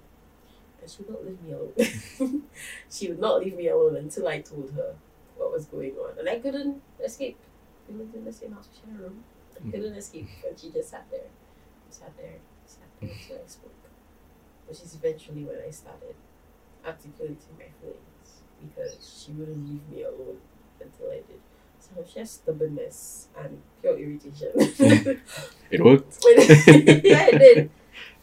And 0.86 0.92
she 0.92 1.02
would 1.02 1.10
not 1.10 1.26
leave 1.26 1.42
me 1.42 1.52
alone. 1.54 2.44
she 2.92 3.08
would 3.10 3.20
not 3.20 3.40
leave 3.42 3.56
me 3.56 3.68
alone 3.70 3.96
until 3.96 4.28
I 4.28 4.42
told 4.42 4.72
her 4.76 4.94
what 5.36 5.52
was 5.52 5.66
going 5.66 5.94
on. 5.94 6.20
And 6.20 6.30
I 6.30 6.38
couldn't 6.38 6.80
escape. 7.04 7.38
We 7.90 7.96
lived 7.98 8.14
in 8.14 8.24
the 8.24 8.32
same 8.32 8.52
house, 8.52 8.70
we 8.72 8.78
shared 8.92 9.00
a 9.00 9.04
room. 9.04 9.24
I 9.56 9.60
Mhm. 9.66 9.72
couldn't 9.72 9.96
escape. 9.96 10.30
And 10.48 10.60
she 10.60 10.70
just 10.70 10.90
sat 10.92 11.10
there. 11.10 11.30
Sat 11.90 12.16
there. 12.18 12.38
Sat 12.68 12.86
there 13.02 13.10
until 13.10 13.38
I 13.44 13.48
spoke. 13.48 13.72
Which 14.68 14.82
is 14.82 14.94
eventually 14.96 15.44
when 15.44 15.58
I 15.68 15.72
started 15.72 16.16
articulating 16.86 17.56
my 17.58 17.70
feelings. 17.82 18.30
Because 18.62 18.98
she 19.26 19.32
wouldn't 19.34 19.68
leave 19.70 19.90
me 19.90 20.04
alone 20.04 20.38
until 20.82 21.12
I 21.12 21.18
did. 21.30 21.42
So 21.80 22.06
she 22.12 22.20
has 22.20 22.32
stubbornness 22.32 23.28
and 23.38 23.62
pure 23.82 23.98
irritation. 23.98 24.52
It 25.72 25.84
worked. 25.84 26.20
yeah, 26.26 27.28
it 27.34 27.40
did. 27.40 27.70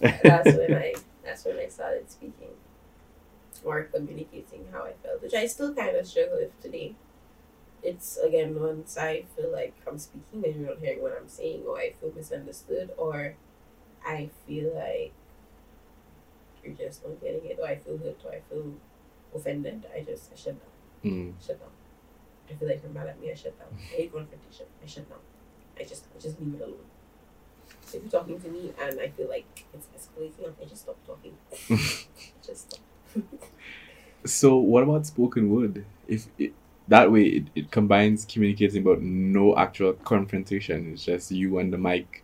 That's 0.01 0.53
when 0.55 0.75
I 0.75 0.95
that's 1.25 1.45
when 1.45 1.59
I 1.59 1.69
started 1.69 2.11
speaking 2.11 2.55
or 3.65 3.85
communicating 3.85 4.67
how 4.73 4.85
I 4.85 4.93
felt, 5.03 5.23
which 5.23 5.35
I 5.35 5.47
still 5.47 5.75
kind 5.75 5.97
of 5.97 6.07
struggle 6.07 6.39
with 6.39 6.61
today. 6.61 6.95
It's 7.83 8.17
again 8.17 8.61
once 8.61 8.97
I 8.97 9.25
feel 9.37 9.51
like 9.51 9.75
I'm 9.87 9.99
speaking 9.99 10.45
and 10.45 10.57
you're 10.57 10.71
not 10.71 10.79
hearing 10.79 11.03
what 11.03 11.17
I'm 11.19 11.29
saying, 11.29 11.65
or 11.67 11.79
I 11.79 11.93
feel 12.01 12.13
misunderstood, 12.15 12.91
or 12.97 13.35
I 14.07 14.31
feel 14.47 14.75
like 14.75 15.13
you're 16.65 16.75
just 16.75 17.05
not 17.05 17.21
getting 17.21 17.45
it, 17.45 17.59
or 17.61 17.67
I 17.67 17.77
feel 17.77 17.99
hurt, 17.99 18.21
or 18.25 18.33
I 18.33 18.41
feel 18.49 18.75
offended. 19.35 19.87
I 19.95 20.01
just 20.03 20.31
I 20.33 20.37
shut 20.37 20.57
down. 20.61 21.13
Mm. 21.13 21.33
Shut 21.45 21.59
down. 21.59 21.71
I 22.51 22.55
feel 22.55 22.69
like 22.69 22.83
you're 22.83 22.93
mad 22.93 23.09
at 23.09 23.21
me. 23.21 23.31
I 23.31 23.35
shut 23.35 23.59
down. 23.59 23.69
I 23.73 23.97
hate 23.97 24.13
confrontation. 24.13 24.67
I 24.83 24.87
shut 24.87 25.09
down. 25.09 25.19
I 25.79 25.85
just 25.85 26.05
I 26.17 26.21
just 26.21 26.41
leave 26.41 26.55
it 26.55 26.61
alone. 26.61 26.87
If 27.95 28.03
you're 28.03 28.11
talking 28.11 28.41
to 28.41 28.49
me 28.49 28.73
and 28.81 29.01
I 29.01 29.09
feel 29.09 29.29
like 29.29 29.65
it's 29.75 29.87
escalating, 29.97 30.53
I 30.61 30.65
just 30.65 30.83
stop 30.83 30.97
talking. 31.07 31.37
just 32.47 32.71
stop. 32.71 32.81
So 34.25 34.57
what 34.57 34.83
about 34.85 35.07
spoken 35.07 35.51
word? 35.51 35.85
If 36.07 36.27
it, 36.39 36.53
that 36.89 37.11
way 37.11 37.23
it, 37.25 37.45
it 37.55 37.71
combines 37.71 38.25
communicating 38.25 38.85
but 38.85 39.03
no 39.03 39.57
actual 39.57 39.95
confrontation. 39.95 40.93
It's 40.93 41.05
just 41.05 41.31
you 41.33 41.59
and 41.59 41.73
the 41.73 41.79
mic. 41.79 42.23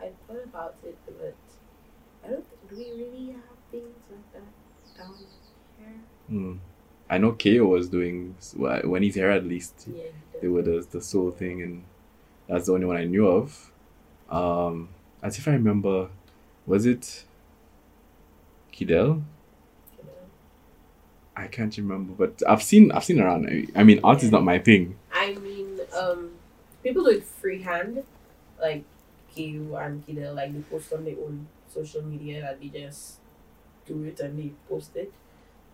I 0.00 0.10
thought 0.26 0.44
about 0.44 0.76
it, 0.84 0.96
but 1.06 1.34
I 2.24 2.28
don't. 2.28 2.44
Do 2.68 2.76
we 2.76 2.90
really 3.02 3.32
have 3.32 3.58
things 3.70 3.94
like 4.10 4.32
that 4.34 4.98
down 4.98 5.14
here? 5.18 5.94
Mm. 6.30 6.58
I 7.08 7.18
know 7.18 7.32
Ko 7.32 7.66
was 7.66 7.88
doing 7.88 8.34
when 8.56 9.02
he's 9.02 9.14
here 9.14 9.30
at 9.30 9.44
least. 9.44 9.86
Yeah. 9.94 10.04
They 10.40 10.48
were 10.48 10.62
the 10.62 10.86
the 10.90 11.00
soul 11.00 11.30
thing, 11.30 11.62
and 11.62 11.84
that's 12.48 12.66
the 12.66 12.74
only 12.74 12.86
one 12.86 12.96
I 12.96 13.04
knew 13.04 13.26
of. 13.28 13.72
Um, 14.30 14.88
as 15.22 15.38
if 15.38 15.46
I 15.48 15.52
remember, 15.52 16.08
was 16.66 16.86
it 16.86 17.24
Kidel? 18.72 19.22
I 21.36 21.48
can't 21.48 21.76
remember, 21.76 22.12
but 22.14 22.42
I've 22.48 22.62
seen 22.62 22.90
I've 22.92 23.04
seen 23.04 23.20
around. 23.20 23.46
I- 23.76 23.84
mean, 23.84 24.00
art 24.02 24.22
is 24.22 24.32
not 24.32 24.42
my 24.42 24.58
thing. 24.58 24.96
I 25.12 25.34
mean, 25.34 25.80
um, 25.94 26.30
people 26.82 27.04
do 27.04 27.10
it 27.10 27.24
freehand, 27.24 28.04
like 28.58 28.84
Kiu 29.34 29.76
and 29.84 30.04
Kidel, 30.06 30.34
like 30.34 30.54
they 30.54 30.60
post 30.60 30.92
on 30.94 31.04
their 31.04 31.16
own 31.16 31.46
social 31.68 32.02
media 32.02 32.40
that 32.40 32.58
they 32.60 32.68
just 32.68 33.18
do 33.84 34.02
it 34.04 34.18
and 34.20 34.38
they 34.38 34.52
post 34.68 34.96
it. 34.96 35.12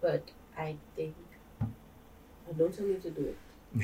But 0.00 0.24
I 0.58 0.74
think, 0.96 1.14
I 1.60 2.52
don't 2.58 2.74
tell 2.74 2.84
me 2.86 2.96
to 2.96 3.10
do 3.10 3.26
it 3.26 3.38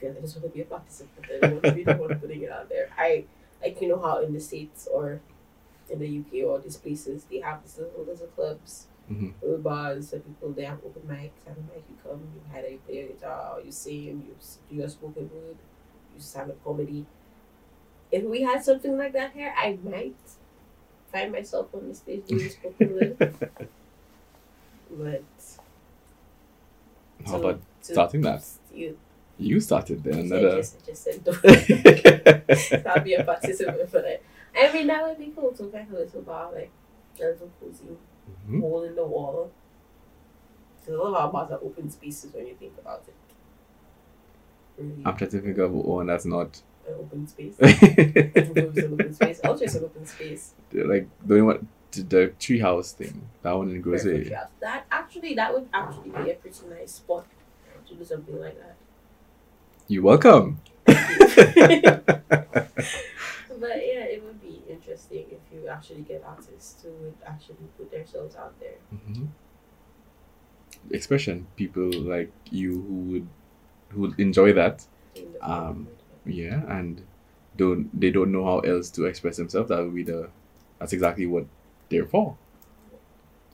because 0.00 0.16
I 0.16 0.20
just 0.22 0.36
want 0.36 0.50
to 0.50 0.56
be 0.56 0.62
a 0.62 0.64
participant. 0.64 1.26
I 1.30 1.38
don't 1.40 1.52
want 1.52 1.64
to 1.64 1.72
be 1.72 1.84
the 1.84 1.94
one 1.96 2.18
putting 2.18 2.42
it 2.42 2.50
out 2.50 2.70
there. 2.70 2.88
I 2.96 3.24
like 3.62 3.80
you 3.80 3.88
know 3.88 4.00
how 4.00 4.22
in 4.22 4.32
the 4.32 4.40
states 4.40 4.86
or 4.92 5.20
in 5.90 5.98
the 5.98 6.18
UK 6.20 6.44
or 6.46 6.58
these 6.60 6.76
places 6.76 7.24
they 7.30 7.38
have 7.40 7.62
these 7.62 7.78
little 7.78 8.04
little 8.04 8.26
clubs 8.28 8.86
Mhm. 9.10 9.32
little 9.40 9.58
bars 9.58 10.12
where 10.12 10.20
people 10.20 10.50
they 10.52 10.64
have 10.64 10.78
open 10.84 11.02
mics 11.08 11.46
and 11.46 11.56
mic 11.72 11.82
you 11.88 11.96
come 12.02 12.20
you 12.34 12.42
either 12.56 12.68
you 12.68 12.78
play 12.86 12.96
your 12.98 13.08
guitar 13.08 13.54
or 13.56 13.60
you 13.62 13.72
sing 13.72 14.04
you 14.26 14.34
do 14.68 14.76
your 14.76 14.88
spoken 14.88 15.30
word 15.32 15.56
you 16.14 16.20
stand 16.20 16.50
up 16.50 16.62
comedy 16.62 17.06
if 18.12 18.22
we 18.24 18.42
had 18.42 18.62
something 18.64 18.96
like 18.96 19.12
that 19.12 19.32
here, 19.34 19.52
I 19.56 19.78
might 19.84 20.16
find 21.12 21.30
myself 21.30 21.74
on 21.74 21.88
the 21.88 21.94
stage 21.94 22.24
doing 22.26 22.48
spoken 22.58 22.92
word. 22.94 23.34
But 24.90 25.22
How 27.26 27.32
to- 27.32 27.38
about 27.38 27.60
to- 27.82 27.92
starting 27.92 28.22
that? 28.22 28.44
You 28.72 28.96
You 29.38 29.60
started 29.60 30.02
then. 30.02 30.14
I 30.14 30.20
Another. 30.20 30.56
just, 30.56 30.84
just 30.86 31.04
said 31.04 31.24
don't. 31.24 32.86
I'll 32.86 33.04
be 33.04 33.14
a 33.14 33.22
participant 33.24 33.88
for 33.90 34.02
that. 34.02 34.22
I 34.56 34.72
mean, 34.72 34.88
that 34.88 35.06
would 35.06 35.18
be 35.18 35.32
cool 35.36 35.52
to 35.52 35.70
find 35.70 35.90
a 35.92 35.98
little 36.00 36.22
bar, 36.22 36.50
like 36.52 36.70
a 37.20 37.24
little 37.24 37.50
cozy 37.60 37.84
Mhm. 38.48 38.60
hole 38.60 38.82
in 38.84 38.94
the 38.94 39.06
wall. 39.06 39.50
Because 40.80 40.94
a 40.94 40.98
lot 41.02 41.08
of 41.08 41.14
our 41.14 41.32
bars 41.32 41.50
are 41.52 41.60
open 41.64 41.88
spaces 41.90 42.32
when 42.34 42.46
you 42.46 42.54
think 42.54 42.72
about 42.78 43.04
it. 43.06 43.14
Really, 44.82 45.02
I'm 45.04 45.16
trying 45.16 45.30
to 45.30 45.40
think 45.40 45.58
of 45.58 45.72
one 45.72 46.06
that's 46.06 46.24
not. 46.24 46.60
an 46.86 46.94
open 46.98 47.26
space. 47.26 47.54
An 47.60 48.88
open 48.90 49.14
space. 49.14 49.40
An 49.40 49.50
open 49.84 50.06
space. 50.06 50.54
like 50.72 51.06
the 51.24 51.34
only 51.34 51.42
one, 51.42 51.68
the, 51.92 52.02
the 52.02 52.32
treehouse 52.40 52.92
thing. 52.92 53.28
That 53.42 53.52
one 53.56 53.70
in 53.70 53.82
house. 53.82 54.48
That 54.60 54.86
actually, 54.90 55.34
that 55.34 55.52
would 55.52 55.68
actually 55.72 56.10
be 56.10 56.30
a 56.30 56.34
pretty 56.34 56.66
nice 56.70 56.92
spot 56.92 57.26
to 57.86 57.94
do 57.94 58.04
something 58.04 58.40
like 58.40 58.56
that. 58.58 58.76
You're 59.88 60.02
welcome. 60.02 60.60
But 63.60 63.78
yeah, 63.86 64.04
it 64.04 64.22
would 64.24 64.40
be 64.40 64.62
interesting 64.68 65.24
if 65.30 65.40
you 65.52 65.68
actually 65.68 66.02
get 66.02 66.22
artists 66.26 66.82
who 66.82 66.90
would 67.04 67.14
actually 67.26 67.68
put 67.76 67.90
themselves 67.90 68.36
out 68.36 68.58
there. 68.60 68.78
hmm 68.90 69.26
Expression 70.90 71.46
people 71.56 71.90
like 71.92 72.30
you 72.50 72.72
who 72.72 72.94
would 73.12 73.28
who 73.90 74.00
would 74.02 74.20
enjoy 74.20 74.52
that. 74.54 74.86
Um, 75.42 75.88
Yeah, 76.26 76.62
and 76.68 77.02
don't 77.56 77.88
they 77.98 78.10
don't 78.10 78.32
know 78.32 78.44
how 78.44 78.60
else 78.60 78.90
to 78.92 79.06
express 79.06 79.36
themselves. 79.38 79.68
That 79.70 79.80
would 79.84 79.94
be 79.94 80.04
the 80.04 80.30
that's 80.78 80.92
exactly 80.94 81.26
what 81.26 81.46
they're 81.90 82.06
for. 82.06 82.36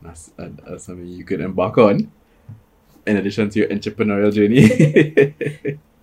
That's, 0.03 0.31
uh, 0.39 0.49
that's 0.67 0.85
something 0.85 1.07
you 1.07 1.25
could 1.25 1.41
embark 1.41 1.79
on. 1.79 2.11
In 3.07 3.17
addition 3.17 3.51
to 3.51 3.61
your 3.61 3.69
entrepreneurial 3.69 4.33
journey, 4.33 5.79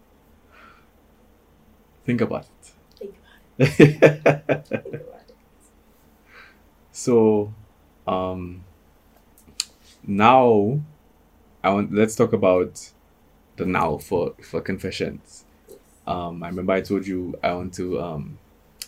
think 2.06 2.22
about 2.22 2.46
it. 2.46 2.72
Think 3.00 3.16
about 3.18 3.68
it. 3.68 3.76
Think 4.70 5.02
about 5.02 5.20
it. 5.30 5.36
so, 6.92 7.54
um, 8.08 8.64
now 10.04 10.80
I 11.64 11.72
want 11.72 11.94
let's 11.94 12.16
talk 12.16 12.34
about 12.34 12.92
the 13.58 13.66
now 13.66 13.98
for 13.98 14.34
for 14.44 14.62
confessions. 14.62 15.46
Um, 16.08 16.44
I 16.44 16.50
remember 16.50 16.74
I 16.74 16.82
told 16.82 17.08
you 17.08 17.40
I 17.44 17.54
want 17.54 17.74
to 17.76 18.02
um 18.02 18.40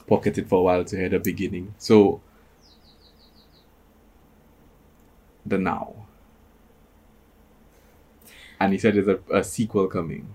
pocket 0.07 0.37
it 0.39 0.49
for 0.49 0.59
a 0.59 0.63
while 0.63 0.85
to 0.85 0.97
hear 0.97 1.09
the 1.09 1.19
beginning. 1.19 1.75
So 1.79 2.21
the 5.45 5.57
now. 5.57 5.95
And 8.59 8.73
he 8.73 8.79
said 8.79 8.95
there's 8.95 9.07
a, 9.07 9.19
a 9.31 9.43
sequel 9.43 9.87
coming. 9.87 10.27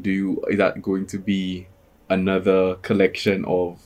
Do 0.00 0.10
you 0.10 0.42
is 0.50 0.58
that 0.58 0.80
going 0.82 1.06
to 1.06 1.18
be 1.18 1.66
another 2.08 2.76
collection 2.76 3.44
of 3.46 3.80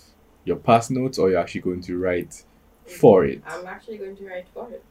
your 0.44 0.56
past 0.56 0.90
notes 0.90 1.18
or 1.18 1.30
you're 1.30 1.38
actually 1.40 1.60
going 1.62 1.80
to 1.82 1.98
write 1.98 2.44
for 2.86 3.24
it? 3.24 3.42
I'm 3.46 3.66
actually 3.66 3.98
going 3.98 4.16
to 4.16 4.26
write 4.26 4.48
for 4.52 4.68
it 4.70 4.82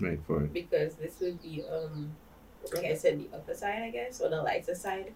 Right 0.00 0.20
for 0.26 0.42
it. 0.44 0.52
because 0.52 0.94
this 0.94 1.18
would 1.20 1.42
be, 1.42 1.64
um, 1.70 2.12
like 2.74 2.84
I 2.84 2.94
said, 2.94 3.18
the 3.18 3.28
upper 3.36 3.54
side, 3.54 3.82
I 3.82 3.90
guess, 3.90 4.20
or 4.20 4.28
the 4.28 4.42
lighter 4.42 4.74
side 4.74 5.12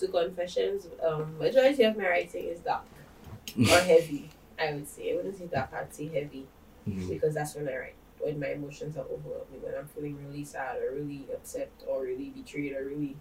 to 0.00 0.08
confessions. 0.08 0.88
Um, 1.04 1.38
majority 1.38 1.84
of 1.84 1.96
my 1.96 2.08
writing 2.08 2.44
is 2.44 2.60
dark 2.60 2.84
or 3.58 3.78
heavy. 3.78 4.30
I 4.58 4.72
would 4.74 4.88
say 4.88 5.12
I 5.12 5.16
wouldn't 5.16 5.38
say 5.38 5.46
dark. 5.46 5.72
I'd 5.72 5.94
say 5.94 6.08
heavy 6.08 6.46
Mhm. 6.88 7.08
because 7.10 7.34
that's 7.34 7.54
when 7.54 7.68
I 7.68 7.76
write. 7.78 7.94
When 8.18 8.40
my 8.40 8.48
emotions 8.48 8.96
are 8.96 9.04
overwhelming, 9.04 9.62
when 9.62 9.74
I'm 9.76 9.86
feeling 9.86 10.16
really 10.26 10.44
sad 10.44 10.78
or 10.82 10.92
really 10.94 11.26
upset 11.32 11.70
or 11.86 12.02
really 12.02 12.30
betrayed 12.30 12.72
or 12.72 12.84
really 12.84 13.14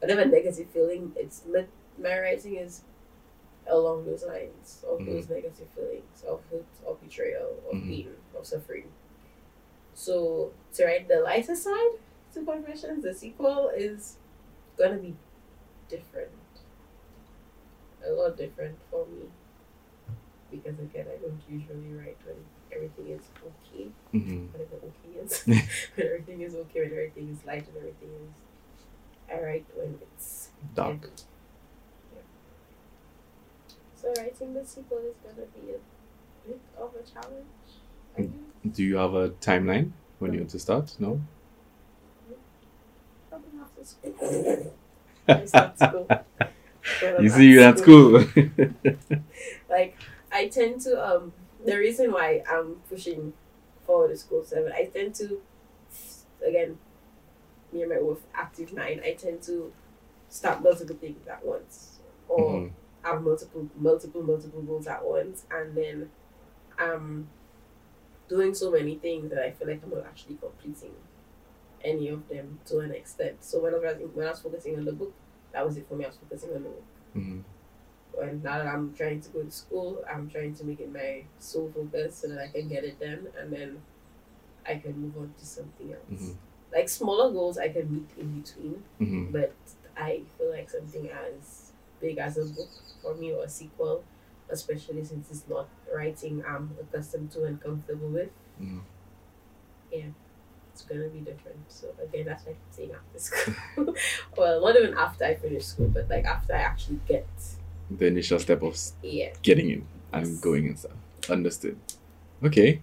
whatever 0.00 0.24
negative 0.24 0.68
feeling, 0.70 1.12
it's 1.16 1.42
my, 1.50 1.66
my 1.98 2.18
writing 2.20 2.56
is 2.56 2.82
along 3.68 4.06
those 4.06 4.24
lines 4.24 4.84
of 4.88 5.00
Mhm. 5.00 5.06
those 5.06 5.28
negative 5.28 5.68
feelings 5.74 6.24
of 6.26 6.42
hurt, 6.50 6.66
of 6.86 7.00
betrayal, 7.02 7.50
of 7.70 7.76
Mhm. 7.76 7.88
pain, 7.88 8.16
of 8.36 8.46
suffering. 8.46 8.92
So 9.94 10.52
to 10.74 10.84
write 10.84 11.08
the 11.08 11.20
lighter 11.20 11.54
side 11.56 11.98
to 12.34 12.44
Confessions, 12.44 13.02
the 13.02 13.14
sequel 13.14 13.68
is 13.70 14.16
gonna 14.76 14.98
be 14.98 15.16
different. 15.88 16.32
A 18.04 18.10
lot 18.12 18.36
different 18.36 18.78
for 18.90 19.06
me. 19.06 19.30
Because 20.50 20.78
again, 20.78 21.06
I 21.12 21.16
don't 21.20 21.40
usually 21.48 21.92
write 21.92 22.16
when 22.24 22.36
everything 22.72 23.08
is 23.08 23.22
okay 23.44 23.88
Mhm. 24.14 24.48
whatever 24.52 24.76
okay 24.76 25.20
is. 25.20 25.44
when 25.96 26.06
everything 26.06 26.40
is 26.42 26.54
okay, 26.54 26.80
when 26.80 26.92
everything 26.92 27.28
is 27.30 27.44
light 27.44 27.66
and 27.68 27.76
everything 27.76 28.08
is 28.24 28.34
I 29.32 29.40
write 29.40 29.66
when 29.74 29.98
it's 30.02 30.50
Dark. 30.74 31.10
Yeah. 32.14 32.20
So 33.94 34.12
writing 34.16 34.54
the 34.54 34.64
sequel 34.64 34.98
is 34.98 35.16
gonna 35.22 35.46
be 35.54 35.72
a 35.72 36.48
bit 36.48 36.60
of 36.78 36.90
a 36.94 37.02
challenge. 37.10 37.46
Mm. 38.18 38.74
Do 38.74 38.82
you 38.82 38.96
have 38.96 39.14
a 39.14 39.30
timeline 39.30 39.92
when 40.18 40.32
you 40.32 40.40
want 40.40 40.50
to 40.50 40.58
start? 40.58 40.94
No? 40.98 41.20
Probably 43.28 43.60
after 43.60 43.84
school. 43.84 44.74
I 45.28 45.44
start 45.44 45.78
school. 45.78 46.08
You 47.20 47.28
see 47.28 47.50
you 47.50 47.62
at 47.62 47.78
school. 47.78 48.22
school. 48.22 48.48
like 49.70 49.96
I 50.32 50.48
tend 50.48 50.80
to 50.82 50.92
um 51.06 51.32
the 51.64 51.76
reason 51.76 52.12
why 52.12 52.42
I'm 52.50 52.76
pushing 52.88 53.34
forward 53.84 54.08
to 54.08 54.16
school 54.16 54.42
seven, 54.44 54.72
I 54.72 54.84
tend 54.86 55.14
to 55.16 55.40
again 56.46 56.78
me 57.72 57.82
and 57.82 57.90
my 57.90 57.98
wolf 58.00 58.20
active 58.34 58.72
mind, 58.72 59.00
I 59.04 59.12
tend 59.14 59.42
to 59.42 59.72
start 60.28 60.62
multiple 60.62 60.96
things 60.96 61.26
at 61.28 61.44
once. 61.44 62.00
Or 62.28 62.60
Mhm. 62.60 62.72
have 63.02 63.22
multiple 63.22 63.68
multiple 63.76 64.22
multiple 64.22 64.60
goals 64.62 64.86
at 64.86 65.04
once 65.04 65.46
and 65.50 65.74
then 65.74 66.10
I'm 66.78 67.28
doing 68.28 68.54
so 68.54 68.70
many 68.70 68.96
things 68.96 69.30
that 69.30 69.42
I 69.42 69.50
feel 69.52 69.68
like 69.68 69.82
I'm 69.82 69.90
not 69.90 70.04
actually 70.04 70.36
completing 70.36 70.94
any 71.82 72.08
of 72.08 72.28
them 72.28 72.58
to 72.66 72.80
an 72.80 72.90
extent. 72.92 73.42
So 73.44 73.60
when 73.62 73.74
I 73.74 73.78
was 73.78 73.96
when 74.14 74.26
I 74.26 74.30
was 74.30 74.40
focusing 74.40 74.76
on 74.76 74.84
the 74.84 74.92
book, 74.92 75.14
that 75.52 75.64
was 75.64 75.76
it 75.76 75.88
for 75.88 75.94
me. 75.96 76.04
I 76.04 76.08
was 76.08 76.16
focusing 76.18 76.54
on 76.54 76.62
the 76.64 76.68
book 76.68 76.84
Mhm. 77.16 77.44
when 78.12 78.42
now 78.42 78.58
that 78.58 78.66
I'm 78.66 78.92
trying 78.94 79.20
to 79.20 79.28
go 79.30 79.42
to 79.42 79.50
school, 79.50 80.04
I'm 80.12 80.28
trying 80.28 80.54
to 80.54 80.64
make 80.64 80.80
it 80.80 80.92
my 80.92 81.24
sole 81.38 81.70
focus 81.74 82.16
so 82.16 82.28
that 82.28 82.38
I 82.38 82.48
can 82.48 82.68
get 82.68 82.84
it 82.84 82.98
done 83.00 83.28
and 83.38 83.52
then 83.52 83.82
I 84.66 84.76
can 84.76 84.98
move 85.00 85.16
on 85.16 85.32
to 85.38 85.46
something 85.46 85.92
else. 85.92 86.02
Mhm. 86.10 86.36
Like 86.72 86.88
smaller 86.88 87.32
goals 87.32 87.58
I 87.58 87.68
can 87.68 87.90
meet 87.92 88.08
in 88.18 88.40
between, 88.40 88.82
Mhm. 89.00 89.32
but 89.32 89.54
I 89.96 90.22
feel 90.36 90.50
like 90.50 90.70
something 90.70 91.08
as 91.10 91.72
big 92.00 92.18
as 92.18 92.36
a 92.38 92.44
book 92.44 92.68
for 93.02 93.14
me 93.14 93.32
or 93.32 93.44
a 93.44 93.48
sequel, 93.48 94.04
especially 94.50 95.04
since 95.04 95.30
it's 95.30 95.48
not 95.48 95.68
writing 95.94 96.44
I'm 96.46 96.76
accustomed 96.80 97.30
to 97.32 97.44
and 97.44 97.60
comfortable 97.60 98.08
with, 98.08 98.30
Mhm. 98.60 98.82
it's 99.90 100.82
gonna 100.82 101.08
be 101.08 101.18
different. 101.20 101.58
So 101.68 101.88
again, 102.02 102.26
that's 102.26 102.44
why 102.46 102.52
I'm 102.52 102.58
saying 102.70 102.92
after 102.92 103.18
school. 103.18 103.94
well, 104.36 104.60
not 104.60 104.76
even 104.76 104.94
after 104.94 105.24
I 105.24 105.34
finish 105.34 105.64
school, 105.64 105.88
but 105.88 106.08
like 106.08 106.24
after 106.24 106.54
I 106.54 106.58
actually 106.58 107.00
get 107.08 107.26
The 107.90 108.06
initial 108.06 108.38
step 108.38 108.62
of 108.62 108.78
yeah. 109.02 109.32
getting 109.42 109.70
in 109.70 109.86
and 110.12 110.40
going 110.40 110.66
and 110.68 110.78
stuff. 110.78 110.92
Understood. 111.30 111.78
Okay. 112.44 112.80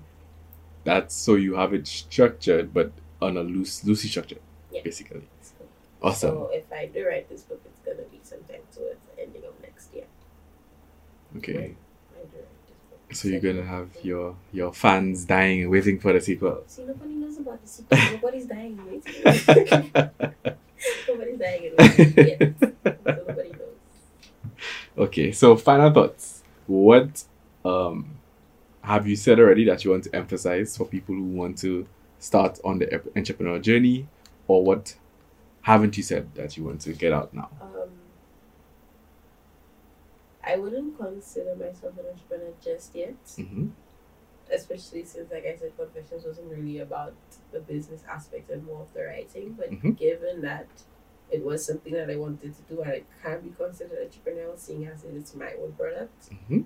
That's 0.84 1.16
so 1.16 1.36
you 1.36 1.56
have 1.56 1.74
it 1.74 1.88
structured, 1.88 2.74
but 2.74 2.92
on 3.22 3.38
a 3.38 3.42
loose, 3.44 3.84
loosely 3.84 4.10
structured, 4.10 4.40
Yeah. 4.72 4.82
basically. 4.84 5.24
So, 5.42 5.54
Awesome. 6.02 6.30
So 6.36 6.50
if 6.54 6.72
I 6.72 6.86
do 6.88 7.08
write 7.08 7.30
this 7.30 7.44
book, 7.44 7.62
it's 7.66 7.80
gonna 7.86 8.08
be 8.10 8.20
sometime 8.24 8.62
towards 8.76 9.00
the 9.16 9.22
ending 9.24 9.44
of 9.46 9.54
next 9.62 9.94
year. 9.94 10.06
Okay. 11.38 11.54
I 11.54 11.58
do 11.58 11.64
write 11.64 12.32
this 12.32 12.78
book. 12.90 13.14
So 13.16 13.28
you're 13.30 13.40
gonna 13.42 13.64
have 13.68 13.90
your 14.04 14.36
your 14.52 14.74
fans 14.74 15.26
dying 15.26 15.62
and 15.64 15.72
waiting 15.72 16.00
for 16.00 16.14
the 16.14 16.22
sequel. 16.22 16.64
See, 16.68 16.84
nobody 16.84 17.14
knows 17.14 17.38
about 17.38 17.62
the 17.62 17.68
sequel. 17.76 17.98
Nobody's 18.12 18.46
dying 18.46 18.78
and 18.80 18.86
waiting. 18.92 19.92
Nobody's 21.08 21.40
dying 21.40 21.72
and 21.78 21.98
waiting. 21.98 22.56
Nobody 23.06 23.50
knows. 23.52 23.78
okay. 24.98 25.32
So 25.32 25.56
final 25.56 25.92
thoughts. 25.92 26.44
What 26.68 27.24
um 27.64 28.12
have 28.82 29.08
you 29.08 29.16
said 29.16 29.40
already 29.40 29.66
that 29.66 29.84
you 29.84 29.92
want 29.92 30.04
to 30.04 30.16
emphasize 30.16 30.78
for 30.78 30.86
people 30.86 31.16
who 31.16 31.24
want 31.24 31.58
to 31.60 31.88
start 32.26 32.60
on 32.64 32.80
the 32.80 32.92
ep- 32.94 33.14
entrepreneurial 33.14 33.62
journey, 33.62 34.08
or 34.48 34.64
what 34.64 34.96
haven't 35.62 35.96
you 35.98 36.04
said 36.04 36.34
that 36.36 36.58
you 36.58 36.64
want 36.64 36.82
to 36.82 36.94
get 36.94 37.14
out 37.14 37.34
now? 37.34 37.50
Um, 37.62 37.90
I 40.44 40.58
wouldn't 40.58 40.98
consider 40.98 41.56
myself 41.56 41.94
an 41.98 42.06
entrepreneur 42.12 42.54
just 42.64 42.96
yet, 42.96 43.16
Mm-hmm. 43.26 43.68
especially 44.52 45.04
since, 45.04 45.32
like 45.32 45.46
I 45.46 45.56
said, 45.58 45.72
Confessions 45.78 46.24
wasn't 46.26 46.52
really 46.52 46.80
about 46.80 47.16
the 47.52 47.60
business 47.60 48.02
aspect 48.08 48.50
and 48.52 48.66
more 48.66 48.82
of 48.82 48.94
the 48.94 49.04
writing. 49.06 49.54
But 49.58 49.72
Mhm. 49.72 49.98
given 49.98 50.42
that 50.42 50.68
it 51.32 51.44
was 51.44 51.66
something 51.66 51.94
that 51.94 52.10
I 52.10 52.16
wanted 52.16 52.54
to 52.56 52.62
do 52.72 52.82
and 52.84 52.92
it 52.94 53.06
can 53.24 53.42
be 53.42 53.50
considered 53.50 54.00
entrepreneurial 54.08 54.58
seeing 54.58 54.86
as 54.86 55.04
it's 55.04 55.34
my 55.36 55.52
own 55.62 55.74
product. 55.74 56.30
hmm 56.48 56.62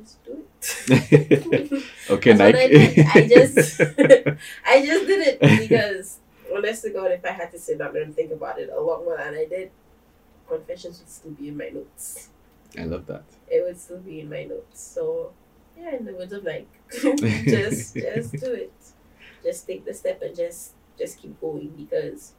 Just 0.00 0.24
do 0.24 0.44
it. 0.90 1.84
okay, 2.10 2.34
Nike. 2.34 2.58
I 2.58 2.68
did. 2.68 3.06
I 3.14 3.28
just 3.28 3.80
I 4.66 4.84
just 4.84 5.06
did 5.06 5.26
it 5.26 5.40
because 5.40 6.18
honest 6.54 6.82
to 6.84 6.90
God, 6.90 7.12
if 7.12 7.24
I 7.24 7.30
had 7.30 7.50
to 7.52 7.58
sit 7.58 7.78
down 7.78 7.96
and 7.96 8.14
think 8.14 8.32
about 8.32 8.58
it 8.58 8.70
a 8.70 8.80
lot 8.80 9.04
more 9.04 9.16
than 9.16 9.34
I 9.34 9.46
did, 9.46 9.70
confessions 10.48 11.00
would 11.00 11.10
still 11.10 11.32
be 11.32 11.48
in 11.48 11.56
my 11.56 11.68
notes. 11.68 12.30
I 12.78 12.84
love 12.84 13.06
that. 13.06 13.24
It 13.48 13.64
would 13.64 13.78
still 13.78 14.00
be 14.00 14.20
in 14.20 14.30
my 14.30 14.44
notes. 14.44 14.80
So 14.80 15.32
yeah, 15.78 15.94
in 15.94 16.04
the 16.04 16.12
words 16.12 16.32
of 16.32 16.44
like 16.44 16.68
just 16.90 17.94
just 17.94 18.32
do 18.32 18.52
it. 18.52 18.72
Just 19.42 19.66
take 19.66 19.84
the 19.84 19.94
step 19.94 20.22
and 20.22 20.34
just 20.34 20.72
just 20.98 21.20
keep 21.20 21.40
going 21.40 21.68
because 21.76 22.32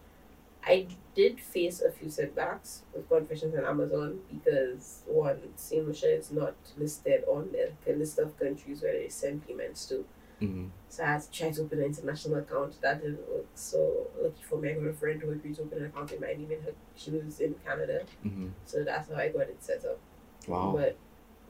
I 0.66 0.88
did 1.14 1.40
face 1.40 1.82
a 1.82 1.92
few 1.92 2.10
setbacks 2.10 2.82
with 2.94 3.08
confessions 3.08 3.56
on 3.56 3.66
Amazon 3.66 4.20
because 4.32 5.04
one, 5.06 5.40
Lucia 5.72 6.12
is 6.18 6.32
not 6.32 6.56
listed 6.78 7.24
on 7.28 7.52
the, 7.52 7.94
list 7.94 8.20
of 8.20 8.38
countries 8.40 8.82
where 8.82 8.94
they 8.94 9.10
send 9.10 9.46
payments 9.48 9.86
to. 9.90 10.06
hmm 10.40 10.68
So 10.90 11.04
I 11.04 11.08
had 11.14 11.22
to 11.22 11.32
try 11.32 11.52
to 11.52 11.62
open 11.62 11.80
an 11.80 11.86
international 11.86 12.38
account. 12.40 12.82
That 12.82 13.02
didn't 13.02 13.30
work. 13.30 13.46
So 13.54 14.08
lucky 14.20 14.44
for 14.50 14.58
me, 14.58 14.72
I 14.72 14.74
got 14.74 14.88
a 14.88 14.94
friend 14.94 15.22
who 15.22 15.32
agreed 15.32 15.56
to 15.56 15.62
open 15.64 15.80
an 15.80 15.86
account 15.86 16.12
in 16.12 16.20
my 16.22 16.28
name. 16.28 16.50
And 16.52 16.64
her, 16.64 16.74
she 16.96 17.12
lives 17.12 17.40
in 17.40 17.56
Canada, 17.66 18.04
hmm 18.24 18.48
so 18.66 18.84
that's 18.84 19.10
how 19.10 19.16
I 19.16 19.30
got 19.30 19.44
it 19.54 19.64
set 19.64 19.86
up. 19.86 20.00
Wow. 20.48 20.74
But 20.76 20.98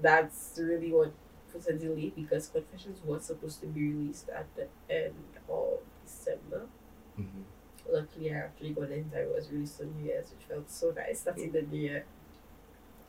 that's 0.01 0.55
really 0.61 0.91
what 0.91 1.13
put 1.51 1.67
a 1.69 1.73
delay 1.73 2.11
because 2.15 2.49
Confessions 2.49 2.99
was 3.03 3.25
supposed 3.25 3.61
to 3.61 3.67
be 3.67 3.81
released 3.93 4.29
at 4.29 4.47
the 4.55 4.67
end 4.89 5.15
of 5.49 5.79
December. 6.05 6.67
hmm 7.15 7.43
Luckily, 7.91 8.33
I 8.33 8.37
actually 8.37 8.71
got 8.71 8.85
it 8.91 8.97
in 8.97 9.09
time. 9.09 9.21
It 9.21 9.35
was 9.35 9.49
released 9.51 9.79
on 9.81 9.93
New 9.97 10.05
Year's, 10.07 10.31
which 10.31 10.47
felt 10.47 10.69
so 10.69 10.91
nice. 10.91 11.21
Starting 11.21 11.51
the 11.51 11.61
new 11.61 11.79
year 11.81 12.05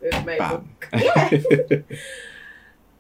with 0.01 0.25
my 0.27 0.39
Bam. 0.39 0.51
book. 0.51 0.89
Yeah. 0.93 1.31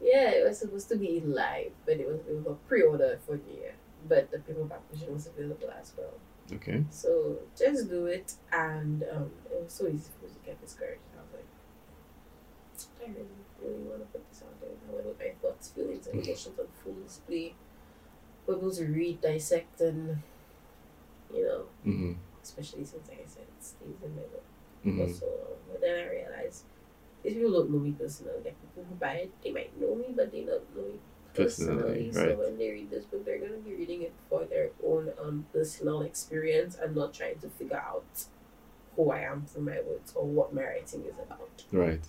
yeah, 0.00 0.30
it 0.30 0.46
was 0.46 0.58
supposed 0.58 0.88
to 0.90 0.96
be 0.96 1.20
live, 1.20 1.72
but 1.84 1.94
it 1.98 2.06
was 2.06 2.20
it 2.28 2.34
was 2.36 2.46
a 2.46 2.54
pre-order 2.68 3.18
for 3.26 3.36
New 3.36 3.54
Year. 3.60 3.74
But 4.08 4.30
the 4.30 4.38
paperback 4.38 4.80
version 4.92 5.12
was 5.14 5.26
available 5.26 5.70
as 5.78 5.92
well. 5.96 6.14
okay. 6.52 6.84
So 6.90 7.38
just 7.58 7.88
do 7.88 8.06
it, 8.06 8.34
and 8.52 9.02
um, 9.12 9.30
it 9.50 9.62
was 9.64 9.72
so 9.72 9.86
easy 9.88 10.10
for 10.18 10.26
me 10.26 10.32
to 10.32 10.46
get 10.46 10.60
discouraged. 10.60 11.00
I 11.16 11.22
was 11.22 11.32
like, 11.34 11.48
I 13.02 13.10
really, 13.10 13.26
really 13.62 13.82
want 13.88 14.00
to 14.00 14.06
put 14.06 14.28
this 14.30 14.42
out 14.42 14.60
there. 14.60 14.70
I 14.88 14.92
want 15.04 15.18
my 15.18 15.32
thoughts, 15.42 15.70
feelings, 15.70 16.06
and 16.06 16.22
emotions 16.24 16.58
on 16.58 16.66
full 16.84 16.94
display. 17.04 17.54
For 18.44 18.54
people 18.54 18.70
to 18.72 18.84
read, 18.86 19.20
dissect, 19.22 19.80
and 19.80 20.22
you 21.34 21.44
know, 21.44 21.62
hmm 21.84 22.12
especially 22.42 22.84
since, 22.84 23.08
like 23.08 23.24
I 23.24 23.28
said, 23.28 23.42
it 23.42 23.64
stays 23.64 23.98
in 24.04 24.14
my 24.14 24.22
book 24.22 24.44
hmm 24.84 24.98
for 25.06 25.12
so 25.12 25.26
long. 25.26 25.58
But 25.70 25.80
then 25.80 25.98
I 25.98 26.08
realized 26.10 26.62
these 27.22 27.34
people 27.34 27.52
don't 27.52 27.70
know 27.70 27.78
me 27.80 27.92
personally. 27.92 28.34
Like 28.44 28.56
people 28.60 28.84
who 28.88 28.94
buy 28.96 29.14
it, 29.26 29.32
they 29.42 29.50
might 29.50 29.78
know 29.80 29.94
me, 29.96 30.06
but 30.14 30.30
they 30.32 30.42
don't 30.42 30.62
know 30.76 30.82
me 30.92 30.98
Personally, 31.34 31.82
personally. 31.82 32.12
So 32.12 32.26
right. 32.28 32.38
when 32.38 32.56
they 32.58 32.70
read 32.70 32.90
this 32.90 33.04
book, 33.04 33.24
they're 33.24 33.38
gonna 33.38 33.58
be 33.58 33.74
reading 33.74 34.02
it 34.02 34.14
for 34.30 34.44
their 34.44 34.70
own 34.84 35.12
um 35.20 35.46
personal 35.52 36.02
experience 36.02 36.76
and 36.80 36.94
not 36.94 37.12
trying 37.12 37.38
to 37.40 37.48
figure 37.48 37.76
out 37.78 38.24
who 38.94 39.10
I 39.10 39.20
am 39.20 39.44
through 39.46 39.62
my 39.64 39.80
words 39.86 40.12
or 40.14 40.24
what 40.24 40.54
my 40.54 40.62
writing 40.62 41.04
is 41.04 41.18
about. 41.18 41.64
Right. 41.72 42.00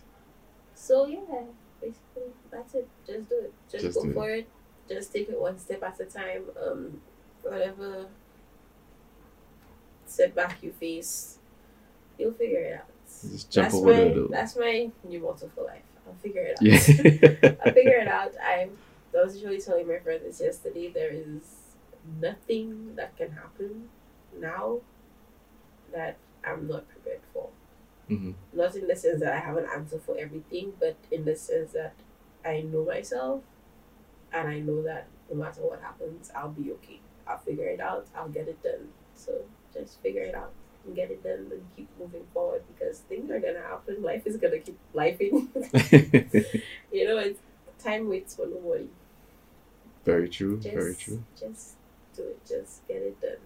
So 0.75 1.07
yeah, 1.07 1.41
basically 1.81 2.31
that's 2.51 2.75
it. 2.75 2.87
Just 3.05 3.29
do 3.29 3.35
it. 3.35 3.53
Just, 3.71 3.83
Just 3.83 3.97
go 3.97 4.03
do 4.03 4.09
it. 4.11 4.13
for 4.13 4.29
it. 4.29 4.49
Just 4.87 5.11
take 5.11 5.29
it 5.29 5.39
one 5.39 5.57
step 5.59 5.83
at 5.83 5.99
a 5.99 6.05
time. 6.05 6.43
Um, 6.65 7.01
whatever 7.41 8.05
setback 10.09 10.61
you 10.61 10.71
face, 10.71 11.37
you'll 12.17 12.33
figure 12.33 12.59
it 12.59 12.73
out. 12.73 12.89
Just 13.31 13.51
jump 13.51 13.65
that's 13.65 13.75
over 13.75 13.87
my, 13.93 13.93
the. 13.93 14.27
That's 14.29 14.55
my 14.55 14.89
new 15.07 15.19
motto 15.19 15.49
for 15.55 15.63
life. 15.63 15.83
I'll 16.05 16.15
figure 16.15 16.41
it 16.41 16.57
out. 16.57 16.63
Yeah. 16.63 17.57
I'll 17.65 17.73
figure 17.73 17.97
it 17.97 18.07
out. 18.07 18.31
I, 18.41 18.69
I 19.17 19.23
was 19.23 19.35
actually 19.35 19.61
telling 19.61 19.87
my 19.87 19.99
friend 19.99 20.21
this 20.23 20.39
yesterday. 20.39 20.91
There 20.93 21.09
is 21.11 21.41
nothing 22.21 22.95
that 22.95 23.17
can 23.17 23.31
happen 23.31 23.89
now 24.39 24.79
that 25.93 26.17
I'm 26.45 26.67
not 26.67 26.87
prepared 26.89 27.21
for. 27.33 27.49
hmm 28.07 28.31
Not 28.53 28.75
in 28.75 28.87
the 28.87 28.95
sense 28.95 29.19
that 29.21 29.33
I 29.33 29.39
have 29.39 29.57
an 29.57 29.65
answer 29.73 29.99
for 29.99 30.17
everything, 30.17 30.73
but 30.79 30.95
in 31.11 31.25
the 31.25 31.35
sense 31.35 31.71
that 31.73 31.93
I 32.45 32.61
know 32.61 32.85
myself 32.85 33.41
and 34.31 34.47
I 34.47 34.59
know 34.59 34.81
that 34.83 35.07
no 35.29 35.37
matter 35.37 35.61
what 35.61 35.81
happens, 35.81 36.31
I'll 36.35 36.49
be 36.49 36.71
okay. 36.73 36.99
I'll 37.27 37.37
figure 37.37 37.65
it 37.65 37.79
out. 37.79 38.07
I'll 38.15 38.29
get 38.29 38.47
it 38.47 38.61
done. 38.63 38.89
So 39.15 39.43
just 39.81 40.01
figure 40.01 40.23
it 40.23 40.35
out 40.35 40.51
and 40.85 40.95
get 40.95 41.11
it 41.11 41.23
done 41.23 41.47
and 41.51 41.61
keep 41.75 41.89
moving 41.99 42.25
forward 42.33 42.63
because 42.73 42.99
things 42.99 43.29
are 43.29 43.39
gonna 43.39 43.61
happen. 43.61 44.01
Life 44.01 44.25
is 44.25 44.37
gonna 44.37 44.59
keep 44.59 44.77
lifing. 44.95 45.47
you 46.91 47.07
know, 47.07 47.17
it's 47.17 47.39
time 47.83 48.09
waits 48.09 48.35
for 48.35 48.47
nobody. 48.47 48.87
very 50.05 50.29
true. 50.29 50.57
Just, 50.59 50.75
very 50.75 50.95
true. 50.95 51.23
Just 51.37 51.75
do 52.15 52.23
it. 52.23 52.39
Just 52.47 52.87
get 52.87 52.97
it 52.97 53.21
done. 53.21 53.37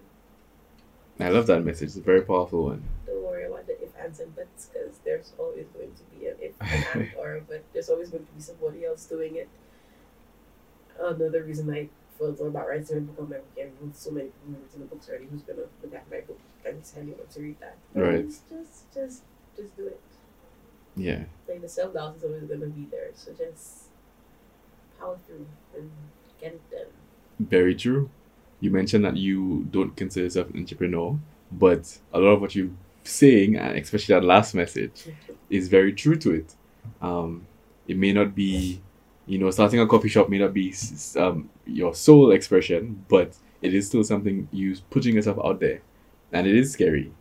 I 1.20 1.28
love 1.28 1.46
that 1.46 1.64
message. 1.64 1.88
It's 1.88 1.96
a 1.96 2.00
very 2.00 2.22
powerful 2.22 2.64
one. 2.64 2.82
Don't 3.06 3.22
worry 3.22 3.44
about 3.44 3.66
the 3.66 3.80
if, 3.82 3.90
ands, 4.02 4.20
and 4.20 4.34
buts 4.34 4.70
because 4.72 4.98
there's 5.04 5.32
always 5.38 5.66
going 5.68 5.92
to 5.92 6.02
be 6.18 6.26
an 6.26 6.36
if, 6.40 6.54
an 6.60 6.84
and, 7.00 7.10
or 7.18 7.42
but. 7.46 7.64
There's 7.72 7.90
always 7.90 8.10
going 8.10 8.24
to 8.24 8.32
be 8.32 8.40
somebody 8.40 8.84
else 8.84 9.04
doing 9.04 9.36
it. 9.36 9.48
Another 10.98 11.42
reason 11.42 11.70
I 11.72 11.88
felt 12.18 12.40
about 12.40 12.68
writing 12.68 12.98
a 12.98 13.00
book 13.00 13.16
on 13.20 13.30
my 13.30 13.62
and 13.62 13.72
with 13.80 13.96
so 13.96 14.10
many 14.10 14.28
people 14.28 14.60
written 14.62 14.80
the 14.80 14.86
books 14.86 15.08
already, 15.08 15.26
who's 15.30 15.42
gonna 15.42 15.62
look 15.82 15.94
at 15.94 16.10
my 16.10 16.20
book 16.20 16.38
and 16.64 16.82
they 16.84 17.12
want 17.12 17.30
to 17.30 17.40
read 17.40 17.60
that. 17.60 17.76
But 17.94 18.02
Right. 18.02 18.26
Just, 18.26 18.48
just, 18.48 18.94
just, 18.94 19.22
just 19.56 19.76
do 19.76 19.86
it. 19.86 20.00
Yeah. 20.96 21.24
Like 21.48 21.60
the 21.60 21.68
self 21.68 21.94
doubt 21.94 22.16
is 22.16 22.24
always 22.24 22.44
gonna 22.44 22.66
be 22.66 22.86
there, 22.90 23.10
so 23.14 23.32
just 23.32 23.84
power 25.00 25.18
through 25.26 25.46
and 25.76 25.90
get 26.40 26.52
it 26.52 26.70
done. 26.70 26.86
Very 27.40 27.74
true. 27.74 28.10
You 28.60 28.70
mentioned 28.70 29.04
that 29.04 29.16
you 29.16 29.66
don't 29.70 29.96
consider 29.96 30.24
yourself 30.24 30.50
an 30.50 30.60
entrepreneur, 30.60 31.18
but 31.50 31.98
a 32.12 32.20
lot 32.20 32.34
of 32.34 32.40
what 32.40 32.54
you're 32.54 32.70
saying, 33.04 33.56
and 33.56 33.76
especially 33.76 34.14
that 34.14 34.24
last 34.24 34.54
message, 34.54 35.08
is 35.50 35.68
very 35.68 35.92
true 35.92 36.16
to 36.16 36.32
it. 36.32 36.54
Um, 37.00 37.46
it 37.88 37.96
may 37.96 38.12
not 38.12 38.34
be, 38.34 38.80
you 39.26 39.38
know, 39.38 39.50
starting 39.50 39.80
a 39.80 39.86
coffee 39.86 40.08
shop 40.08 40.28
may 40.28 40.38
not 40.38 40.54
be 40.54 40.74
um, 41.16 41.50
your 41.66 41.94
sole 41.94 42.30
expression, 42.32 43.04
but 43.08 43.36
it 43.60 43.74
is 43.74 43.86
still 43.86 44.04
something 44.04 44.48
you 44.52 44.76
putting 44.90 45.14
yourself 45.14 45.38
out 45.44 45.60
there, 45.60 45.80
and 46.32 46.46
it 46.46 46.54
is 46.54 46.72
scary 46.72 47.12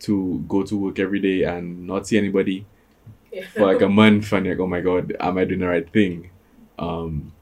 to 0.00 0.44
go 0.48 0.62
to 0.62 0.76
work 0.76 0.98
every 0.98 1.18
day 1.20 1.42
and 1.42 1.86
not 1.86 2.06
see 2.06 2.16
anybody 2.18 2.64
Yeah. 3.32 3.46
for 3.48 3.66
like 3.66 3.82
a 3.82 3.88
month 3.88 4.32
and 4.32 4.46
you're 4.46 4.54
like, 4.54 4.62
oh 4.62 4.66
my 4.68 4.80
god, 4.80 5.14
am 5.18 5.38
I 5.38 5.44
doing 5.44 5.60
the 5.60 5.66
right 5.68 5.88
thing? 5.92 6.30
Um, 6.78 7.32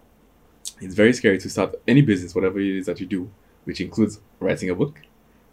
it's 0.81 0.95
very 0.95 1.13
scary 1.13 1.39
to 1.39 1.51
start 1.51 1.75
any 1.87 2.03
business, 2.03 2.35
whatever 2.35 2.59
it 2.59 2.77
is 2.79 2.87
that 2.87 2.99
you 3.01 3.07
do, 3.07 3.31
which 3.65 3.81
includes 3.81 4.21
writing 4.41 4.71
a 4.71 4.75
book, 4.75 5.01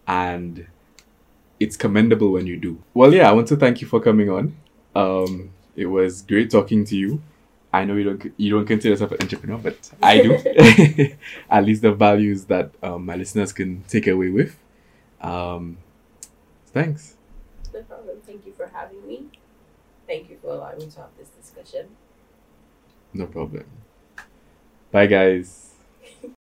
and 0.07 0.65
it's 1.59 1.77
commendable 1.77 2.31
when 2.31 2.47
you 2.47 2.57
do. 2.57 2.81
Well, 2.93 3.13
yeah, 3.13 3.29
I 3.29 3.33
want 3.33 3.47
to 3.49 3.55
thank 3.57 3.81
you 3.81 3.87
for 3.87 3.99
coming 3.99 4.29
on. 4.29 4.55
Um, 4.95 5.51
it 5.75 5.85
was 5.87 6.21
great 6.21 6.49
talking 6.49 6.83
to 6.85 6.95
you. 6.95 7.21
I 7.73 7.85
know 7.85 7.95
you 7.95 8.03
don't 8.03 8.33
you 8.37 8.51
don't 8.51 8.65
consider 8.67 8.91
yourself 8.91 9.11
an 9.13 9.17
entrepreneur, 9.21 9.57
but 9.57 9.91
I 10.01 10.21
do. 10.21 10.37
At 11.49 11.65
least 11.65 11.81
the 11.81 11.91
values 11.91 12.45
that 12.45 12.71
um, 12.83 13.05
my 13.05 13.15
listeners 13.15 13.51
can 13.51 13.83
take 13.87 14.05
away 14.07 14.29
with. 14.29 14.55
Um, 15.19 15.77
thanks. 16.67 17.15
No 17.73 17.81
problem. 17.81 18.17
Thank 18.27 18.45
you 18.45 18.53
for 18.53 18.67
having 18.67 19.05
me. 19.07 19.25
Thank 20.05 20.29
you 20.29 20.37
for 20.41 20.53
allowing 20.53 20.79
me 20.79 20.87
to 20.91 20.99
have 20.99 21.09
this 21.17 21.29
discussion. 21.29 21.87
No 23.13 23.25
problem. 23.25 23.65
Bye, 24.91 25.07
guys. 25.07 25.72